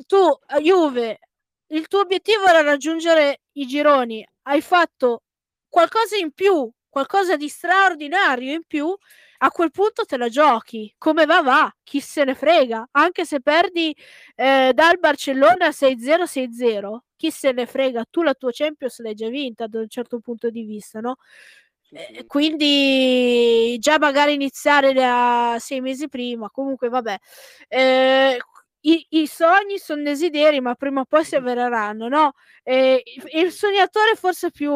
tu, 0.05 0.37
Juve, 0.61 1.19
il 1.67 1.87
tuo 1.87 2.01
obiettivo 2.01 2.45
era 2.47 2.61
raggiungere 2.61 3.41
i 3.53 3.65
gironi, 3.65 4.25
hai 4.43 4.61
fatto 4.61 5.23
qualcosa 5.67 6.15
in 6.17 6.31
più, 6.31 6.69
qualcosa 6.89 7.35
di 7.35 7.47
straordinario 7.47 8.53
in 8.53 8.63
più, 8.65 8.95
a 9.41 9.51
quel 9.51 9.71
punto 9.71 10.05
te 10.05 10.17
la 10.17 10.29
giochi. 10.29 10.93
Come 10.97 11.25
va, 11.25 11.41
va, 11.41 11.73
chi 11.83 12.01
se 12.01 12.23
ne 12.23 12.35
frega. 12.35 12.89
Anche 12.91 13.25
se 13.25 13.41
perdi 13.41 13.95
eh, 14.35 14.71
dal 14.73 14.99
Barcellona 14.99 15.71
6-0, 15.71 16.25
6-0, 16.25 16.97
chi 17.15 17.31
se 17.31 17.51
ne 17.51 17.65
frega. 17.65 18.05
Tu 18.09 18.21
la 18.23 18.33
tua 18.33 18.51
Champions 18.51 18.99
l'hai 19.01 19.13
già 19.13 19.29
vinta 19.29 19.67
da 19.67 19.79
un 19.79 19.87
certo 19.89 20.19
punto 20.19 20.49
di 20.49 20.63
vista, 20.63 20.99
no? 20.99 21.17
Eh, 21.91 22.25
quindi 22.27 23.77
già 23.79 23.97
magari 23.97 24.33
iniziare 24.33 24.93
da 24.93 25.55
sei 25.59 25.81
mesi 25.81 26.07
prima, 26.09 26.49
comunque 26.51 26.89
vabbè. 26.89 27.17
Eh, 27.67 28.37
i, 28.81 29.05
i, 29.09 29.27
sogni 29.27 29.77
sono 29.77 30.03
desideri, 30.03 30.61
ma 30.61 30.75
prima 30.75 31.01
o 31.01 31.05
poi 31.05 31.25
si 31.25 31.35
avvereranno, 31.35 32.07
no? 32.07 32.33
E 32.63 33.03
il 33.33 33.51
sognatore 33.51 34.15
forse 34.15 34.51
più, 34.51 34.71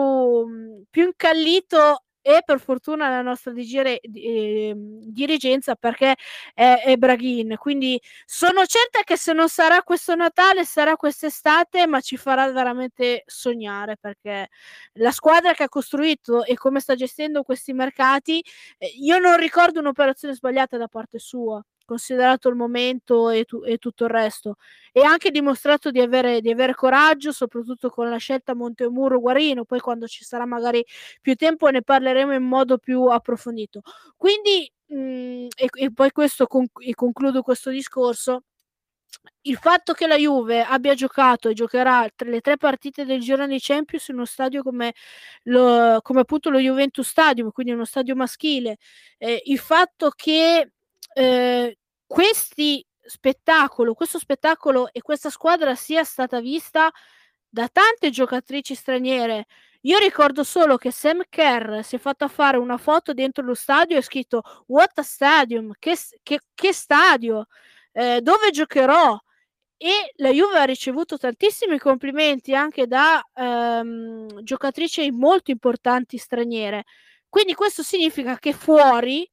più 0.89 1.03
incallito 1.05 2.03
e 2.25 2.41
per 2.45 2.59
fortuna 2.61 3.09
la 3.09 3.21
nostra 3.21 3.51
digire, 3.51 3.99
eh, 3.99 4.73
dirigenza 4.75 5.75
perché 5.75 6.15
è, 6.53 6.81
è 6.85 6.95
Braghin. 6.95 7.55
Quindi 7.57 7.99
sono 8.25 8.65
certa 8.65 9.01
che 9.03 9.17
se 9.17 9.33
non 9.33 9.49
sarà 9.49 9.83
questo 9.83 10.15
Natale, 10.15 10.63
sarà 10.65 10.95
quest'estate, 10.95 11.85
ma 11.85 11.99
ci 11.99 12.15
farà 12.17 12.49
veramente 12.51 13.23
sognare 13.25 13.97
perché 13.99 14.47
la 14.93 15.11
squadra 15.11 15.53
che 15.53 15.63
ha 15.63 15.69
costruito 15.69 16.43
e 16.45 16.55
come 16.55 16.79
sta 16.79 16.95
gestendo 16.95 17.43
questi 17.43 17.73
mercati, 17.73 18.41
eh, 18.77 18.87
io 18.87 19.19
non 19.19 19.37
ricordo 19.37 19.79
un'operazione 19.79 20.33
sbagliata 20.33 20.77
da 20.77 20.87
parte 20.87 21.19
sua 21.19 21.61
considerato 21.85 22.49
il 22.49 22.55
momento 22.55 23.29
e, 23.29 23.45
tu- 23.45 23.63
e, 23.65 23.77
tutto 23.77 24.05
il 24.05 24.09
resto. 24.09 24.55
E 24.91 25.01
anche 25.03 25.31
dimostrato 25.31 25.91
di 25.91 25.99
avere, 25.99 26.41
di 26.41 26.51
avere 26.51 26.73
coraggio, 26.73 27.31
soprattutto 27.31 27.89
con 27.89 28.09
la 28.09 28.17
scelta 28.17 28.53
Montemuro-Guarino. 28.55 29.65
Poi, 29.65 29.79
quando 29.79 30.07
ci 30.07 30.23
sarà 30.23 30.45
magari 30.45 30.85
più 31.21 31.35
tempo, 31.35 31.69
ne 31.69 31.81
parleremo 31.81 32.33
in 32.33 32.43
modo 32.43 32.77
più 32.77 33.05
approfondito. 33.05 33.81
Quindi, 34.17 34.71
mh, 34.87 34.95
mm, 34.95 35.47
e, 35.55 35.69
e, 35.73 35.91
poi 35.93 36.11
questo 36.11 36.47
conc- 36.47 36.85
e 36.85 36.93
concludo 36.93 37.41
questo 37.41 37.69
discorso. 37.69 38.43
Il 39.45 39.57
fatto 39.57 39.93
che 39.93 40.07
la 40.07 40.15
Juve 40.15 40.63
abbia 40.63 40.93
giocato 40.93 41.49
e 41.49 41.53
giocherà 41.53 42.07
le 42.25 42.41
tre 42.41 42.57
partite 42.57 43.05
del 43.05 43.19
girone 43.19 43.47
di 43.47 43.59
Champions 43.59 44.07
in 44.07 44.15
uno 44.15 44.25
stadio 44.25 44.63
come, 44.63 44.93
lo, 45.43 45.99
come 46.01 46.21
appunto 46.21 46.49
lo 46.49 46.59
Juventus 46.59 47.07
Stadium, 47.07 47.51
quindi 47.51 47.73
uno 47.73 47.85
stadio 47.85 48.15
maschile, 48.15 48.77
eh, 49.17 49.41
il 49.45 49.59
fatto 49.59 50.11
che 50.15 50.72
eh, 51.13 51.77
questi 52.05 52.85
spettacolo, 53.01 53.93
questo 53.93 54.19
spettacolo 54.19 54.91
e 54.91 55.01
questa 55.01 55.29
squadra 55.29 55.75
sia 55.75 56.03
stata 56.03 56.39
vista 56.39 56.91
da 57.47 57.67
tante 57.67 58.09
giocatrici 58.09 58.75
straniere. 58.75 59.45
Io 59.81 59.97
ricordo 59.99 60.43
solo 60.43 60.77
che 60.77 60.91
Sam 60.91 61.23
Kerr 61.29 61.81
si 61.81 61.97
è 61.97 61.99
fatta 61.99 62.27
fare 62.27 62.57
una 62.57 62.77
foto 62.77 63.13
dentro 63.13 63.43
lo 63.43 63.53
stadio 63.53 63.95
e 63.95 63.99
ha 63.99 64.01
scritto 64.01 64.41
What 64.67 64.97
a 64.99 65.03
stadium, 65.03 65.73
che, 65.77 65.97
che, 66.23 66.39
che 66.53 66.73
stadio, 66.73 67.47
eh, 67.91 68.21
dove 68.21 68.49
giocherò? 68.51 69.17
E 69.77 70.13
la 70.17 70.29
Juve 70.29 70.59
ha 70.59 70.63
ricevuto 70.63 71.17
tantissimi 71.17 71.77
complimenti 71.77 72.55
anche 72.55 72.87
da 72.87 73.21
ehm, 73.33 74.41
giocatrici 74.43 75.11
molto 75.11 75.51
importanti 75.51 76.17
straniere. 76.17 76.85
Quindi 77.27 77.53
questo 77.53 77.83
significa 77.83 78.37
che 78.39 78.53
fuori 78.53 79.29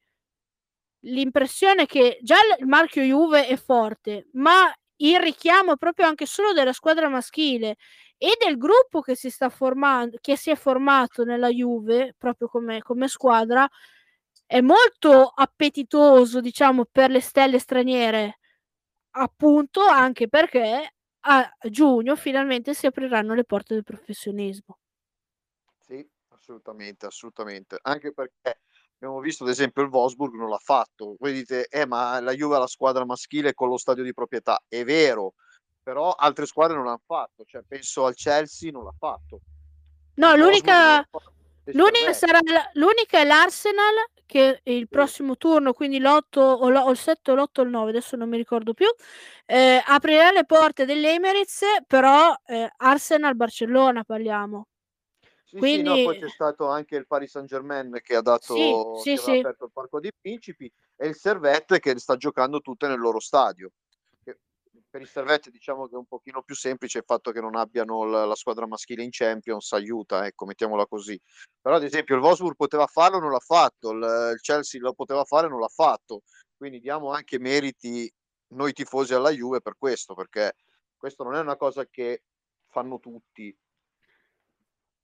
l'impressione 1.01 1.87
che 1.87 2.19
già 2.23 2.37
il 2.59 2.67
marchio 2.67 3.03
Juve 3.03 3.47
è 3.47 3.57
forte, 3.57 4.29
ma 4.33 4.73
il 4.97 5.19
richiamo 5.21 5.77
proprio 5.77 6.07
anche 6.07 6.27
solo 6.27 6.53
della 6.53 6.73
squadra 6.73 7.09
maschile 7.09 7.77
e 8.19 8.37
del 8.39 8.59
gruppo 8.59 9.01
che 9.01 9.15
si 9.17 9.31
sta 9.31 9.49
formando, 9.49 10.19
che 10.21 10.37
si 10.37 10.51
è 10.51 10.57
formato 10.57 11.25
nella 11.25 11.49
Juve 11.49 12.15
proprio 12.19 12.49
come, 12.49 12.83
come 12.83 13.09
squadra, 13.09 13.67
è 14.47 14.61
molto 14.61 15.33
appetitoso, 15.35 16.41
diciamo, 16.41 16.85
per 16.91 17.11
le 17.11 17.21
stelle 17.21 17.59
straniere. 17.59 18.39
Appunto, 19.13 19.83
anche 19.83 20.29
perché 20.29 20.95
a 21.23 21.57
giugno 21.71 22.17
finalmente 22.17 22.75
si 22.75 22.87
apriranno 22.87 23.35
le 23.35 23.45
porte 23.45 23.75
del 23.75 23.85
professionismo. 23.85 24.77
Sì, 25.79 26.07
assolutamente, 26.29 27.07
assolutamente. 27.07 27.79
Anche 27.83 28.13
perché 28.13 28.61
Abbiamo 29.03 29.21
visto 29.21 29.45
ad 29.45 29.51
esempio 29.51 29.83
il 29.83 29.89
Wolfsburg 29.89 30.35
non 30.35 30.51
l'ha 30.51 30.61
fatto. 30.63 31.17
Voi 31.19 31.33
dite, 31.33 31.69
eh, 31.69 31.87
ma 31.87 32.21
la 32.21 32.33
Juve 32.33 32.57
ha 32.57 32.59
la 32.59 32.67
squadra 32.67 33.07
maschile 33.07 33.55
con 33.55 33.71
lo 33.71 33.79
stadio 33.79 34.05
di 34.05 34.13
proprietà. 34.13 34.63
È 34.69 34.85
vero, 34.85 35.33
però 35.83 36.13
altre 36.13 36.45
squadre 36.45 36.77
non 36.77 36.85
l'hanno 36.85 37.01
fatto. 37.07 37.45
Cioè, 37.47 37.63
penso 37.67 38.05
al 38.05 38.15
Chelsea 38.15 38.71
non 38.71 38.85
l'ha 38.85 38.95
fatto. 38.99 39.41
No, 40.17 40.37
l'unica, 40.37 41.09
l'unica, 41.65 42.13
sarà, 42.13 42.41
l'unica 42.75 43.21
è 43.21 43.25
l'Arsenal 43.25 43.95
che 44.27 44.61
il 44.65 44.87
prossimo 44.87 45.39
turno, 45.39 45.73
quindi 45.73 45.99
l'8 45.99 46.39
o, 46.39 46.69
l', 46.69 46.77
o 46.77 46.91
il 46.91 46.99
7 46.99 47.31
o 47.31 47.35
l'8 47.37 47.61
o 47.61 47.63
il 47.63 47.71
9, 47.71 47.89
adesso 47.89 48.17
non 48.17 48.29
mi 48.29 48.37
ricordo 48.37 48.75
più, 48.75 48.87
eh, 49.47 49.83
aprirà 49.85 50.31
le 50.31 50.45
porte 50.45 50.85
dell'Emirates, 50.85 51.63
però 51.87 52.35
eh, 52.45 52.71
Arsenal-Barcellona 52.77 54.05
parliamo. 54.05 54.67
Sì, 55.51 55.57
Quindi... 55.57 55.91
sì, 55.91 56.05
no, 56.05 56.05
poi 56.05 56.21
c'è 56.21 56.29
stato 56.29 56.69
anche 56.69 56.95
il 56.95 57.09
Paris 57.09 57.33
Saint 57.33 57.49
Germain 57.49 57.99
che 58.05 58.15
ha 58.15 58.23
dato 58.23 58.99
sì, 58.99 59.17
sì, 59.17 59.39
aperto 59.39 59.65
il 59.65 59.73
Parco 59.73 59.99
dei 59.99 60.13
Principi 60.19 60.73
e 60.95 61.09
il 61.09 61.17
Servette 61.17 61.81
che 61.81 61.99
sta 61.99 62.17
giocando 62.17 62.61
tutte 62.61 62.87
nel 62.87 63.01
loro 63.01 63.19
stadio. 63.19 63.73
Per 64.23 65.01
il 65.01 65.09
Servette 65.09 65.51
diciamo 65.51 65.89
che 65.89 65.95
è 65.95 65.99
un 65.99 66.07
pochino 66.07 66.43
più 66.43 66.55
semplice 66.55 66.99
il 66.99 67.05
fatto 67.05 67.33
che 67.33 67.41
non 67.41 67.57
abbiano 67.57 68.05
la, 68.05 68.35
squadra 68.37 68.67
maschile 68.67 69.03
in 69.03 69.11
Champions 69.11 69.73
aiuta, 69.73 70.25
ecco, 70.25 70.47
mettiamola 70.47 70.87
così. 70.87 71.21
Però 71.61 71.75
ad 71.75 71.83
esempio 71.83 72.15
il 72.15 72.23
Wolfsburg 72.23 72.55
poteva 72.55 72.87
farlo, 72.87 73.19
non 73.19 73.33
l'ha 73.33 73.41
fatto, 73.41 73.91
il, 73.91 74.33
il 74.35 74.41
Chelsea 74.41 74.81
lo 74.81 74.93
poteva 74.93 75.25
fare, 75.25 75.49
non 75.49 75.59
l'ha 75.59 75.69
fatto. 75.69 76.23
Quindi 76.57 76.79
diamo 76.79 77.11
anche 77.11 77.41
meriti 77.41 78.09
noi 78.55 78.73
tifosi 78.73 79.15
alla 79.15 79.31
Juve 79.31 79.61
per 79.61 79.75
questo, 79.77 80.15
perché 80.15 80.55
questo 80.97 81.25
non 81.25 81.35
è 81.35 81.41
una 81.41 81.57
cosa 81.57 81.85
che 81.87 82.23
fanno 82.69 83.01
tutti, 83.01 83.57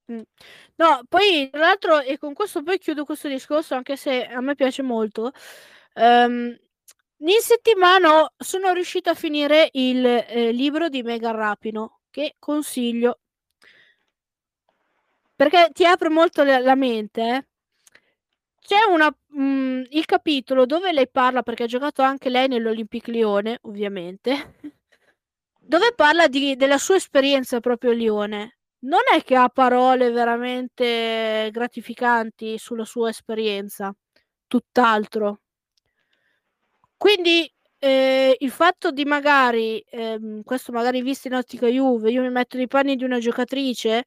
No, 0.08 1.02
poi 1.08 1.48
tra 1.50 1.60
l'altro 1.60 2.00
e 2.00 2.16
con 2.18 2.32
questo 2.32 2.62
poi 2.62 2.78
chiudo 2.78 3.04
questo 3.04 3.28
discorso, 3.28 3.74
anche 3.74 3.96
se 3.96 4.24
a 4.26 4.40
me 4.40 4.54
piace 4.54 4.82
molto, 4.82 5.32
ehm, 5.94 6.56
in 7.18 7.40
settimana 7.40 8.30
sono 8.36 8.72
riuscita 8.72 9.10
a 9.12 9.14
finire 9.14 9.68
il, 9.72 10.04
ehm, 10.06 10.50
libro 10.54 10.88
di 10.88 11.02
Megan 11.02 11.34
Rapinoe, 11.34 11.88
che 12.10 12.36
consiglio. 12.38 13.18
Perché 15.40 15.68
ti 15.72 15.84
apre 15.84 16.08
molto 16.08 16.42
la 16.44 16.58
la 16.58 16.74
mente, 16.74 17.20
eh. 17.22 17.46
C'è 18.62 18.82
una 18.90 19.14
mhmm, 19.28 19.84
il 19.90 20.04
capitolo 20.06 20.66
dove 20.66 20.92
lei 20.92 21.08
parla 21.08 21.42
perché 21.42 21.64
ha 21.64 21.66
giocato 21.66 22.02
anche 22.02 22.28
lei 22.30 22.48
nell'Olympique 22.48 23.12
Lione, 23.12 23.58
ovviamente, 23.62 24.54
dove 25.60 25.92
parla 25.94 26.26
di 26.28 26.56
della 26.56 26.78
sua 26.78 26.96
esperienza 26.96 27.60
proprio 27.60 27.90
a 27.92 27.94
Lione 27.94 28.55
non 28.80 29.00
è 29.14 29.22
che 29.22 29.34
ha 29.36 29.48
parole 29.48 30.10
veramente 30.10 31.48
gratificanti 31.52 32.58
sulla 32.58 32.84
sua 32.84 33.10
esperienza, 33.10 33.94
tutt'altro. 34.46 35.40
Quindi 36.96 37.50
eh, 37.78 38.36
il 38.38 38.50
fatto 38.50 38.90
di 38.90 39.04
magari, 39.04 39.78
ehm, 39.90 40.42
questo 40.42 40.72
magari 40.72 41.02
visto 41.02 41.28
in 41.28 41.34
ottica 41.34 41.66
Juve, 41.66 42.10
io 42.10 42.22
mi 42.22 42.30
metto 42.30 42.56
nei 42.56 42.66
panni 42.68 42.96
di 42.96 43.04
una 43.04 43.18
giocatrice 43.18 44.04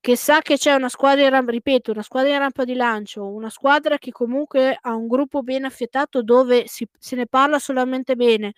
che 0.00 0.16
sa 0.16 0.40
che 0.40 0.56
c'è 0.56 0.72
una 0.74 0.88
squadra 0.88 1.22
in 1.24 1.30
rampa, 1.30 1.52
ripeto, 1.52 1.92
una 1.92 2.02
squadra 2.02 2.32
in 2.32 2.38
rampa 2.38 2.64
di 2.64 2.74
lancio, 2.74 3.24
una 3.26 3.50
squadra 3.50 3.98
che 3.98 4.10
comunque 4.10 4.76
ha 4.80 4.94
un 4.94 5.06
gruppo 5.06 5.42
ben 5.42 5.64
affiatato 5.64 6.22
dove 6.22 6.66
si, 6.66 6.86
se 6.98 7.14
ne 7.16 7.26
parla 7.26 7.58
solamente 7.60 8.16
bene, 8.16 8.54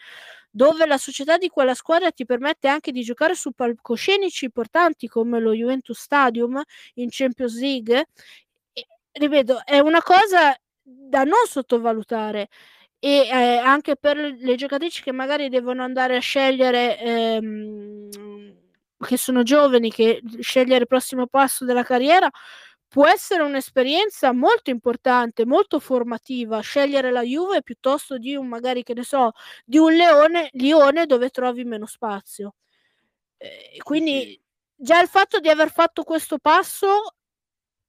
dove 0.57 0.87
la 0.87 0.99
società 0.99 1.37
di 1.37 1.49
quella 1.49 1.75
squadra 1.75 2.13
ti 2.13 2.25
permette 2.25 2.69
anche 2.69 2.93
di 2.93 3.03
giocare 3.03 3.35
su 3.35 3.51
palcoscenici 3.51 4.45
importanti 4.45 5.09
come 5.09 5.41
lo 5.41 5.53
Juventus 5.53 5.99
Stadium 5.99 6.63
in 6.95 7.09
Champions 7.11 7.59
League. 7.59 8.07
Ripeto, 9.13 9.65
è 9.65 9.81
una 9.81 10.01
cosa 10.01 10.57
da 10.83 11.25
non 11.25 11.45
sottovalutare 11.49 12.49
e 13.01 13.27
eh, 13.29 13.57
anche 13.59 13.97
per 13.97 14.17
le 14.17 14.55
giocatrici 14.55 15.03
che 15.03 15.13
magari 15.13 15.49
devono 15.49 15.83
andare 15.83 16.17
a 16.17 16.21
scegliere 16.21 16.99
ehm, 17.01 18.09
che 18.99 19.17
sono 19.17 19.43
giovani 19.43 19.91
che 19.91 20.23
scegliere 20.41 20.83
il 20.83 20.87
prossimo 20.87 21.27
passo 21.27 21.65
della 21.65 21.83
carriera 21.83 22.31
può 22.95 23.09
essere 23.09 23.43
un'esperienza 23.43 24.33
molto 24.33 24.71
importante, 24.71 25.45
molto 25.45 25.81
formativa, 25.81 26.61
scegliere 26.61 27.11
la 27.11 27.23
Juve 27.23 27.61
piuttosto 27.61 28.19
di 28.19 28.37
un 28.37 28.47
magari 28.47 28.85
che 28.85 28.95
ne 28.95 29.03
so, 29.03 29.33
di 29.65 29.79
un 29.79 29.93
leone, 29.95 30.49
Lione 30.53 31.05
dove 31.05 31.31
trovi 31.31 31.65
meno 31.65 31.87
spazio. 31.87 32.55
Eh, 33.37 33.79
quindi 33.83 34.41
già 34.77 35.01
il 35.01 35.09
fatto 35.09 35.41
di 35.41 35.49
aver 35.49 35.73
fatto 35.73 36.05
questo 36.05 36.39
passo 36.39 37.17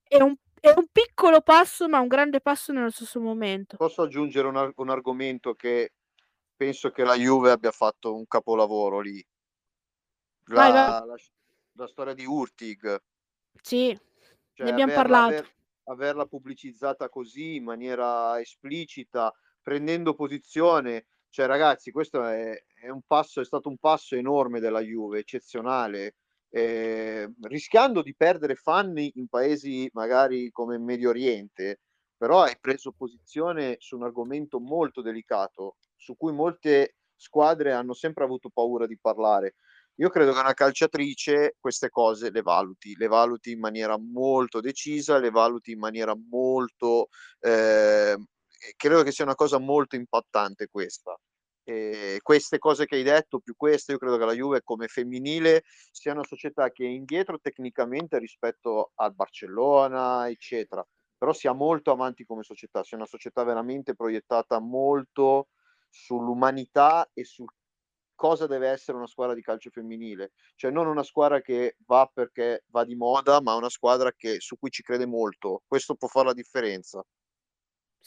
è 0.01 0.19
un, 0.19 0.35
è 0.59 0.73
un, 0.75 0.87
piccolo 0.91 1.41
passo, 1.41 1.87
ma 1.87 1.99
un 1.99 2.07
grande 2.07 2.41
passo 2.41 2.73
nello 2.73 2.89
stesso 2.89 3.19
momento. 3.19 3.77
Posso 3.77 4.01
aggiungere 4.01 4.47
un, 4.47 4.73
un 4.75 4.89
argomento 4.89 5.53
che 5.53 5.93
penso 6.55 6.89
che 6.89 7.03
la 7.03 7.13
Juve 7.13 7.51
abbia 7.51 7.69
fatto 7.69 8.15
un 8.15 8.25
capolavoro 8.25 9.01
lì. 9.01 9.23
La, 10.45 10.55
vai, 10.55 10.71
vai. 10.71 10.89
la, 11.05 11.15
la 11.73 11.87
storia 11.87 12.15
di 12.15 12.25
Urtig. 12.25 12.99
Sì 13.61 14.13
cioè, 14.55 14.65
ne 14.65 14.71
abbiamo 14.71 14.93
averla, 14.93 15.17
parlato. 15.17 15.35
Aver, 15.35 15.55
averla 15.83 16.25
pubblicizzata 16.25 17.09
così 17.09 17.55
in 17.55 17.65
maniera 17.65 18.39
esplicita, 18.39 19.33
prendendo 19.61 20.15
posizione, 20.15 21.07
cioè 21.29 21.45
ragazzi, 21.45 21.91
questo 21.91 22.23
è, 22.23 22.57
è 22.73 22.89
un 22.89 23.01
passo, 23.05 23.41
è 23.41 23.45
stato 23.45 23.67
un 23.67 23.77
passo 23.77 24.15
enorme 24.15 24.61
della 24.61 24.79
Juve, 24.79 25.19
eccezionale. 25.19 26.15
Eh, 26.49 27.29
rischiando 27.41 28.01
di 28.01 28.15
perdere 28.15 28.55
fan 28.55 28.97
in 28.97 29.27
paesi 29.27 29.89
magari 29.91 30.49
come 30.51 30.77
Medio 30.77 31.09
Oriente, 31.09 31.81
però 32.15 32.43
hai 32.43 32.55
preso 32.61 32.93
posizione 32.93 33.75
su 33.79 33.97
un 33.97 34.03
argomento 34.03 34.61
molto 34.61 35.01
delicato, 35.01 35.75
su 35.97 36.15
cui 36.15 36.31
molte 36.31 36.95
squadre 37.13 37.73
hanno 37.73 37.93
sempre 37.93 38.23
avuto 38.23 38.49
paura 38.49 38.87
di 38.87 38.97
parlare. 38.97 39.55
Io 39.97 40.09
credo 40.09 40.33
che 40.33 40.39
una 40.39 40.53
calciatrice 40.53 41.55
queste 41.59 41.89
cose 41.89 42.29
le 42.29 42.41
valuti, 42.41 42.95
le 42.97 43.07
valuti 43.07 43.51
in 43.51 43.59
maniera 43.59 43.97
molto 43.97 44.59
decisa, 44.59 45.17
le 45.17 45.29
valuti 45.29 45.71
in 45.71 45.79
maniera 45.79 46.13
molto... 46.29 47.07
Eh, 47.39 48.17
credo 48.75 49.03
che 49.03 49.11
sia 49.11 49.23
una 49.23 49.35
cosa 49.35 49.57
molto 49.57 49.95
impattante 49.95 50.67
questa. 50.67 51.17
E 51.63 52.19
queste 52.21 52.59
cose 52.59 52.85
che 52.85 52.95
hai 52.95 53.03
detto, 53.03 53.39
più 53.39 53.55
queste, 53.55 53.93
io 53.93 53.97
credo 53.97 54.17
che 54.17 54.25
la 54.25 54.33
Juve 54.33 54.61
come 54.63 54.87
femminile 54.87 55.63
sia 55.91 56.11
una 56.11 56.23
società 56.23 56.69
che 56.71 56.85
è 56.85 56.89
indietro 56.89 57.39
tecnicamente 57.39 58.19
rispetto 58.19 58.91
al 58.95 59.15
Barcellona, 59.15 60.29
eccetera, 60.29 60.85
però 61.17 61.33
sia 61.33 61.53
molto 61.53 61.91
avanti 61.91 62.23
come 62.25 62.43
società, 62.43 62.83
sia 62.83 62.97
una 62.97 63.07
società 63.07 63.43
veramente 63.43 63.95
proiettata 63.95 64.59
molto 64.59 65.47
sull'umanità 65.89 67.09
e 67.13 67.23
su 67.23 67.45
cosa 68.15 68.47
deve 68.47 68.69
essere 68.69 68.97
una 68.97 69.07
squadra 69.07 69.35
di 69.35 69.41
calcio 69.41 69.69
femminile. 69.69 70.31
Cioè 70.55 70.71
non 70.71 70.87
una 70.87 71.03
squadra 71.03 71.41
che 71.41 71.75
va 71.85 72.09
perché 72.11 72.63
va 72.67 72.83
di 72.83 72.95
moda, 72.95 73.41
ma 73.41 73.55
una 73.55 73.69
squadra 73.69 74.11
che, 74.13 74.39
su 74.39 74.57
cui 74.57 74.69
ci 74.71 74.83
crede 74.83 75.05
molto. 75.05 75.63
Questo 75.67 75.95
può 75.95 76.07
fare 76.07 76.27
la 76.27 76.33
differenza. 76.33 77.03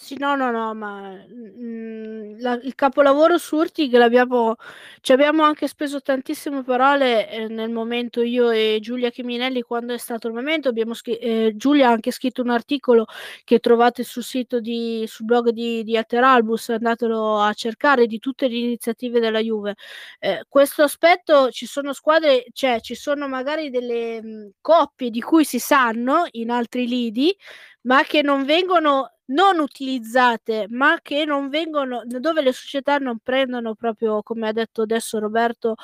Sì, 0.00 0.14
no, 0.16 0.36
no, 0.36 0.52
no, 0.52 0.74
ma, 0.74 1.10
mhmm, 1.28 2.36
la 2.38 2.52
il 2.62 2.76
capolavoro 2.76 3.36
Surtig 3.36 3.92
l'abbiamo 3.96 4.54
ci 5.00 5.10
abbiamo 5.10 5.42
anche 5.42 5.66
speso 5.66 6.00
tantissime 6.00 6.62
parole, 6.62 7.28
ehm, 7.28 7.52
nel 7.52 7.68
momento 7.72 8.22
io 8.22 8.48
e 8.50 8.78
Giulia 8.80 9.10
Chiminelli 9.10 9.60
quando 9.62 9.92
è 9.94 9.98
stato 9.98 10.28
il 10.28 10.34
momento, 10.34 10.68
abbiamo 10.68 10.94
scri 10.94 11.16
ehm, 11.18 11.56
Giulia 11.56 11.88
ha 11.88 11.90
anche 11.90 12.12
scritto 12.12 12.42
un 12.42 12.50
articolo 12.50 13.06
che 13.42 13.58
trovate 13.58 14.04
sul 14.04 14.22
sito 14.22 14.60
di 14.60 15.04
sul 15.08 15.24
blog 15.26 15.48
di 15.50 15.82
di 15.82 15.96
Alteralbus, 15.96 16.68
andatelo 16.68 17.40
a 17.40 17.52
cercare, 17.54 18.06
di 18.06 18.20
tutte 18.20 18.46
le 18.46 18.54
iniziative 18.56 19.18
della 19.18 19.40
Juve. 19.40 19.74
Ehm, 20.20 20.42
questo 20.48 20.84
aspetto 20.84 21.50
ci 21.50 21.66
sono 21.66 21.92
squadre 21.92 22.44
cioè 22.52 22.80
ci 22.80 22.94
sono 22.94 23.26
magari 23.26 23.68
delle, 23.68 24.22
mhmm, 24.22 24.50
coppie 24.60 25.10
di 25.10 25.20
cui 25.20 25.44
si 25.44 25.58
sanno 25.58 26.24
in 26.32 26.50
altri 26.50 26.86
lidi, 26.86 27.36
ma 27.82 28.02
che 28.04 28.22
non 28.22 28.44
vengono 28.44 29.12
non 29.30 29.58
utilizzate, 29.58 30.66
ma 30.70 30.98
che 31.02 31.24
non 31.26 31.48
vengono 31.50 32.02
dove 32.06 32.40
le 32.42 32.52
società 32.52 32.96
non 32.98 33.18
prendono 33.22 33.74
proprio, 33.74 34.22
come 34.22 34.48
ha 34.48 34.52
detto 34.52 34.82
adesso 34.82 35.18
Roberto, 35.18 35.74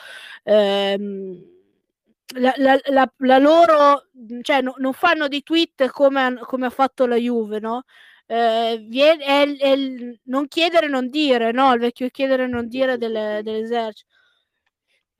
ehm, 0.44 1.38
la 2.36 2.54
la 2.56 2.78
la 2.86 3.12
la 3.18 3.38
loro 3.38 4.04
cioè 4.42 4.60
no 4.62 4.74
non 4.78 4.92
fanno 4.94 5.28
di 5.28 5.42
tweet 5.42 5.88
come 5.90 6.38
come 6.42 6.66
ha 6.66 6.70
fatto 6.70 7.06
la 7.06 7.16
Juve, 7.16 7.60
no, 7.60 7.82
vie 8.26 9.16
è 9.18 9.42
il 9.42 9.58
è 9.58 9.68
il 9.68 10.18
non 10.24 10.48
chiedere, 10.48 10.88
non 10.88 11.08
dire, 11.10 11.52
no, 11.52 11.72
il 11.74 11.80
vecchio 11.80 12.08
chiedere 12.10 12.44
e 12.44 12.46
non 12.48 12.66
dire 12.68 12.96
del 12.98 13.42
dell'eserci 13.42 14.04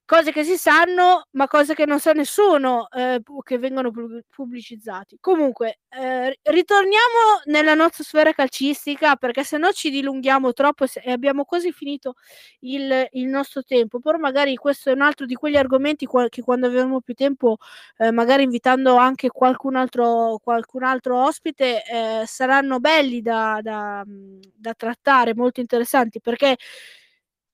Cose 0.08 0.32
che 0.32 0.44
si 0.44 0.58
sanno, 0.58 1.28
ma 1.30 1.48
cose 1.48 1.72
che 1.72 1.86
non 1.86 1.98
sa 1.98 2.12
nessuno, 2.12 2.88
pu 3.22 3.40
che 3.42 3.56
vengono 3.56 3.90
pu 3.90 4.20
pubblicizzati. 4.28 5.16
Comunque, 5.18 5.78
ehm, 5.88 6.30
ritorniamo 6.42 7.40
nella 7.46 7.72
nostra 7.72 8.04
sfera 8.04 8.32
calcistica, 8.34 9.16
perché 9.16 9.44
se 9.44 9.56
no 9.56 9.72
ci 9.72 9.88
dilunghiamo 9.88 10.52
troppo 10.52 10.84
e 11.02 11.10
abbiamo 11.10 11.44
quasi 11.46 11.72
finito 11.72 12.16
il 12.60 13.06
il 13.12 13.26
nostro 13.28 13.62
tempo. 13.64 13.98
Però 13.98 14.18
magari 14.18 14.56
questo 14.56 14.90
è 14.90 14.92
un 14.92 15.00
altro 15.00 15.24
di 15.24 15.34
quegli 15.36 15.56
argomenti 15.56 16.04
qua 16.04 16.28
che 16.28 16.42
quando 16.42 16.66
avremo 16.66 17.00
più 17.00 17.14
tempo, 17.14 17.56
ehm, 17.96 18.12
magari 18.14 18.42
invitando 18.42 18.96
anche 18.96 19.28
qualcun 19.30 19.74
altro 19.74 20.38
qualcun 20.42 20.82
altro 20.82 21.24
ospite, 21.24 21.82
ehm, 21.82 22.24
saranno 22.26 22.78
belli 22.78 23.22
da 23.22 23.58
da 23.62 24.04
da 24.06 24.74
trattare, 24.74 25.34
molto 25.34 25.60
interessanti, 25.60 26.20
perché 26.20 26.56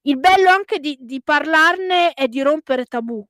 il 0.03 0.19
bello 0.19 0.49
anche 0.51 0.79
di 0.79 0.97
di 1.01 1.21
parlarne 1.23 2.13
è 2.13 2.29
di 2.29 2.43
rompere 2.43 2.85
tabù, 2.87 3.25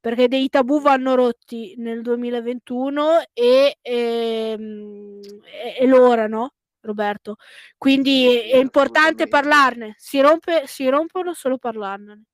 perché 0.00 0.28
dei 0.28 0.48
tabù 0.48 0.80
vanno 0.80 1.14
rotti 1.14 1.74
nel 1.78 2.02
2021 2.02 3.22
e, 3.32 3.76
ehm, 3.80 5.20
è 5.44 5.74
è 5.78 5.86
l'ora, 5.86 6.26
no, 6.26 6.52
Roberto? 6.80 7.36
Quindi 7.76 8.26
è 8.50 8.56
importante 8.56 9.28
parlarne. 9.28 9.94
Si 9.98 10.20
rompe 10.20 10.62
si 10.66 10.88
rompono 10.88 11.34
solo 11.34 11.58
parlarne. 11.58 12.24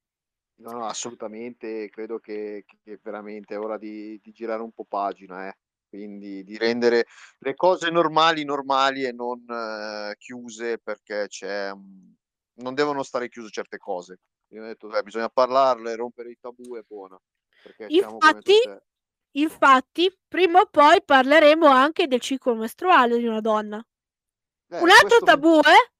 No, 0.58 0.70
no, 0.72 0.84
assolutamente 0.86 1.88
credo 1.90 2.18
che 2.20 2.64
che 2.66 2.98
veramente 3.02 3.54
è 3.54 3.58
ora 3.58 3.76
di 3.76 4.20
di 4.22 4.30
girare 4.32 4.62
un 4.62 4.70
po' 4.72 4.84
pagina, 4.84 5.48
eh. 5.48 5.56
Quindi 5.88 6.42
di 6.44 6.56
rendere 6.58 7.06
le 7.38 7.54
cose 7.54 7.90
normali, 7.90 8.44
normali 8.44 9.04
e 9.04 9.12
non 9.12 9.44
chiuse 10.18 10.78
perché 10.78 11.26
c'è 11.28 11.72
mhmm, 11.72 12.14
non 12.56 12.74
devono 12.74 13.02
stare 13.02 13.28
chiuse 13.28 13.50
certe 13.50 13.78
cose. 13.78 14.18
Io 14.48 14.62
ho 14.62 14.66
detto: 14.66 14.88
"Dai, 14.88 15.02
bisogna 15.02 15.28
parlarle, 15.28 15.96
rompere 15.96 16.30
i 16.30 16.38
tabù 16.40 16.76
è 16.76 16.82
buona", 16.86 17.18
perché 17.60 17.90
siamo 17.90 18.20
come 18.22 18.38
hai 18.38 18.42
Infatti 18.42 18.54
infatti, 19.36 20.10
prima 20.28 20.60
o 20.60 20.66
poi 20.70 21.02
parleremo 21.04 21.66
anche 21.66 22.06
del 22.06 22.20
ciclo 22.20 22.54
mestruale 22.54 23.18
di 23.18 23.26
una 23.26 23.40
donna. 23.40 23.76
Un 23.76 24.08
Eh, 24.70 24.90
altro 24.90 25.20
questo 25.20 25.24
tabù, 25.24 25.58
eh? 25.60 25.92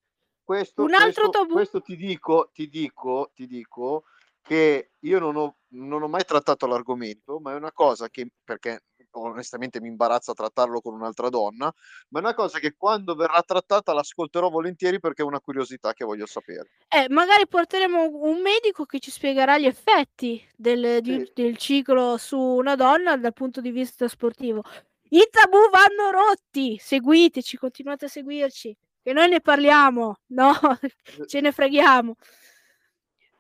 questo 0.45 0.89
Un 0.89 0.95
altro 0.95 1.29
questo 1.29 1.31
tabù. 1.31 1.57
questo 1.57 1.81
ti 1.81 1.97
dico 1.97 2.51
ti 2.53 2.69
dico 2.69 3.31
ti 3.35 3.47
dico 3.47 4.05
che 4.43 4.91
io 5.01 5.19
non 5.19 5.37
ho 5.37 5.57
non 5.75 6.03
ho 6.03 6.09
mai 6.09 6.25
trattato 6.25 6.67
l'argomento, 6.67 7.41
ma 7.41 7.53
è 7.53 7.57
una 7.57 7.73
cosa 7.73 8.09
che 8.11 8.29
perché 8.45 8.85
onestamente 9.21 9.81
mi 9.81 9.89
imbarazza 9.89 10.33
trattarlo 10.35 10.81
con 10.81 10.95
un'altra 10.95 11.29
donna, 11.29 11.73
ma 12.11 12.19
è 12.21 12.23
una 12.23 12.35
cosa 12.35 12.59
che 12.59 12.75
quando 12.77 13.15
verrà 13.15 13.43
trattata 13.43 13.93
l'ascolterò 13.93 14.49
volentieri 14.51 15.01
perché 15.01 15.23
è 15.23 15.27
una 15.27 15.41
curiosità 15.41 15.93
che 15.93 16.05
voglio 16.05 16.27
sapere. 16.27 16.71
Eh, 16.89 17.07
magari 17.09 17.49
porteremo 17.49 18.09
un 18.23 18.41
medico 18.41 18.85
che 18.85 19.01
ci 19.01 19.11
spiegherà 19.11 19.59
gli 19.59 19.67
effetti 19.67 20.41
del 20.55 21.01
di 21.03 21.21
Sì. 21.25 21.33
del 21.33 21.57
ciclo 21.57 22.17
su 22.19 22.39
una 22.39 22.77
donna 22.77 23.17
dal 23.17 23.33
punto 23.33 23.61
di 23.61 23.71
vista 23.71 24.07
sportivo. 24.07 24.63
I 25.11 25.27
tabù 25.31 25.59
vanno 25.71 26.11
rotti, 26.13 26.79
seguiteci, 26.79 27.57
continuate 27.57 28.05
a 28.07 28.09
seguirci, 28.09 28.77
che 29.03 29.13
noi 29.13 29.29
ne 29.29 29.41
parliamo, 29.41 30.19
no, 30.29 30.53
ce 31.27 31.41
ne 31.41 31.51
freghiamo. 31.53 32.15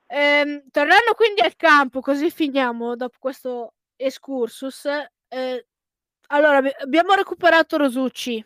Ehm, 0.06 0.64
tornando 0.70 1.14
quindi 1.14 1.40
al 1.40 1.56
campo, 1.56 2.00
così 2.00 2.30
finiamo 2.30 2.94
dopo 2.96 3.16
questo 3.18 3.74
excursus, 3.96 4.86
ehm, 5.34 5.60
allora 6.28 6.58
abbi 6.58 6.70
abbiamo 6.82 7.14
recuperato 7.14 7.76
Rosucci. 7.76 8.44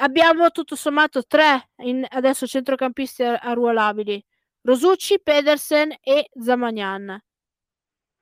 Abbiamo 0.00 0.50
tutto 0.50 0.76
sommato 0.76 1.24
3 1.26 1.70
in 1.82 2.04
adesso 2.08 2.46
centrocampisti 2.46 3.22
arruolabili: 3.22 4.24
Rosucci, 4.62 5.20
Pedersen 5.20 5.94
e 6.00 6.28
Zamagnan. 6.40 7.20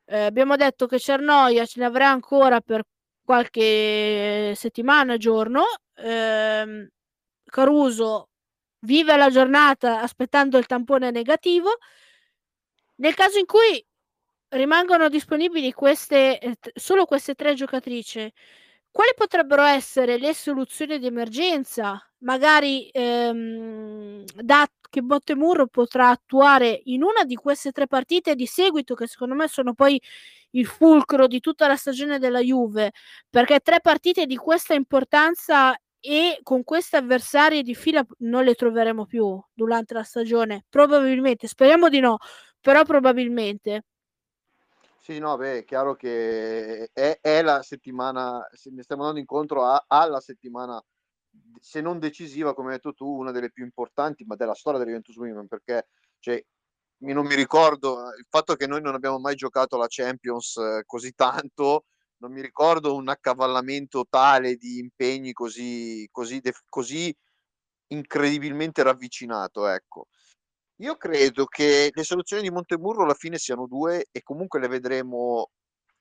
Ehm, 0.09 0.25
abbiamo 0.27 0.57
detto 0.57 0.87
che 0.87 0.99
Cernoia 1.01 1.64
ce 1.67 1.81
ne 1.81 1.87
avrà 1.87 2.09
ancora 2.11 2.61
per 2.61 2.83
qualche 3.25 4.53
settimana, 4.55 5.17
giorno. 5.17 5.64
Ehm, 5.97 6.87
Caruso 7.45 8.29
vive 8.81 9.17
la 9.17 9.31
giornata 9.31 10.01
aspettando 10.03 10.59
il 10.59 10.67
tampone 10.67 11.11
negativo. 11.11 11.79
Nel 12.99 13.14
caso 13.14 13.39
in 13.39 13.47
cui 13.47 13.85
rimangono 14.53 15.09
disponibili 15.09 15.73
queste 15.73 16.39
t 16.61 16.71
solo 16.75 17.05
queste 17.05 17.35
3 17.35 17.55
giocatrici, 17.55 18.33
quali 18.91 19.11
potrebbero 19.17 19.63
essere 19.63 20.19
le 20.19 20.35
soluzioni 20.35 20.99
di 20.99 21.07
emergenza, 21.07 22.01
magari, 22.19 22.89
ehm, 22.91 24.25
da 24.37 24.67
che 24.89 25.03
Montemurro 25.03 25.67
potrà 25.67 26.09
attuare 26.11 26.81
in 26.85 27.03
una 27.03 27.25
di 27.25 27.35
queste 27.35 27.73
3 27.73 27.87
partite 27.89 28.35
di 28.35 28.47
seguito, 28.47 28.95
che 28.95 29.07
secondo 29.09 29.35
me 29.35 29.49
sono 29.49 29.75
poi 29.75 30.01
il 30.53 30.65
fulcro 30.67 31.27
di 31.27 31.41
tutta 31.41 31.67
la 31.67 31.77
stagione 31.77 32.19
della 32.19 32.41
Juve, 32.41 32.93
perché 33.29 33.61
3 33.61 33.81
partite 33.81 34.27
di 34.27 34.37
questa 34.37 34.75
importanza 34.75 35.77
e 36.01 36.39
con 36.43 36.63
queste 36.65 36.97
avversarie 36.99 37.63
di 37.63 37.75
fila 37.75 38.05
non 38.19 38.45
le 38.45 38.55
troveremo 38.55 39.07
più 39.07 39.39
durante 39.53 39.93
la 39.95 40.05
stagione, 40.05 40.65
probabilmente, 40.71 41.49
speriamo 41.49 41.89
di 41.89 42.01
no, 42.01 42.19
però 42.61 42.85
probabilmente. 42.85 43.83
Sì, 45.09 45.21
no, 45.21 45.37
beh, 45.37 45.59
è 45.59 45.65
chiaro 45.65 45.95
che 45.95 46.91
è 46.93 47.19
è 47.21 47.41
la 47.41 47.63
settimana 47.63 48.45
se 48.53 48.71
ne 48.73 48.83
stiamo 48.83 49.03
andando 49.03 49.21
incontro 49.21 49.63
a 49.65 49.85
alla 49.87 50.19
settimana 50.19 50.83
se 51.61 51.81
non 51.81 52.01
decisiva, 52.01 52.55
come 52.55 52.71
hai 52.71 52.75
detto 52.75 52.93
tu, 52.93 53.07
una 53.17 53.31
delle 53.31 53.53
più 53.53 53.63
importanti, 53.63 54.25
ma 54.25 54.35
della 54.35 54.55
storia 54.55 54.81
della 54.81 54.91
Juventus 54.91 55.15
Women, 55.17 55.47
perché 55.47 55.87
cioè, 56.19 56.45
io 56.99 57.15
non 57.15 57.25
mi 57.25 57.37
ricordo 57.37 58.09
il 58.19 58.27
fatto 58.29 58.57
che 58.57 58.67
noi 58.67 58.81
non 58.83 58.95
abbiamo 58.97 59.21
mai 59.21 59.37
giocato 59.37 59.77
la 59.77 59.87
Champions 59.89 60.59
così 60.85 61.13
tanto, 61.15 61.85
non 62.17 62.33
mi 62.33 62.41
ricordo 62.41 62.97
un 62.97 63.09
accavallamento 63.09 64.07
tale 64.11 64.57
di 64.57 64.79
impegni 64.81 65.33
così 65.33 66.09
così 66.11 66.41
così 66.69 67.17
incredibilmente 67.89 68.83
ravvicinato, 68.83 69.69
ecco. 69.69 70.07
Io 70.81 70.97
credo 70.97 71.47
che 71.47 71.91
le 71.91 72.03
soluzioni 72.05 72.43
di 72.43 72.51
Montemurro 72.51 73.05
alla 73.05 73.14
fine 73.14 73.39
siano 73.39 73.66
2 73.66 74.09
e 74.11 74.22
comunque 74.22 74.61
le 74.61 74.68
vedremo 74.68 75.49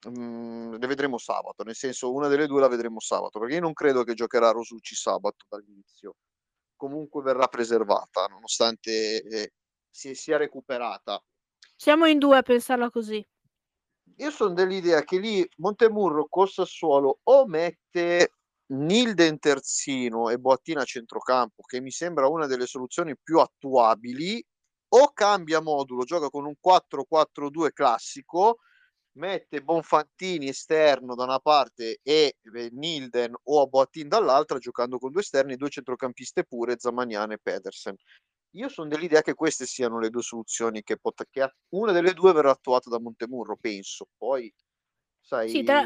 mhmm, 0.10 0.78
le 0.78 0.88
vedremo 0.88 1.18
sabato, 1.18 1.64
nel 1.64 1.76
senso 1.76 2.12
una 2.14 2.28
delle 2.28 2.46
2 2.48 2.60
la 2.60 2.68
vedremo 2.68 3.00
sabato, 3.00 3.40
perché 3.40 3.56
io 3.56 3.62
non 3.62 3.72
credo 3.74 4.04
che 4.04 4.14
giocherà 4.16 4.52
Rosucci 4.52 4.96
sabato 4.96 5.46
dall'inizio. 5.48 6.16
Comunque 6.76 7.22
verrà 7.24 7.48
preservata 7.48 8.26
nonostante, 8.28 9.22
ehm, 9.24 9.46
si 9.90 10.14
sia 10.16 10.38
recuperata. 10.38 11.22
Siamo 11.78 12.06
in 12.06 12.20
2 12.20 12.38
a 12.38 12.42
pensarla 12.42 12.90
così. 12.90 13.26
Io 14.18 14.32
son 14.32 14.54
dell'idea 14.54 15.02
che 15.04 15.20
lì 15.20 15.46
Montemurro 15.58 16.28
col 16.30 16.50
Sassuolo 16.50 17.20
o 17.24 17.46
mette 17.48 18.30
Nilden 18.68 19.40
terzino 19.40 20.30
e 20.30 20.38
Boattin 20.38 20.78
a 20.78 20.84
centrocampo, 20.86 21.64
che 21.64 21.82
mi 21.82 21.92
sembra 21.92 22.28
una 22.28 22.46
delle 22.48 22.66
soluzioni 22.66 23.16
più 23.22 23.40
attuabili, 23.40 24.44
o 24.90 25.12
cambia 25.14 25.62
modulo, 25.62 26.04
gioca 26.04 26.30
con 26.30 26.46
un 26.46 26.56
4-4-2 26.60 27.72
classico, 27.74 28.60
mette 29.18 29.62
Bonfantini 29.62 30.50
esterno 30.50 31.16
da 31.16 31.24
una 31.24 31.40
parte 31.40 32.00
e 32.04 32.38
Nilden 32.72 33.34
o 33.44 33.68
Boattin 33.68 34.08
dall'altra, 34.10 34.58
giocando 34.58 34.98
con 34.98 35.12
2 35.12 35.22
esterni, 35.22 35.56
2 35.56 35.70
centrocampiste 35.70 36.44
pure, 36.44 36.76
Zamagnan 36.78 37.32
e 37.32 37.38
Pedersen. 37.42 37.96
io 38.56 38.70
sono 38.70 38.88
dell'idea 38.88 39.22
che 39.22 39.34
queste 39.34 39.66
siano 39.66 40.00
le 40.00 40.10
due 40.10 40.22
soluzioni 40.22 40.82
che, 40.82 40.98
pot- 40.98 41.28
che 41.30 41.50
una 41.74 41.92
delle 41.92 42.14
due 42.14 42.34
verrà 42.34 42.52
attuata 42.52 42.90
da 42.90 43.00
Montemurro, 43.00 43.58
penso. 43.60 44.08
Poi, 44.18 44.54
sai, 45.22 45.50
sì, 45.50 45.64
tra... 45.64 45.86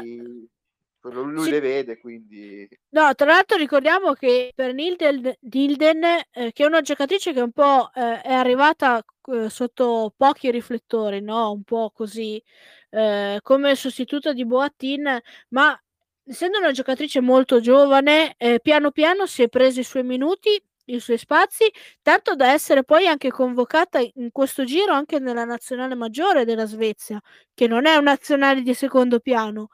lui 1.02 1.44
sì. 1.44 1.50
le 1.50 1.60
vede, 1.60 1.98
quindi... 1.98 2.68
No, 2.90 3.14
tra 3.14 3.26
l'altro 3.26 3.56
ricordiamo 3.56 4.12
che 4.12 4.52
per 4.54 4.74
Nilden, 4.74 5.34
Nilden 5.40 6.04
eh, 6.04 6.52
che 6.52 6.64
è 6.64 6.66
una 6.66 6.82
giocatrice 6.82 7.32
che 7.32 7.40
un 7.40 7.52
po' 7.52 7.90
eh, 7.94 8.20
è 8.20 8.32
arrivata 8.32 9.02
eh, 9.32 9.48
sotto 9.48 10.12
pochi 10.16 10.50
riflettori, 10.50 11.20
no? 11.20 11.52
Un 11.52 11.62
po' 11.62 11.90
così, 11.94 12.42
eh, 12.90 13.38
come 13.42 13.74
sostituto 13.74 14.32
di 14.32 14.44
Boatin, 14.44 15.18
ma 15.48 15.82
essendo 16.24 16.58
una 16.58 16.72
giocatrice 16.72 17.20
molto 17.20 17.60
giovane, 17.60 18.34
eh, 18.36 18.60
piano 18.60 18.90
piano 18.90 19.26
si 19.26 19.42
è 19.42 19.48
preso 19.48 19.80
i 19.80 19.84
suoi 19.84 20.04
minuti 20.04 20.62
i 20.94 21.00
suoi 21.00 21.18
spazi, 21.18 21.70
tanto 22.02 22.34
da 22.34 22.52
essere 22.52 22.84
poi 22.84 23.06
anche 23.06 23.30
convocata 23.30 24.00
in 24.00 24.30
questo 24.32 24.64
giro 24.64 24.92
anche 24.92 25.18
nella 25.18 25.44
nazionale 25.44 25.94
maggiore 25.94 26.44
della 26.44 26.66
Svezia, 26.66 27.20
che 27.54 27.66
non 27.66 27.86
è 27.86 27.96
un 27.96 28.04
nazionale 28.04 28.62
di 28.62 28.74
secondo 28.74 29.20
piano. 29.20 29.68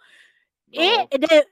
E, 0.70 1.06
ed, 1.08 1.24
è, 1.24 1.46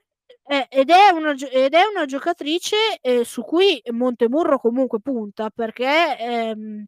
eh, 0.47 0.67
ed, 0.69 0.89
è 0.89 1.09
una, 1.11 1.31
ed, 1.33 1.73
è, 1.73 1.83
una, 1.85 2.05
giocatrice 2.05 2.75
eh, 3.01 3.23
su 3.23 3.41
cui 3.43 3.81
Montemurro 3.91 4.59
comunque 4.59 4.99
punta 4.99 5.49
perché 5.49 6.17
ehm, 6.19 6.85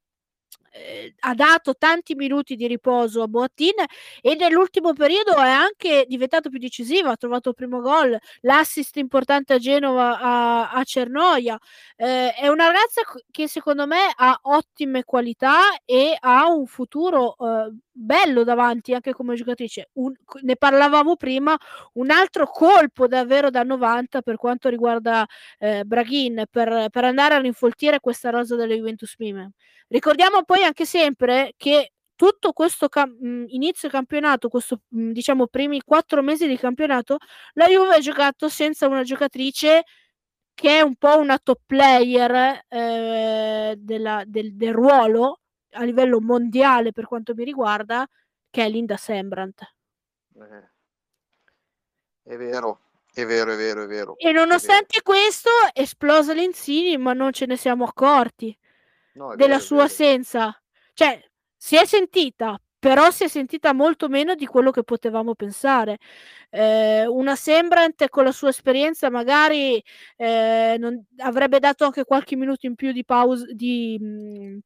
eh, 0.78 1.14
ha 1.20 1.34
dato 1.34 1.76
tanti 1.76 2.16
minuti 2.16 2.56
di 2.56 2.68
riposo 2.68 3.24
a 3.24 3.28
Boattin 3.28 3.74
e 4.22 4.36
nell'ultimo 4.36 4.94
periodo 4.94 5.36
è 5.36 5.50
anche 5.50 6.06
diventato 6.08 6.50
più 6.50 6.60
decisivo, 6.60 7.10
ha 7.10 7.16
trovato 7.16 7.50
il 7.50 7.56
primo 7.56 7.82
gol, 7.82 8.18
l'assist 8.42 8.98
importante 8.98 9.54
a 9.54 9.58
Genova 9.58 10.20
a, 10.20 10.72
a 10.72 10.84
Cernoia. 10.84 11.58
Eh, 11.96 12.34
è 12.34 12.48
una 12.48 12.68
ragazza 12.68 13.02
che 13.32 13.48
secondo 13.48 13.88
me 13.88 14.12
ha 14.16 14.40
ottime 14.44 15.04
qualità 15.04 15.78
e 15.86 16.16
ha 16.20 16.48
un 16.48 16.66
futuro 16.68 17.36
eh, 17.40 17.74
bello 17.92 18.44
davanti 18.44 18.94
anche 18.94 19.14
come 19.14 19.36
giocatrice. 19.36 19.90
Un, 19.94 20.14
ne 20.42 20.56
parlavamo 20.56 21.16
prima, 21.16 21.58
un 21.94 22.12
altro 22.12 22.46
colpo 22.48 23.08
davvero 23.08 23.50
da 23.50 23.64
90 23.64 24.22
per 24.22 24.38
quanto 24.38 24.70
riguarda 24.70 25.26
eh, 25.60 25.84
Braghin 25.84 26.46
per, 26.50 26.90
per 26.90 27.04
andare 27.04 27.36
a 27.36 27.40
rinfoltire 27.40 28.00
questa 28.00 28.30
rosa 28.30 28.56
delle 28.56 28.76
Juventus 28.76 29.16
Mime. 29.18 29.54
Ricordiamo 29.90 30.44
poi 30.44 30.64
anche 30.68 30.86
sempre 30.86 31.54
che 31.58 31.94
tutto 32.16 32.52
questo 32.52 32.90
cam- 32.90 33.16
mhmm, 33.20 33.46
inizio 33.50 33.90
campionato, 33.90 34.50
questo 34.50 34.82
mhmm, 34.90 35.12
diciamo 35.12 35.48
primi 35.48 35.82
quattro 35.82 36.22
mesi 36.22 36.48
di 36.48 36.58
campionato, 36.58 37.18
la 37.54 37.68
Juve 37.68 37.96
ha 37.96 38.00
giocato 38.00 38.50
senza 38.50 38.88
una 38.88 39.04
giocatrice 39.04 39.84
che 40.54 40.80
è 40.80 40.82
un 40.82 40.96
po' 40.96 41.20
una 41.20 41.38
top 41.38 41.60
player 41.66 42.66
eh, 42.68 43.76
della, 43.78 44.24
del, 44.26 44.56
del, 44.56 44.74
ruolo 44.74 45.42
a 45.74 45.84
livello 45.84 46.20
mondiale 46.20 46.92
per 46.92 47.06
quanto 47.06 47.36
mi 47.36 47.44
riguarda, 47.44 48.08
che 48.50 48.66
è 48.66 48.70
Linda 48.70 48.98
Sembrant. 48.98 49.62
Eh, 50.36 50.72
è 52.24 52.36
vero, 52.36 52.80
è 53.14 53.26
vero, 53.26 53.54
è 53.54 53.56
vero, 53.56 53.84
è 53.84 53.88
vero. 53.88 54.18
E 54.18 54.32
nonostante 54.32 55.02
vero. 55.04 55.20
questo, 55.20 55.50
esplosa 55.74 56.34
Lenzini, 56.34 56.98
ma 56.98 57.14
non 57.14 57.32
ce 57.32 57.46
ne 57.46 57.56
siamo 57.56 57.86
accorti 57.86 58.58
no, 59.18 59.36
della 59.36 59.60
sua 59.60 59.84
assenza. 59.84 60.58
Cioè, 60.94 61.22
si 61.56 61.76
è 61.76 61.86
sentita, 61.86 62.60
però 62.80 63.10
si 63.12 63.24
è 63.24 63.28
sentita 63.28 63.74
molto 63.74 64.08
meno 64.08 64.36
di 64.36 64.46
quello 64.46 64.72
che 64.72 64.84
potevamo 64.84 65.36
pensare. 65.36 65.98
Eh, 66.50 67.06
una 67.08 67.36
Sembrant 67.36 68.08
con 68.10 68.24
la 68.24 68.32
sua 68.32 68.50
esperienza 68.50 69.10
magari 69.10 69.84
eh, 70.16 70.78
non, 70.80 71.04
avrebbe 71.18 71.60
dato 71.60 71.86
anche 71.86 72.06
qualche 72.06 72.36
minuto 72.36 72.66
in 72.68 72.76
più 72.76 72.92
di 72.92 73.04
pausa, 73.04 73.46
di, 73.52 73.98
mm, 74.02 74.58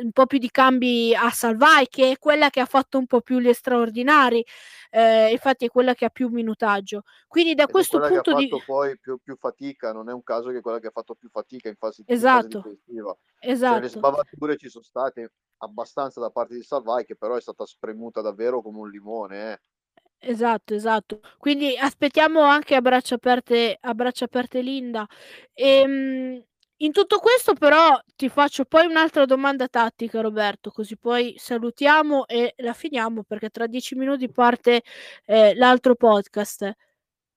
un 0.00 0.12
po' 0.12 0.26
più 0.26 0.38
di 0.38 0.50
cambi 0.50 1.14
a 1.14 1.30
Salvai, 1.30 1.86
che 1.88 2.12
è 2.12 2.18
quella 2.18 2.50
che 2.50 2.60
ha 2.60 2.66
fatto 2.66 2.98
un 2.98 3.06
po' 3.06 3.20
più 3.20 3.38
gli 3.38 3.52
straordinari, 3.52 4.44
eh, 4.90 5.30
infatti 5.30 5.66
è 5.66 5.68
quella 5.68 5.94
che 5.94 6.04
ha 6.04 6.10
più 6.10 6.28
minutaggio. 6.28 7.02
Quindi 7.28 7.54
da 7.54 7.64
Ed 7.64 7.70
questo 7.70 8.00
punto 8.00 8.34
di 8.34 8.48
vista... 8.48 8.64
poi 8.64 8.98
più, 8.98 9.18
più, 9.22 9.36
fatica, 9.36 9.92
non 9.92 10.08
è 10.08 10.12
un 10.12 10.22
caso 10.22 10.50
che 10.50 10.60
quella 10.60 10.78
che 10.78 10.88
ha 10.88 10.92
fatto 10.92 11.14
più 11.14 11.28
fatica 11.28 11.68
in 11.68 11.76
fase, 11.76 12.02
esatto. 12.06 12.56
in 12.56 12.62
fase. 12.62 13.18
Esatto. 13.40 13.72
Cioè, 13.74 13.82
le 13.82 13.88
sbavature 13.88 14.56
ci 14.56 14.68
sono 14.68 14.84
state 14.84 15.32
abbastanza 15.58 16.20
da 16.20 16.30
parte 16.30 16.54
di 16.54 16.62
Salvai, 16.62 17.04
che 17.04 17.16
però 17.16 17.36
è 17.36 17.40
stata 17.40 17.64
spremuta 17.64 18.20
davvero 18.20 18.62
come 18.62 18.78
un 18.78 18.90
limone. 18.90 19.52
Eh. 19.52 19.60
Esatto, 20.26 20.74
esatto. 20.74 21.20
Quindi 21.38 21.76
aspettiamo 21.76 22.40
anche 22.42 22.74
a 22.74 22.80
braccia 22.80 23.16
aperte, 23.16 23.76
a 23.78 23.94
braccia 23.94 24.24
aperte 24.24 24.62
Linda. 24.62 25.06
Ehm, 25.52 26.42
in 26.78 26.92
tutto 26.92 27.18
questo 27.18 27.54
però 27.54 27.98
ti 28.16 28.28
faccio 28.28 28.64
poi 28.64 28.86
un'altra 28.86 29.24
domanda 29.26 29.68
tattica 29.68 30.20
Roberto, 30.20 30.70
così 30.70 30.96
poi 30.96 31.34
salutiamo 31.38 32.26
e 32.26 32.54
la 32.58 32.72
finiamo 32.72 33.22
perché 33.22 33.50
tra 33.50 33.66
dieci 33.66 33.94
minuti 33.94 34.30
parte 34.30 34.82
eh, 35.26 35.54
l'altro 35.54 35.94
podcast. 35.94 36.72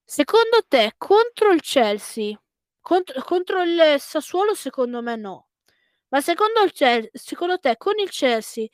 Secondo 0.03 0.63
te 0.67 0.93
contro 0.97 1.51
il 1.51 1.61
Chelsea, 1.61 2.39
contro, 2.81 3.21
contro 3.23 3.61
il 3.61 3.95
Sassuolo 3.99 4.55
secondo 4.55 5.01
me 5.01 5.15
no, 5.15 5.47
ma 6.09 6.21
secondo, 6.21 6.61
il 6.63 6.71
Chelsea, 6.71 7.09
secondo 7.13 7.59
te 7.59 7.77
con 7.77 7.99
il 7.99 8.09
Chelsea 8.09 8.67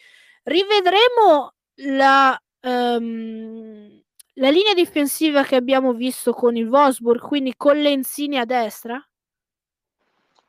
rivedremo 0.44 1.54
la, 1.78 2.40
um, 2.62 4.02
la 4.36 4.50
linea 4.50 4.74
difensiva 4.74 5.44
che 5.44 5.56
abbiamo 5.56 5.94
visto 5.94 6.34
con 6.34 6.56
il 6.56 6.68
Wolfsburg, 6.68 7.22
quindi 7.22 7.54
con 7.58 7.78
Lenzini 7.82 8.38
a 8.38 8.46
destra? 8.46 9.04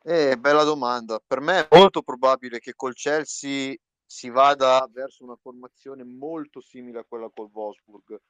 Eh, 0.07 0.36
bella 0.36 0.64
domanda. 0.64 1.18
Per 1.26 1.40
me 1.40 1.66
è 1.66 1.78
molto 1.78 2.02
probabile 2.02 2.59
che 2.59 2.74
col 2.74 2.92
Chelsea 2.92 3.74
si 4.05 4.28
vada 4.28 4.86
verso 4.92 5.24
una 5.24 5.36
formazione 5.36 6.05
molto 6.05 6.61
simile 6.61 6.98
a 6.98 7.05
quella 7.09 7.30
col 7.34 7.48
Wolfsburg. 7.50 8.20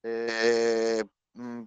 Eh, 0.00 1.04
mh, 1.32 1.42
mm, 1.42 1.62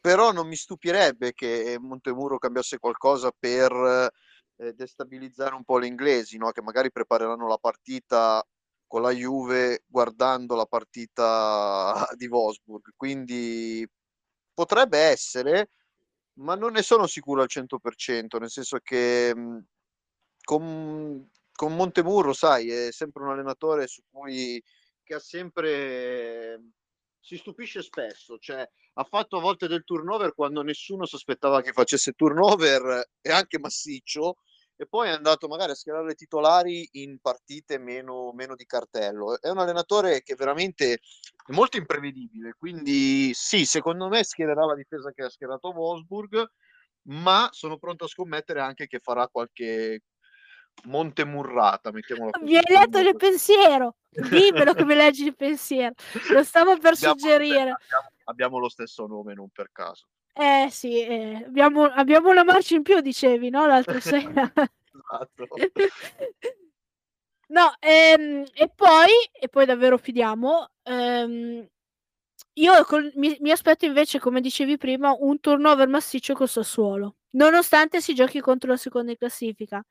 però 0.00 0.32
non 0.32 0.48
mi 0.48 0.56
stupirebbe 0.56 1.34
che 1.34 1.76
Montemuro 1.78 2.38
cambiasse 2.38 2.78
qualcosa 2.78 3.30
per 3.38 4.10
eh, 4.56 4.72
destabilizzare 4.72 5.54
un 5.54 5.64
po' 5.64 5.78
le 5.78 5.86
inglesi, 5.86 6.38
no? 6.38 6.50
che 6.52 6.62
magari 6.62 6.90
prepareranno 6.90 7.46
la 7.46 7.58
partita 7.58 8.42
con 8.86 9.02
la 9.02 9.10
Juve 9.10 9.84
guardando 9.86 10.56
la 10.56 10.66
partita 10.66 12.06
di 12.16 12.26
Wolfsburg. 12.26 12.92
Quindi 12.96 13.86
potrebbe 14.54 14.98
essere, 14.98 15.70
ma 16.38 16.54
non 16.54 16.72
ne 16.72 16.82
sono 16.82 17.06
sicuro 17.06 17.42
al 17.42 17.48
100%, 17.48 18.38
nel 18.38 18.50
senso 18.50 18.78
che 18.78 19.32
mhmm, 19.34 19.64
con, 20.42 21.30
con 21.52 21.74
Montemurro, 21.76 22.32
sai, 22.32 22.70
è 22.70 22.92
sempre 22.92 23.22
un 23.22 23.30
allenatore 23.30 23.86
su 23.86 24.02
cui 24.10 24.62
che 25.02 25.14
ha 25.14 25.18
sempre 25.20 26.60
si 27.20 27.36
stupisce 27.36 27.82
spesso, 27.82 28.38
cioè 28.38 28.66
ha 28.94 29.04
fatto 29.04 29.36
a 29.36 29.40
volte 29.40 29.68
del 29.68 29.84
turnover 29.84 30.34
quando 30.34 30.62
nessuno 30.62 31.04
si 31.04 31.14
aspettava 31.14 31.60
che 31.60 31.72
facesse 31.72 32.12
turnover 32.12 33.10
e 33.20 33.30
anche 33.30 33.58
massiccio 33.58 34.36
e 34.80 34.86
poi 34.86 35.08
è 35.08 35.12
andato 35.12 35.48
magari 35.48 35.72
a 35.72 35.74
schierare 35.74 36.14
titolari 36.14 36.88
in 36.92 37.18
partite 37.18 37.78
meno, 37.78 38.30
meno 38.32 38.54
di 38.54 38.64
cartello. 38.64 39.40
È 39.40 39.50
un 39.50 39.58
allenatore 39.58 40.22
che 40.22 40.36
veramente 40.36 40.92
è 40.92 41.52
molto 41.52 41.78
imprevedibile, 41.78 42.54
quindi 42.56 43.32
sì, 43.34 43.66
secondo 43.66 44.06
me 44.06 44.22
schiererà 44.22 44.64
la 44.64 44.76
difesa 44.76 45.10
che 45.10 45.24
ha 45.24 45.28
schierato 45.28 45.70
Wolfsburg, 45.70 46.48
ma 47.08 47.48
sono 47.50 47.76
pronto 47.76 48.04
a 48.04 48.08
scommettere 48.08 48.60
anche 48.60 48.86
che 48.86 49.00
farà 49.00 49.26
qualche 49.26 50.02
montemurrata, 50.84 51.90
mettiamola 51.90 52.30
così. 52.30 52.44
Mi 52.44 52.56
hai 52.56 52.64
letto 52.68 52.98
il 52.98 53.16
pensiero, 53.16 53.96
dimmelo 54.10 54.74
che 54.74 54.84
mi 54.84 54.94
leggi 54.94 55.24
il 55.24 55.34
pensiero, 55.34 55.94
lo 56.32 56.44
stavo 56.44 56.78
per 56.78 56.92
abbiamo, 56.92 57.18
suggerire. 57.18 57.70
Abbiamo, 57.72 58.08
abbiamo, 58.26 58.58
lo 58.60 58.68
stesso 58.68 59.06
nome, 59.06 59.34
non 59.34 59.48
per 59.48 59.70
caso. 59.72 60.06
Eh 60.40 60.68
sì, 60.70 61.00
eh, 61.00 61.42
abbiamo, 61.44 61.82
abbiamo, 61.82 62.30
una 62.30 62.44
marcia 62.44 62.76
in 62.76 62.82
più, 62.82 63.00
dicevi, 63.00 63.50
no? 63.50 63.66
L'altra 63.66 63.98
sera. 63.98 64.52
esatto. 64.54 65.48
no, 67.48 67.74
ehm, 67.80 68.44
e 68.54 68.68
poi, 68.72 69.10
e 69.32 69.48
poi 69.48 69.66
davvero 69.66 69.98
fidiamo, 69.98 70.70
ehm, 70.84 71.66
io 72.52 72.84
col, 72.84 73.10
mi, 73.16 73.36
mi, 73.40 73.50
aspetto 73.50 73.84
invece, 73.84 74.20
come 74.20 74.40
dicevi 74.40 74.76
prima, 74.76 75.12
un 75.18 75.40
turnover 75.40 75.88
massiccio 75.88 76.34
col 76.34 76.48
Sassuolo, 76.48 77.16
nonostante 77.30 78.00
si 78.00 78.14
giochi 78.14 78.38
contro 78.38 78.70
la 78.70 78.76
seconda 78.76 79.10
in 79.10 79.16
classifica. 79.16 79.84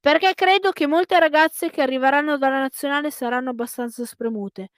Perché 0.00 0.34
credo 0.34 0.70
che 0.72 0.86
molte 0.86 1.18
ragazze 1.18 1.70
che 1.70 1.80
arriveranno 1.80 2.36
dalla 2.36 2.60
nazionale 2.60 3.10
saranno 3.10 3.50
abbastanza 3.50 4.04
spremute. 4.04 4.70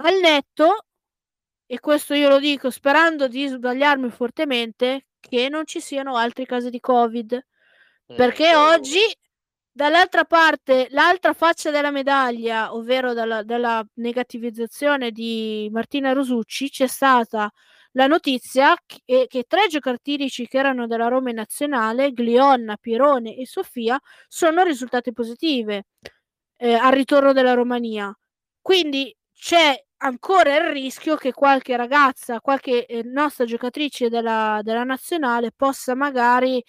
Al 0.00 0.20
netto 0.20 0.85
e 1.66 1.80
questo 1.80 2.14
io 2.14 2.28
lo 2.28 2.38
dico 2.38 2.70
sperando 2.70 3.28
di 3.28 3.46
sbagliarmi 3.46 4.10
fortemente, 4.10 5.06
che 5.20 5.48
non 5.48 5.66
ci 5.66 5.80
siano 5.80 6.16
altri 6.16 6.46
casi 6.46 6.70
di 6.70 6.80
Covid. 6.80 7.44
Perché 8.06 8.50
ecco. 8.50 8.60
oggi, 8.60 9.00
dall'altra 9.72 10.24
parte, 10.24 10.86
l'altra 10.90 11.32
faccia 11.32 11.70
della 11.70 11.90
medaglia, 11.90 12.72
ovvero 12.72 13.12
dalla, 13.12 13.42
dalla 13.42 13.84
negativizzazione 13.94 15.10
di 15.10 15.68
Martina 15.72 16.12
Rosucci, 16.12 16.70
c'è 16.70 16.86
stata 16.86 17.50
la 17.92 18.06
notizia 18.06 18.76
che, 18.86 19.26
che 19.26 19.44
tre 19.48 19.66
giocatrici 19.68 20.46
che 20.46 20.58
erano 20.58 20.86
della 20.86 21.08
Roma 21.08 21.32
nazionale, 21.32 22.12
Glionna, 22.12 22.76
Pirone 22.76 23.36
e 23.36 23.46
Sofia, 23.46 23.98
sono 24.28 24.62
risultate 24.62 25.12
positive 25.12 25.86
eh, 26.56 26.74
al 26.74 26.92
ritorno 26.92 27.32
della 27.32 27.54
Romania. 27.54 28.16
Quindi 28.60 29.14
c'è 29.34 29.82
ancora 29.98 30.56
il 30.56 30.72
rischio 30.72 31.16
che 31.16 31.32
qualche 31.32 31.76
ragazza, 31.76 32.40
qualche 32.40 32.86
eh, 32.86 33.02
nostra 33.04 33.44
giocatrice 33.44 34.08
della, 34.08 34.60
della 34.62 34.84
nazionale 34.84 35.52
possa 35.54 35.94
magari 35.94 36.62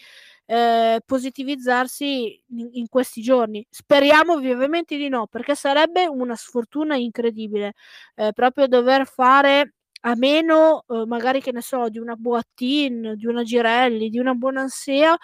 eh, 0.45 1.01
positivizzarsi 1.05 2.43
in, 2.49 2.69
in, 2.73 2.87
questi 2.89 3.21
giorni. 3.21 3.65
Speriamo 3.69 4.37
vivamente 4.37 4.97
di 4.97 5.09
no, 5.09 5.27
perché 5.27 5.55
sarebbe 5.55 6.07
una 6.07 6.35
sfortuna 6.35 6.95
incredibile 6.95 7.73
eh, 8.15 8.31
proprio 8.33 8.67
dover 8.67 9.05
fare 9.07 9.73
a 10.01 10.15
meno, 10.15 10.85
eh, 10.87 11.05
magari 11.05 11.41
che 11.41 11.51
ne 11.51 11.61
so, 11.61 11.89
di 11.89 11.99
una 11.99 12.15
Boattin, 12.15 13.15
di 13.15 13.25
una 13.25 13.43
Girelli, 13.43 14.09
di 14.09 14.19
una 14.19 14.33
Bonansea 14.33 15.17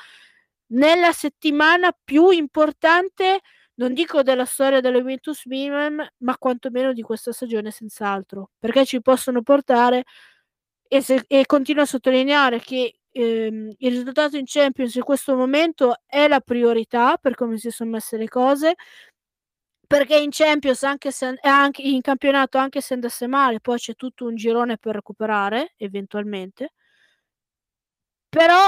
nella 0.67 1.11
settimana 1.13 1.95
più 2.03 2.29
importante 2.29 3.41
non 3.75 3.93
dico 3.93 4.21
della 4.23 4.45
storia 4.45 4.79
della 4.81 4.97
Juventus 4.99 5.45
Milan, 5.45 6.05
ma 6.19 6.37
quantomeno 6.37 6.93
di 6.93 7.01
questa 7.01 7.31
stagione 7.31 7.71
senz'altro, 7.71 8.51
perché 8.59 8.85
ci 8.85 9.01
possono 9.01 9.41
portare 9.41 10.03
e, 10.87 11.01
se, 11.01 11.23
e 11.27 11.45
continuo 11.45 11.83
a 11.83 11.85
sottolineare 11.87 12.59
che 12.59 12.95
ehm, 13.11 13.73
il 13.79 13.91
risultato 13.91 14.37
in 14.37 14.43
Champions 14.47 14.95
in 14.95 15.03
questo 15.03 15.35
momento 15.35 15.95
è 16.05 16.27
la 16.27 16.39
priorità 16.41 17.17
per 17.17 17.35
come 17.35 17.57
si 17.57 17.71
sono 17.71 17.91
messe 17.91 18.17
le 18.17 18.27
cose, 18.29 18.75
perché 19.87 20.17
in 20.17 20.29
Champions 20.31 20.83
anche 20.83 21.11
se 21.11 21.35
anche 21.41 21.81
in 21.83 22.01
campionato 22.01 22.57
anche 22.57 22.81
se 22.81 22.93
andasse 22.95 23.27
male 23.27 23.59
poi 23.61 23.77
c'è 23.79 23.95
tutto 23.95 24.25
un 24.25 24.35
girone 24.35 24.77
per 24.77 24.95
recuperare 24.95 25.73
eventualmente. 25.77 26.71
Però 28.33 28.67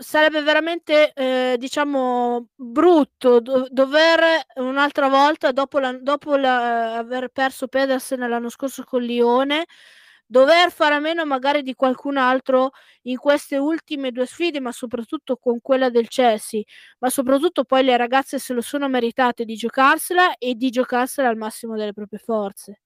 sarebbe 0.00 0.42
veramente, 0.42 1.12
eh, 1.12 1.56
diciamo, 1.58 2.48
brutto 2.54 3.40
do- 3.40 3.66
dover 3.70 4.20
un'altra 4.56 5.08
volta, 5.08 5.52
dopo, 5.52 5.78
la, 5.78 5.92
dopo 5.92 6.36
la, 6.36 6.96
aver 6.96 7.28
perso 7.28 7.68
Pedersen 7.68 8.20
l'anno 8.28 8.48
scorso 8.48 8.82
con 8.84 9.02
Lione, 9.02 9.66
dover 10.26 10.72
fare 10.72 10.94
a 10.94 11.00
meno 11.00 11.26
magari 11.26 11.62
di 11.62 11.74
qualcun 11.74 12.16
altro 12.16 12.70
in 13.02 13.16
queste 13.18 13.58
ultime 13.58 14.10
due 14.12 14.26
sfide, 14.26 14.60
ma 14.60 14.72
soprattutto 14.72 15.36
con 15.36 15.60
quella 15.60 15.90
del 15.90 16.08
Chelsea, 16.08 16.62
ma 17.00 17.10
soprattutto 17.10 17.64
poi 17.64 17.82
le 17.84 17.96
ragazze 17.96 18.38
se 18.38 18.54
lo 18.54 18.62
sono 18.62 18.88
meritate 18.88 19.44
di 19.44 19.54
giocarsela 19.54 20.36
e 20.38 20.54
di 20.54 20.70
giocarsela 20.70 21.28
al 21.28 21.36
massimo 21.36 21.76
delle 21.76 21.92
proprie 21.92 22.18
forze. 22.20 22.80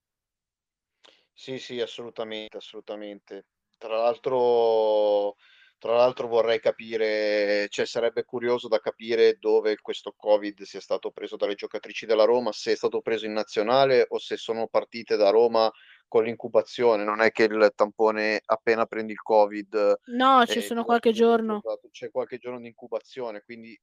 Sì, 1.32 1.58
sì, 1.58 1.80
assolutamente, 1.80 2.56
assolutamente. 2.56 3.46
Tra 3.76 3.96
l'altro 3.96 5.36
tra 5.84 5.96
l'altro 5.96 6.28
vorrei 6.28 6.60
capire, 6.60 7.66
cioè 7.68 7.84
sarebbe 7.84 8.24
curioso 8.24 8.68
da 8.68 8.78
capire 8.78 9.36
dove 9.38 9.76
questo 9.82 10.14
Covid 10.16 10.62
sia 10.62 10.80
stato 10.80 11.10
preso 11.10 11.36
dalle 11.36 11.56
giocatrici 11.56 12.06
della 12.06 12.24
Roma, 12.24 12.52
se 12.52 12.72
è 12.72 12.74
stato 12.74 13.02
preso 13.02 13.26
in 13.26 13.34
nazionale 13.34 14.06
o 14.08 14.18
se 14.18 14.38
sono 14.38 14.66
partite 14.66 15.16
da 15.16 15.28
Roma 15.28 15.70
con 16.08 16.24
l'incubazione. 16.24 17.04
Non 17.04 17.20
è 17.20 17.32
che 17.32 17.42
il 17.42 17.72
tampone 17.76 18.40
appena 18.46 18.86
prendi 18.86 19.12
il 19.12 19.20
Covid. 19.20 20.00
No, 20.06 20.46
ci 20.46 20.62
sono 20.62 20.84
qualche 20.84 21.12
giorno. 21.12 21.60
C'è 21.90 22.10
qualche 22.10 22.38
giorno 22.38 22.60
di 22.60 22.68
incubazione, 22.68 23.42
quindi 23.42 23.78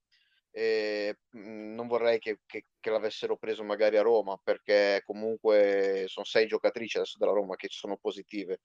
eh, 0.53 1.15
non 1.33 1.85
vorrei 1.85 2.17
che, 2.17 2.39
che, 2.47 2.65
che, 2.79 2.89
l'avessero 2.89 3.37
preso 3.37 3.63
magari 3.63 3.97
a 3.97 4.01
Roma, 4.01 4.39
perché 4.43 5.03
comunque 5.05 6.05
sono 6.07 6.25
sei 6.25 6.47
giocatrici 6.47 6.97
adesso 6.97 7.19
della 7.19 7.31
Roma 7.31 7.55
che 7.55 7.67
sono 7.69 7.95
positive. 7.97 8.61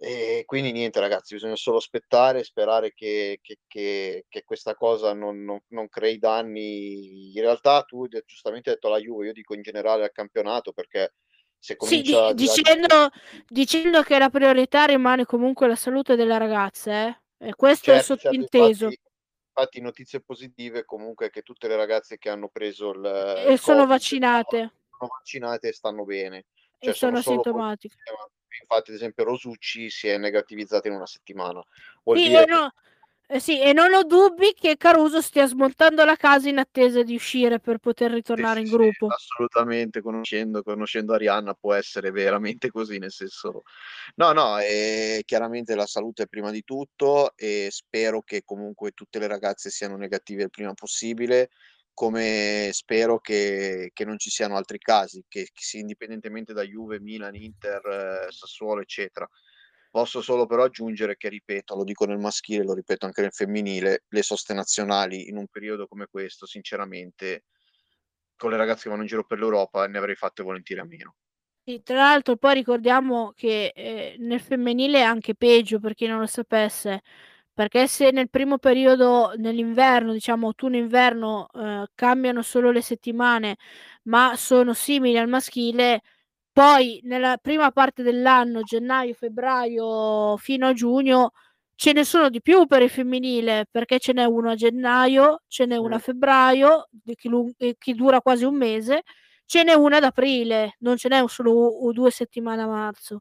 E 0.00 0.44
quindi 0.46 0.70
niente 0.70 1.00
ragazzi, 1.00 1.34
bisogna 1.34 1.56
solo 1.56 1.78
aspettare 1.78 2.38
e 2.38 2.44
sperare 2.44 2.94
che, 2.94 3.40
che, 3.42 3.58
che, 3.66 4.26
che 4.28 4.44
questa 4.44 4.76
cosa 4.76 5.12
non, 5.12 5.42
non, 5.42 5.58
non, 5.68 5.88
crei 5.88 6.18
danni. 6.18 7.34
In 7.34 7.40
realtà 7.40 7.82
tu 7.82 8.06
giustamente 8.24 8.68
hai 8.68 8.76
detto 8.76 8.88
la 8.88 8.98
Juve, 8.98 9.26
io 9.26 9.32
dico 9.32 9.54
in 9.54 9.62
generale 9.62 10.04
al 10.04 10.12
campionato 10.12 10.72
perché 10.72 11.14
se 11.58 11.74
comincia... 11.74 12.28
Sì, 12.28 12.34
di, 12.34 12.42
dicendo, 12.44 13.10
dicendo, 13.48 14.02
che 14.02 14.18
la 14.18 14.30
priorità 14.30 14.84
rimane 14.84 15.24
comunque 15.24 15.66
la 15.66 15.74
salute 15.74 16.14
delle 16.14 16.38
ragazze, 16.38 16.92
eh? 17.38 17.48
E 17.48 17.54
questo 17.56 17.92
certo, 17.92 18.14
è 18.14 18.16
sottinteso. 18.18 18.60
Certo, 18.62 18.84
infatti, 18.84 19.00
infatti, 19.48 19.80
notizie 19.80 20.20
positive 20.20 20.84
comunque 20.84 21.28
che 21.30 21.42
tutte 21.42 21.66
le 21.66 21.74
ragazze 21.74 22.18
che 22.18 22.30
hanno 22.30 22.48
preso 22.48 22.90
il... 22.90 23.04
E 23.04 23.52
il 23.52 23.58
sono 23.58 23.78
COVID, 23.78 23.90
vaccinate. 23.90 24.72
Sono 24.96 25.10
vaccinate 25.10 25.68
e 25.68 25.72
stanno 25.72 26.04
bene. 26.04 26.46
Cioè, 26.78 26.90
e 26.90 26.94
sono, 26.94 27.20
sono 27.20 27.40
asintomatiche 27.40 27.96
infatti 28.60 28.90
ad 28.90 28.96
esempio 28.96 29.24
Rosucci 29.24 29.90
si 29.90 30.08
è 30.08 30.16
negativizzato 30.18 30.88
in 30.88 30.94
una 30.94 31.06
settimana. 31.06 31.62
Vuol 32.02 32.18
sì, 32.18 32.28
dire 32.28 32.44
no, 32.46 32.72
eh 33.30 33.40
sì, 33.40 33.60
e 33.60 33.74
non 33.74 33.92
ho 33.92 34.04
dubbi 34.04 34.54
che 34.58 34.78
Caruso 34.78 35.20
stia 35.20 35.46
smontando 35.46 36.02
la 36.02 36.16
casa 36.16 36.48
in 36.48 36.56
attesa 36.56 37.02
di 37.02 37.14
uscire 37.14 37.60
per 37.60 37.76
poter 37.76 38.10
ritornare 38.10 38.64
sì, 38.64 38.70
in 38.70 38.72
gruppo. 38.72 39.08
Sì, 39.10 39.14
assolutamente, 39.14 40.00
conoscendo, 40.00 40.62
conoscendo 40.62 41.12
Arianna 41.12 41.52
può 41.52 41.74
essere 41.74 42.10
veramente 42.10 42.70
così, 42.72 42.96
nel 42.96 43.12
senso... 43.12 43.64
No, 44.14 44.32
no, 44.32 44.56
è 44.56 45.20
chiaramente 45.26 45.74
la 45.74 45.84
salute 45.84 46.26
prima 46.26 46.50
di 46.50 46.64
tutto 46.64 47.36
e 47.36 47.68
spero 47.70 48.22
che 48.22 48.44
comunque 48.46 48.92
tutte 48.92 49.18
le 49.18 49.26
ragazze 49.26 49.68
siano 49.68 49.98
negative 49.98 50.44
il 50.44 50.50
prima 50.50 50.72
possibile 50.72 51.50
come 51.98 52.70
spero 52.70 53.18
che, 53.18 53.90
che, 53.92 54.04
non 54.04 54.18
ci 54.18 54.30
siano 54.30 54.56
altri 54.56 54.78
casi, 54.78 55.24
che, 55.26 55.48
che 55.52 55.78
indipendentemente 55.78 56.52
da 56.52 56.62
Juve, 56.62 57.00
Milan, 57.00 57.34
Inter, 57.34 57.84
eh, 58.28 58.30
Sassuolo, 58.30 58.80
eccetera. 58.80 59.28
Posso 59.90 60.22
solo 60.22 60.46
però 60.46 60.62
aggiungere 60.62 61.16
che, 61.16 61.28
ripeto, 61.28 61.74
lo 61.74 61.82
dico 61.82 62.04
nel 62.04 62.18
maschile, 62.18 62.62
lo 62.62 62.74
ripeto 62.74 63.04
anche 63.04 63.22
nel 63.22 63.32
femminile, 63.32 64.04
le 64.06 64.22
soste 64.22 64.54
nazionali 64.54 65.28
in 65.28 65.38
un 65.38 65.48
periodo 65.48 65.88
come 65.88 66.06
questo, 66.08 66.46
sinceramente, 66.46 67.46
con 68.36 68.50
le 68.50 68.58
ragazze 68.58 68.84
che 68.84 68.90
vanno 68.90 69.02
in 69.02 69.08
giro 69.08 69.24
per 69.24 69.40
l'Europa, 69.40 69.88
ne 69.88 69.98
avrei 69.98 70.14
fatte 70.14 70.44
volentieri 70.44 70.80
a 70.80 70.84
meno. 70.84 71.16
Sì, 71.64 71.82
tra 71.82 71.96
l'altro 71.96 72.36
poi 72.36 72.54
ricordiamo 72.54 73.32
che 73.34 73.72
eh, 73.74 74.14
nel 74.20 74.40
femminile 74.40 74.98
è 75.00 75.02
anche 75.02 75.34
peggio, 75.34 75.80
per 75.80 75.94
chi 75.94 76.06
non 76.06 76.20
lo 76.20 76.26
sapesse, 76.26 77.02
perché 77.58 77.88
se 77.88 78.10
nel 78.12 78.30
primo 78.30 78.58
periodo, 78.58 79.32
nell'inverno, 79.36 80.12
diciamo 80.12 80.46
autunno-inverno, 80.48 81.48
eh, 81.54 81.86
cambiano 81.94 82.42
solo 82.42 82.70
le 82.70 82.82
settimane, 82.82 83.56
ma 84.04 84.34
sono 84.36 84.74
simili 84.74 85.18
al 85.18 85.26
maschile, 85.28 86.02
poi 86.52 87.00
nella 87.04 87.36
prima 87.40 87.70
parte 87.72 88.02
dell'anno, 88.04 88.62
gennaio, 88.62 89.12
febbraio 89.14 90.36
fino 90.36 90.66
a 90.68 90.72
giugno, 90.72 91.30
ce 91.74 91.92
ne 91.92 92.04
sono 92.04 92.28
di 92.30 92.40
più 92.42 92.66
per 92.66 92.82
il 92.82 92.90
femminile, 92.90 93.66
perché 93.70 93.98
ce 93.98 94.12
n'è 94.12 94.24
uno 94.24 94.50
a 94.50 94.54
gennaio, 94.54 95.42
ce 95.48 95.66
n'è 95.66 95.76
una 95.76 95.96
a 95.96 95.98
febbraio, 95.98 96.88
che, 97.16 97.28
lung- 97.28 97.54
che 97.78 97.94
dura 97.94 98.20
quasi 98.20 98.44
un 98.44 98.56
mese, 98.56 99.02
ce 99.46 99.62
n'è 99.64 99.74
una 99.74 99.96
ad 99.98 100.04
aprile, 100.04 100.74
non 100.80 100.96
ce 100.96 101.08
n'è 101.08 101.22
solo 101.28 101.52
o 101.52 101.92
due 101.92 102.10
settimane 102.10 102.62
a 102.62 102.66
marzo. 102.66 103.20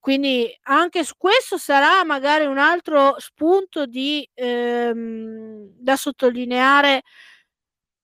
Quindi 0.00 0.50
anche 0.62 1.04
questo 1.18 1.58
sarà 1.58 2.02
magari 2.04 2.46
un 2.46 2.56
altro 2.58 3.16
spunto 3.18 3.84
di, 3.86 4.26
ehm, 4.34 5.72
da 5.78 5.94
sottolineare 5.96 7.02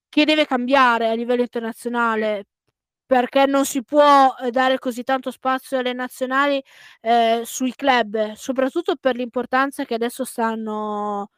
che 0.09 0.25
deve 0.25 0.47
cambiare 0.47 1.09
a 1.09 1.15
livello 1.15 1.43
internazionale 1.43 2.45
perché 3.07 3.47
non 3.47 3.65
si 3.67 3.85
può 3.85 4.35
eh, 4.43 4.51
dare 4.51 4.79
così 4.79 5.03
tanto 5.05 5.31
spazio 5.31 5.79
alle 5.79 5.93
nazionali 5.93 6.63
eh, 7.03 7.43
sui 7.45 7.73
club, 7.75 8.33
soprattutto 8.35 8.97
per 8.97 9.17
l'importanza 9.17 9.85
che 9.85 9.95
adesso 9.95 10.25
stanno 10.25 11.31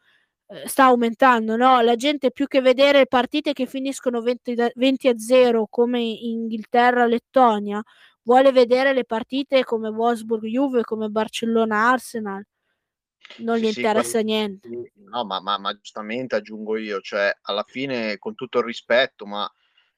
eh, 0.47 0.67
sta 0.67 0.85
aumentando, 0.85 1.55
no? 1.57 1.81
La 1.81 1.95
gente 1.95 2.31
più 2.31 2.47
che 2.47 2.61
vedere 2.61 3.07
partite 3.07 3.53
che 3.53 3.65
finiscono 3.67 4.21
20, 4.21 4.55
20 4.75 5.07
a 5.09 5.17
0 5.19 5.67
come 5.69 6.01
Inghilterra 6.01 7.05
Lettonia 7.07 7.81
vuole 8.29 8.51
vedere 8.51 8.93
le 8.93 9.05
partite 9.05 9.63
come 9.63 9.89
Wolfsburg 9.89 10.45
Juve, 10.45 10.83
come 10.83 11.09
Barcellona 11.09 11.89
Arsenal. 11.89 12.45
Non 13.37 13.57
sì, 13.57 13.63
gli 13.63 13.65
interessa 13.65 14.19
sì, 14.19 14.23
niente. 14.23 14.91
No, 14.93 15.25
ma, 15.25 15.41
ma, 15.41 15.57
ma, 15.57 15.73
giustamente 15.73 16.35
aggiungo 16.35 16.77
io, 16.77 17.01
cioè 17.01 17.35
alla 17.41 17.63
fine 17.67 18.19
con 18.19 18.35
tutto 18.35 18.59
il 18.59 18.65
rispetto, 18.65 19.25
ma 19.25 19.51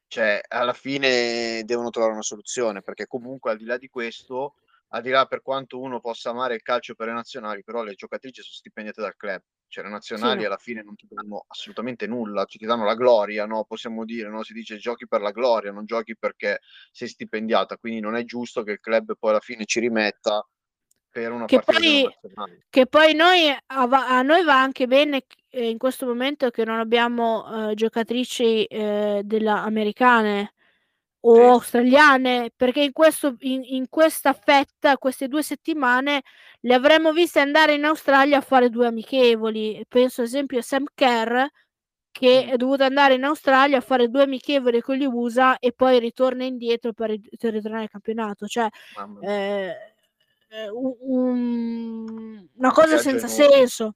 cioè, 0.06 0.40
alla 0.48 0.72
fine 0.72 1.62
devono 1.64 1.90
trovare 1.90 2.14
una 2.14 2.22
soluzione, 2.22 2.80
perché 2.80 3.06
comunque 3.06 3.50
al 3.50 3.58
di 3.58 3.64
là 3.64 3.76
di 3.76 3.88
questo, 3.88 4.54
al 4.88 5.02
di 5.02 5.10
là 5.10 5.26
per 5.26 5.42
quanto 5.42 5.78
uno 5.78 6.00
possa 6.00 6.30
amare 6.30 6.54
il 6.54 6.62
calcio 6.62 6.94
per 6.94 7.08
le 7.08 7.12
nazionali, 7.12 7.62
però 7.62 7.82
le 7.82 7.94
giocatrici 7.94 8.40
sono 8.40 8.54
stipendiate 8.54 9.02
dal 9.02 9.16
club 9.16 9.42
cioè 9.72 9.84
le 9.84 9.90
nazionali 9.90 10.40
sì. 10.40 10.46
alla 10.46 10.58
fine 10.58 10.82
non 10.82 10.94
ti 10.94 11.06
danno 11.08 11.46
assolutamente 11.48 12.06
nulla, 12.06 12.44
cioè, 12.44 12.60
ti 12.60 12.66
danno 12.66 12.84
la 12.84 12.94
gloria, 12.94 13.46
no? 13.46 13.64
possiamo 13.64 14.04
dire, 14.04 14.28
no? 14.28 14.42
si 14.42 14.52
dice 14.52 14.76
giochi 14.76 15.08
per 15.08 15.22
la 15.22 15.30
gloria, 15.30 15.72
non 15.72 15.86
giochi 15.86 16.14
perché 16.14 16.60
sei 16.90 17.08
stipendiata, 17.08 17.78
quindi 17.78 18.00
non 18.00 18.14
è 18.14 18.22
giusto 18.24 18.62
che 18.64 18.72
il 18.72 18.80
club 18.80 19.14
poi 19.18 19.30
alla 19.30 19.40
fine 19.40 19.64
ci 19.64 19.80
rimetta 19.80 20.46
per 21.08 21.32
una 21.32 21.46
che 21.46 21.60
poi, 21.60 22.06
che 22.68 22.86
poi 22.86 23.14
noi, 23.14 23.48
a, 23.48 23.62
a, 23.66 24.20
noi 24.20 24.44
va 24.44 24.60
anche 24.60 24.86
bene 24.86 25.24
eh, 25.48 25.70
in 25.70 25.78
questo 25.78 26.04
momento 26.04 26.50
che 26.50 26.66
non 26.66 26.78
abbiamo 26.78 27.70
eh, 27.70 27.74
giocatrici 27.74 28.64
eh, 28.64 29.22
della, 29.24 29.62
americane 29.62 30.52
o 31.24 31.34
sì. 31.34 31.40
australiane, 31.40 32.50
perché 32.54 32.82
in, 32.82 32.92
questo, 32.92 33.36
in, 33.40 33.62
in, 33.64 33.88
questa 33.88 34.32
fetta, 34.32 34.98
queste 34.98 35.28
due 35.28 35.42
settimane, 35.42 36.22
le 36.60 36.74
avremmo 36.74 37.12
viste 37.12 37.40
andare 37.40 37.74
in 37.74 37.84
Australia 37.84 38.38
a 38.38 38.40
fare 38.40 38.70
due 38.70 38.86
amichevoli. 38.86 39.84
Penso 39.88 40.22
ad 40.22 40.26
esempio 40.28 40.58
a 40.58 40.62
Sam 40.62 40.84
Kerr, 40.94 41.44
che 42.10 42.46
è 42.50 42.56
dovuto 42.56 42.84
andare 42.84 43.14
in 43.14 43.24
Australia 43.24 43.78
a 43.78 43.80
fare 43.80 44.08
due 44.08 44.22
amichevoli 44.22 44.80
con 44.80 44.96
gli 44.96 45.04
USA 45.04 45.58
e 45.58 45.72
poi 45.72 45.98
ritorna 45.98 46.44
indietro 46.44 46.92
per, 46.92 47.14
per 47.38 47.52
ritornare 47.52 47.84
al 47.84 47.90
campionato. 47.90 48.46
Cioè, 48.46 48.68
eh, 49.20 49.74
un, 50.70 50.94
un, 51.00 52.48
una 52.56 52.72
cosa 52.72 52.98
senza 52.98 53.28
senso. 53.28 53.94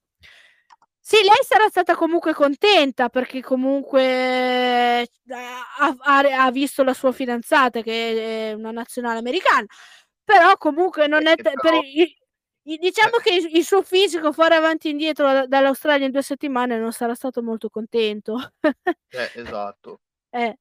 Sì, 1.08 1.18
lei 1.22 1.38
sarà 1.44 1.68
stata 1.68 1.94
comunque 1.94 2.34
contenta 2.34 3.08
perché 3.08 3.40
comunque 3.40 4.02
eh, 5.02 5.08
ha, 5.78 5.94
ha, 6.00 6.50
visto 6.50 6.82
la 6.82 6.94
sua 6.94 7.12
fidanzata 7.12 7.80
che 7.80 8.50
è 8.50 8.52
una 8.54 8.72
nazionale 8.72 9.20
americana, 9.20 9.66
però 10.24 10.56
comunque 10.56 11.06
non 11.06 11.28
è... 11.28 11.36
T- 11.36 11.42
però... 11.42 11.60
per, 11.60 11.74
i, 11.84 12.76
diciamo 12.76 13.18
che 13.22 13.34
il, 13.34 13.54
il, 13.54 13.64
suo 13.64 13.82
fisico 13.82 14.32
fare 14.32 14.56
avanti 14.56 14.88
e 14.88 14.90
indietro 14.90 15.46
dall'Australia 15.46 16.06
in 16.06 16.10
due 16.10 16.22
settimane 16.22 16.76
non 16.76 16.90
sarà 16.90 17.14
stato 17.14 17.40
molto 17.40 17.68
contento. 17.68 18.54
eh, 19.10 19.30
esatto. 19.34 20.00
Eh. 20.36 20.58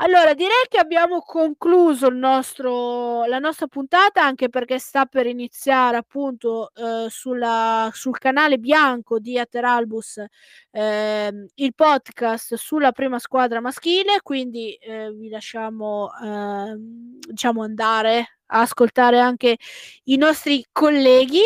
Allora, 0.00 0.32
direi 0.32 0.64
che 0.68 0.78
abbiamo 0.78 1.20
concluso 1.22 2.06
il 2.06 2.14
nostro, 2.14 3.24
la 3.24 3.40
nostra 3.40 3.66
puntata 3.66 4.22
anche 4.22 4.48
perché 4.48 4.78
sta 4.78 5.06
per 5.06 5.26
iniziare 5.26 5.96
appunto 5.96 6.70
eh, 6.72 7.06
sulla, 7.10 7.90
sul 7.92 8.16
canale 8.16 8.58
bianco 8.58 9.18
di 9.18 9.36
Ateralbus 9.40 10.24
eh, 10.70 11.46
il 11.52 11.74
podcast 11.74 12.54
sulla 12.54 12.92
prima 12.92 13.18
squadra 13.18 13.60
maschile, 13.60 14.20
quindi 14.22 14.72
eh, 14.74 15.10
vi 15.12 15.28
lasciamo 15.30 16.10
ehm, 16.22 17.18
diciamo 17.26 17.62
andare 17.64 18.38
a 18.46 18.60
ascoltare 18.60 19.18
anche 19.18 19.56
i 20.04 20.16
nostri 20.16 20.64
colleghi. 20.70 21.42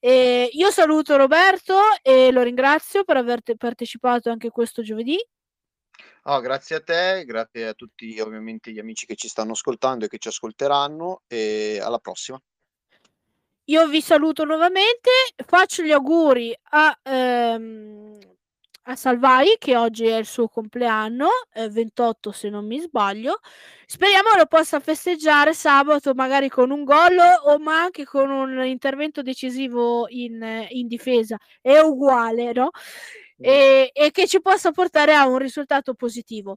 io 0.00 0.70
saluto 0.70 1.16
Roberto 1.16 1.74
e 2.02 2.30
lo 2.30 2.42
ringrazio 2.42 3.02
per 3.04 3.16
aver 3.16 3.40
partecipato 3.56 4.30
anche 4.30 4.50
questo 4.50 4.82
giovedì. 4.82 5.18
Oh, 6.24 6.40
grazie 6.40 6.76
a 6.76 6.80
te, 6.80 7.24
grazie 7.24 7.68
a 7.68 7.74
tutti 7.74 8.20
ovviamente 8.20 8.70
gli 8.72 8.78
amici 8.78 9.06
che 9.06 9.14
ci 9.14 9.28
stanno 9.28 9.52
ascoltando 9.52 10.04
e 10.04 10.08
che 10.08 10.18
ci 10.18 10.28
ascolteranno 10.28 11.22
e 11.26 11.80
alla 11.82 11.98
prossima. 11.98 12.40
Io 13.64 13.86
vi 13.86 14.02
saluto 14.02 14.44
nuovamente, 14.44 15.10
faccio 15.46 15.82
gli 15.82 15.92
auguri 15.92 16.54
a, 16.70 16.98
ehm, 17.02 18.18
a 18.82 18.96
Salvai 18.96 19.56
che 19.58 19.76
oggi 19.76 20.06
è 20.06 20.16
il 20.16 20.26
suo 20.26 20.48
compleanno, 20.48 21.28
eh, 21.52 21.68
28 21.68 22.32
se 22.32 22.50
non 22.50 22.66
mi 22.66 22.80
sbaglio. 22.80 23.38
Speriamo 23.86 24.30
lo 24.36 24.46
possa 24.46 24.80
festeggiare 24.80 25.54
sabato 25.54 26.14
magari 26.14 26.48
con 26.48 26.70
un 26.70 26.84
gol 26.84 27.16
o 27.44 27.58
ma 27.58 27.80
anche 27.80 28.04
con 28.04 28.28
un 28.30 28.64
intervento 28.64 29.22
decisivo 29.22 30.06
in, 30.08 30.66
in 30.70 30.86
difesa. 30.86 31.38
È 31.60 31.78
uguale, 31.78 32.52
no? 32.52 32.70
E, 33.40 33.90
e 33.92 34.10
che 34.10 34.26
ci 34.26 34.40
possa 34.40 34.70
portare 34.70 35.14
a 35.14 35.26
un 35.26 35.38
risultato 35.38 35.94
positivo. 35.94 36.56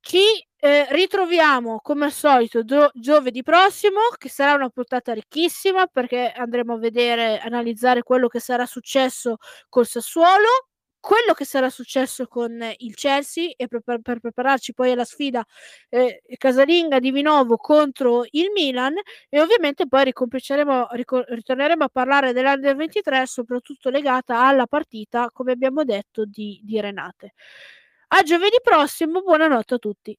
Ci 0.00 0.18
eh, 0.56 0.86
ritroviamo 0.90 1.80
come 1.82 2.06
al 2.06 2.12
solito 2.12 2.64
gio- 2.64 2.90
giovedì 2.94 3.42
prossimo, 3.42 4.00
che 4.16 4.28
sarà 4.28 4.54
una 4.54 4.70
puntata 4.70 5.12
ricchissima 5.12 5.86
perché 5.86 6.32
andremo 6.32 6.74
a 6.74 6.78
vedere, 6.78 7.38
analizzare 7.38 8.02
quello 8.02 8.28
che 8.28 8.40
sarà 8.40 8.66
successo 8.66 9.36
col 9.68 9.86
Sassuolo, 9.86 10.69
quello 11.00 11.32
che 11.34 11.44
sarà 11.44 11.70
successo 11.70 12.26
con 12.28 12.62
il 12.78 12.94
Chelsea 12.94 13.52
e 13.56 13.66
per, 13.66 13.80
per 14.02 14.20
prepararci 14.20 14.74
poi 14.74 14.92
alla 14.92 15.04
sfida 15.04 15.44
eh, 15.88 16.22
casalinga 16.36 16.98
di 16.98 17.10
Vinovo 17.10 17.56
contro 17.56 18.24
il 18.30 18.50
Milan 18.54 18.94
e 19.28 19.40
ovviamente 19.40 19.88
poi 19.88 20.04
ricor- 20.04 21.28
ritorneremo 21.28 21.84
a 21.84 21.88
parlare 21.88 22.32
dell'Under 22.32 22.76
23 22.76 23.26
soprattutto 23.26 23.88
legata 23.90 24.46
alla 24.46 24.66
partita 24.66 25.30
come 25.32 25.52
abbiamo 25.52 25.84
detto 25.84 26.24
di, 26.24 26.60
di 26.62 26.80
Renate. 26.80 27.32
A 28.08 28.22
giovedì 28.22 28.56
prossimo, 28.62 29.22
buonanotte 29.22 29.74
a 29.74 29.78
tutti. 29.78 30.18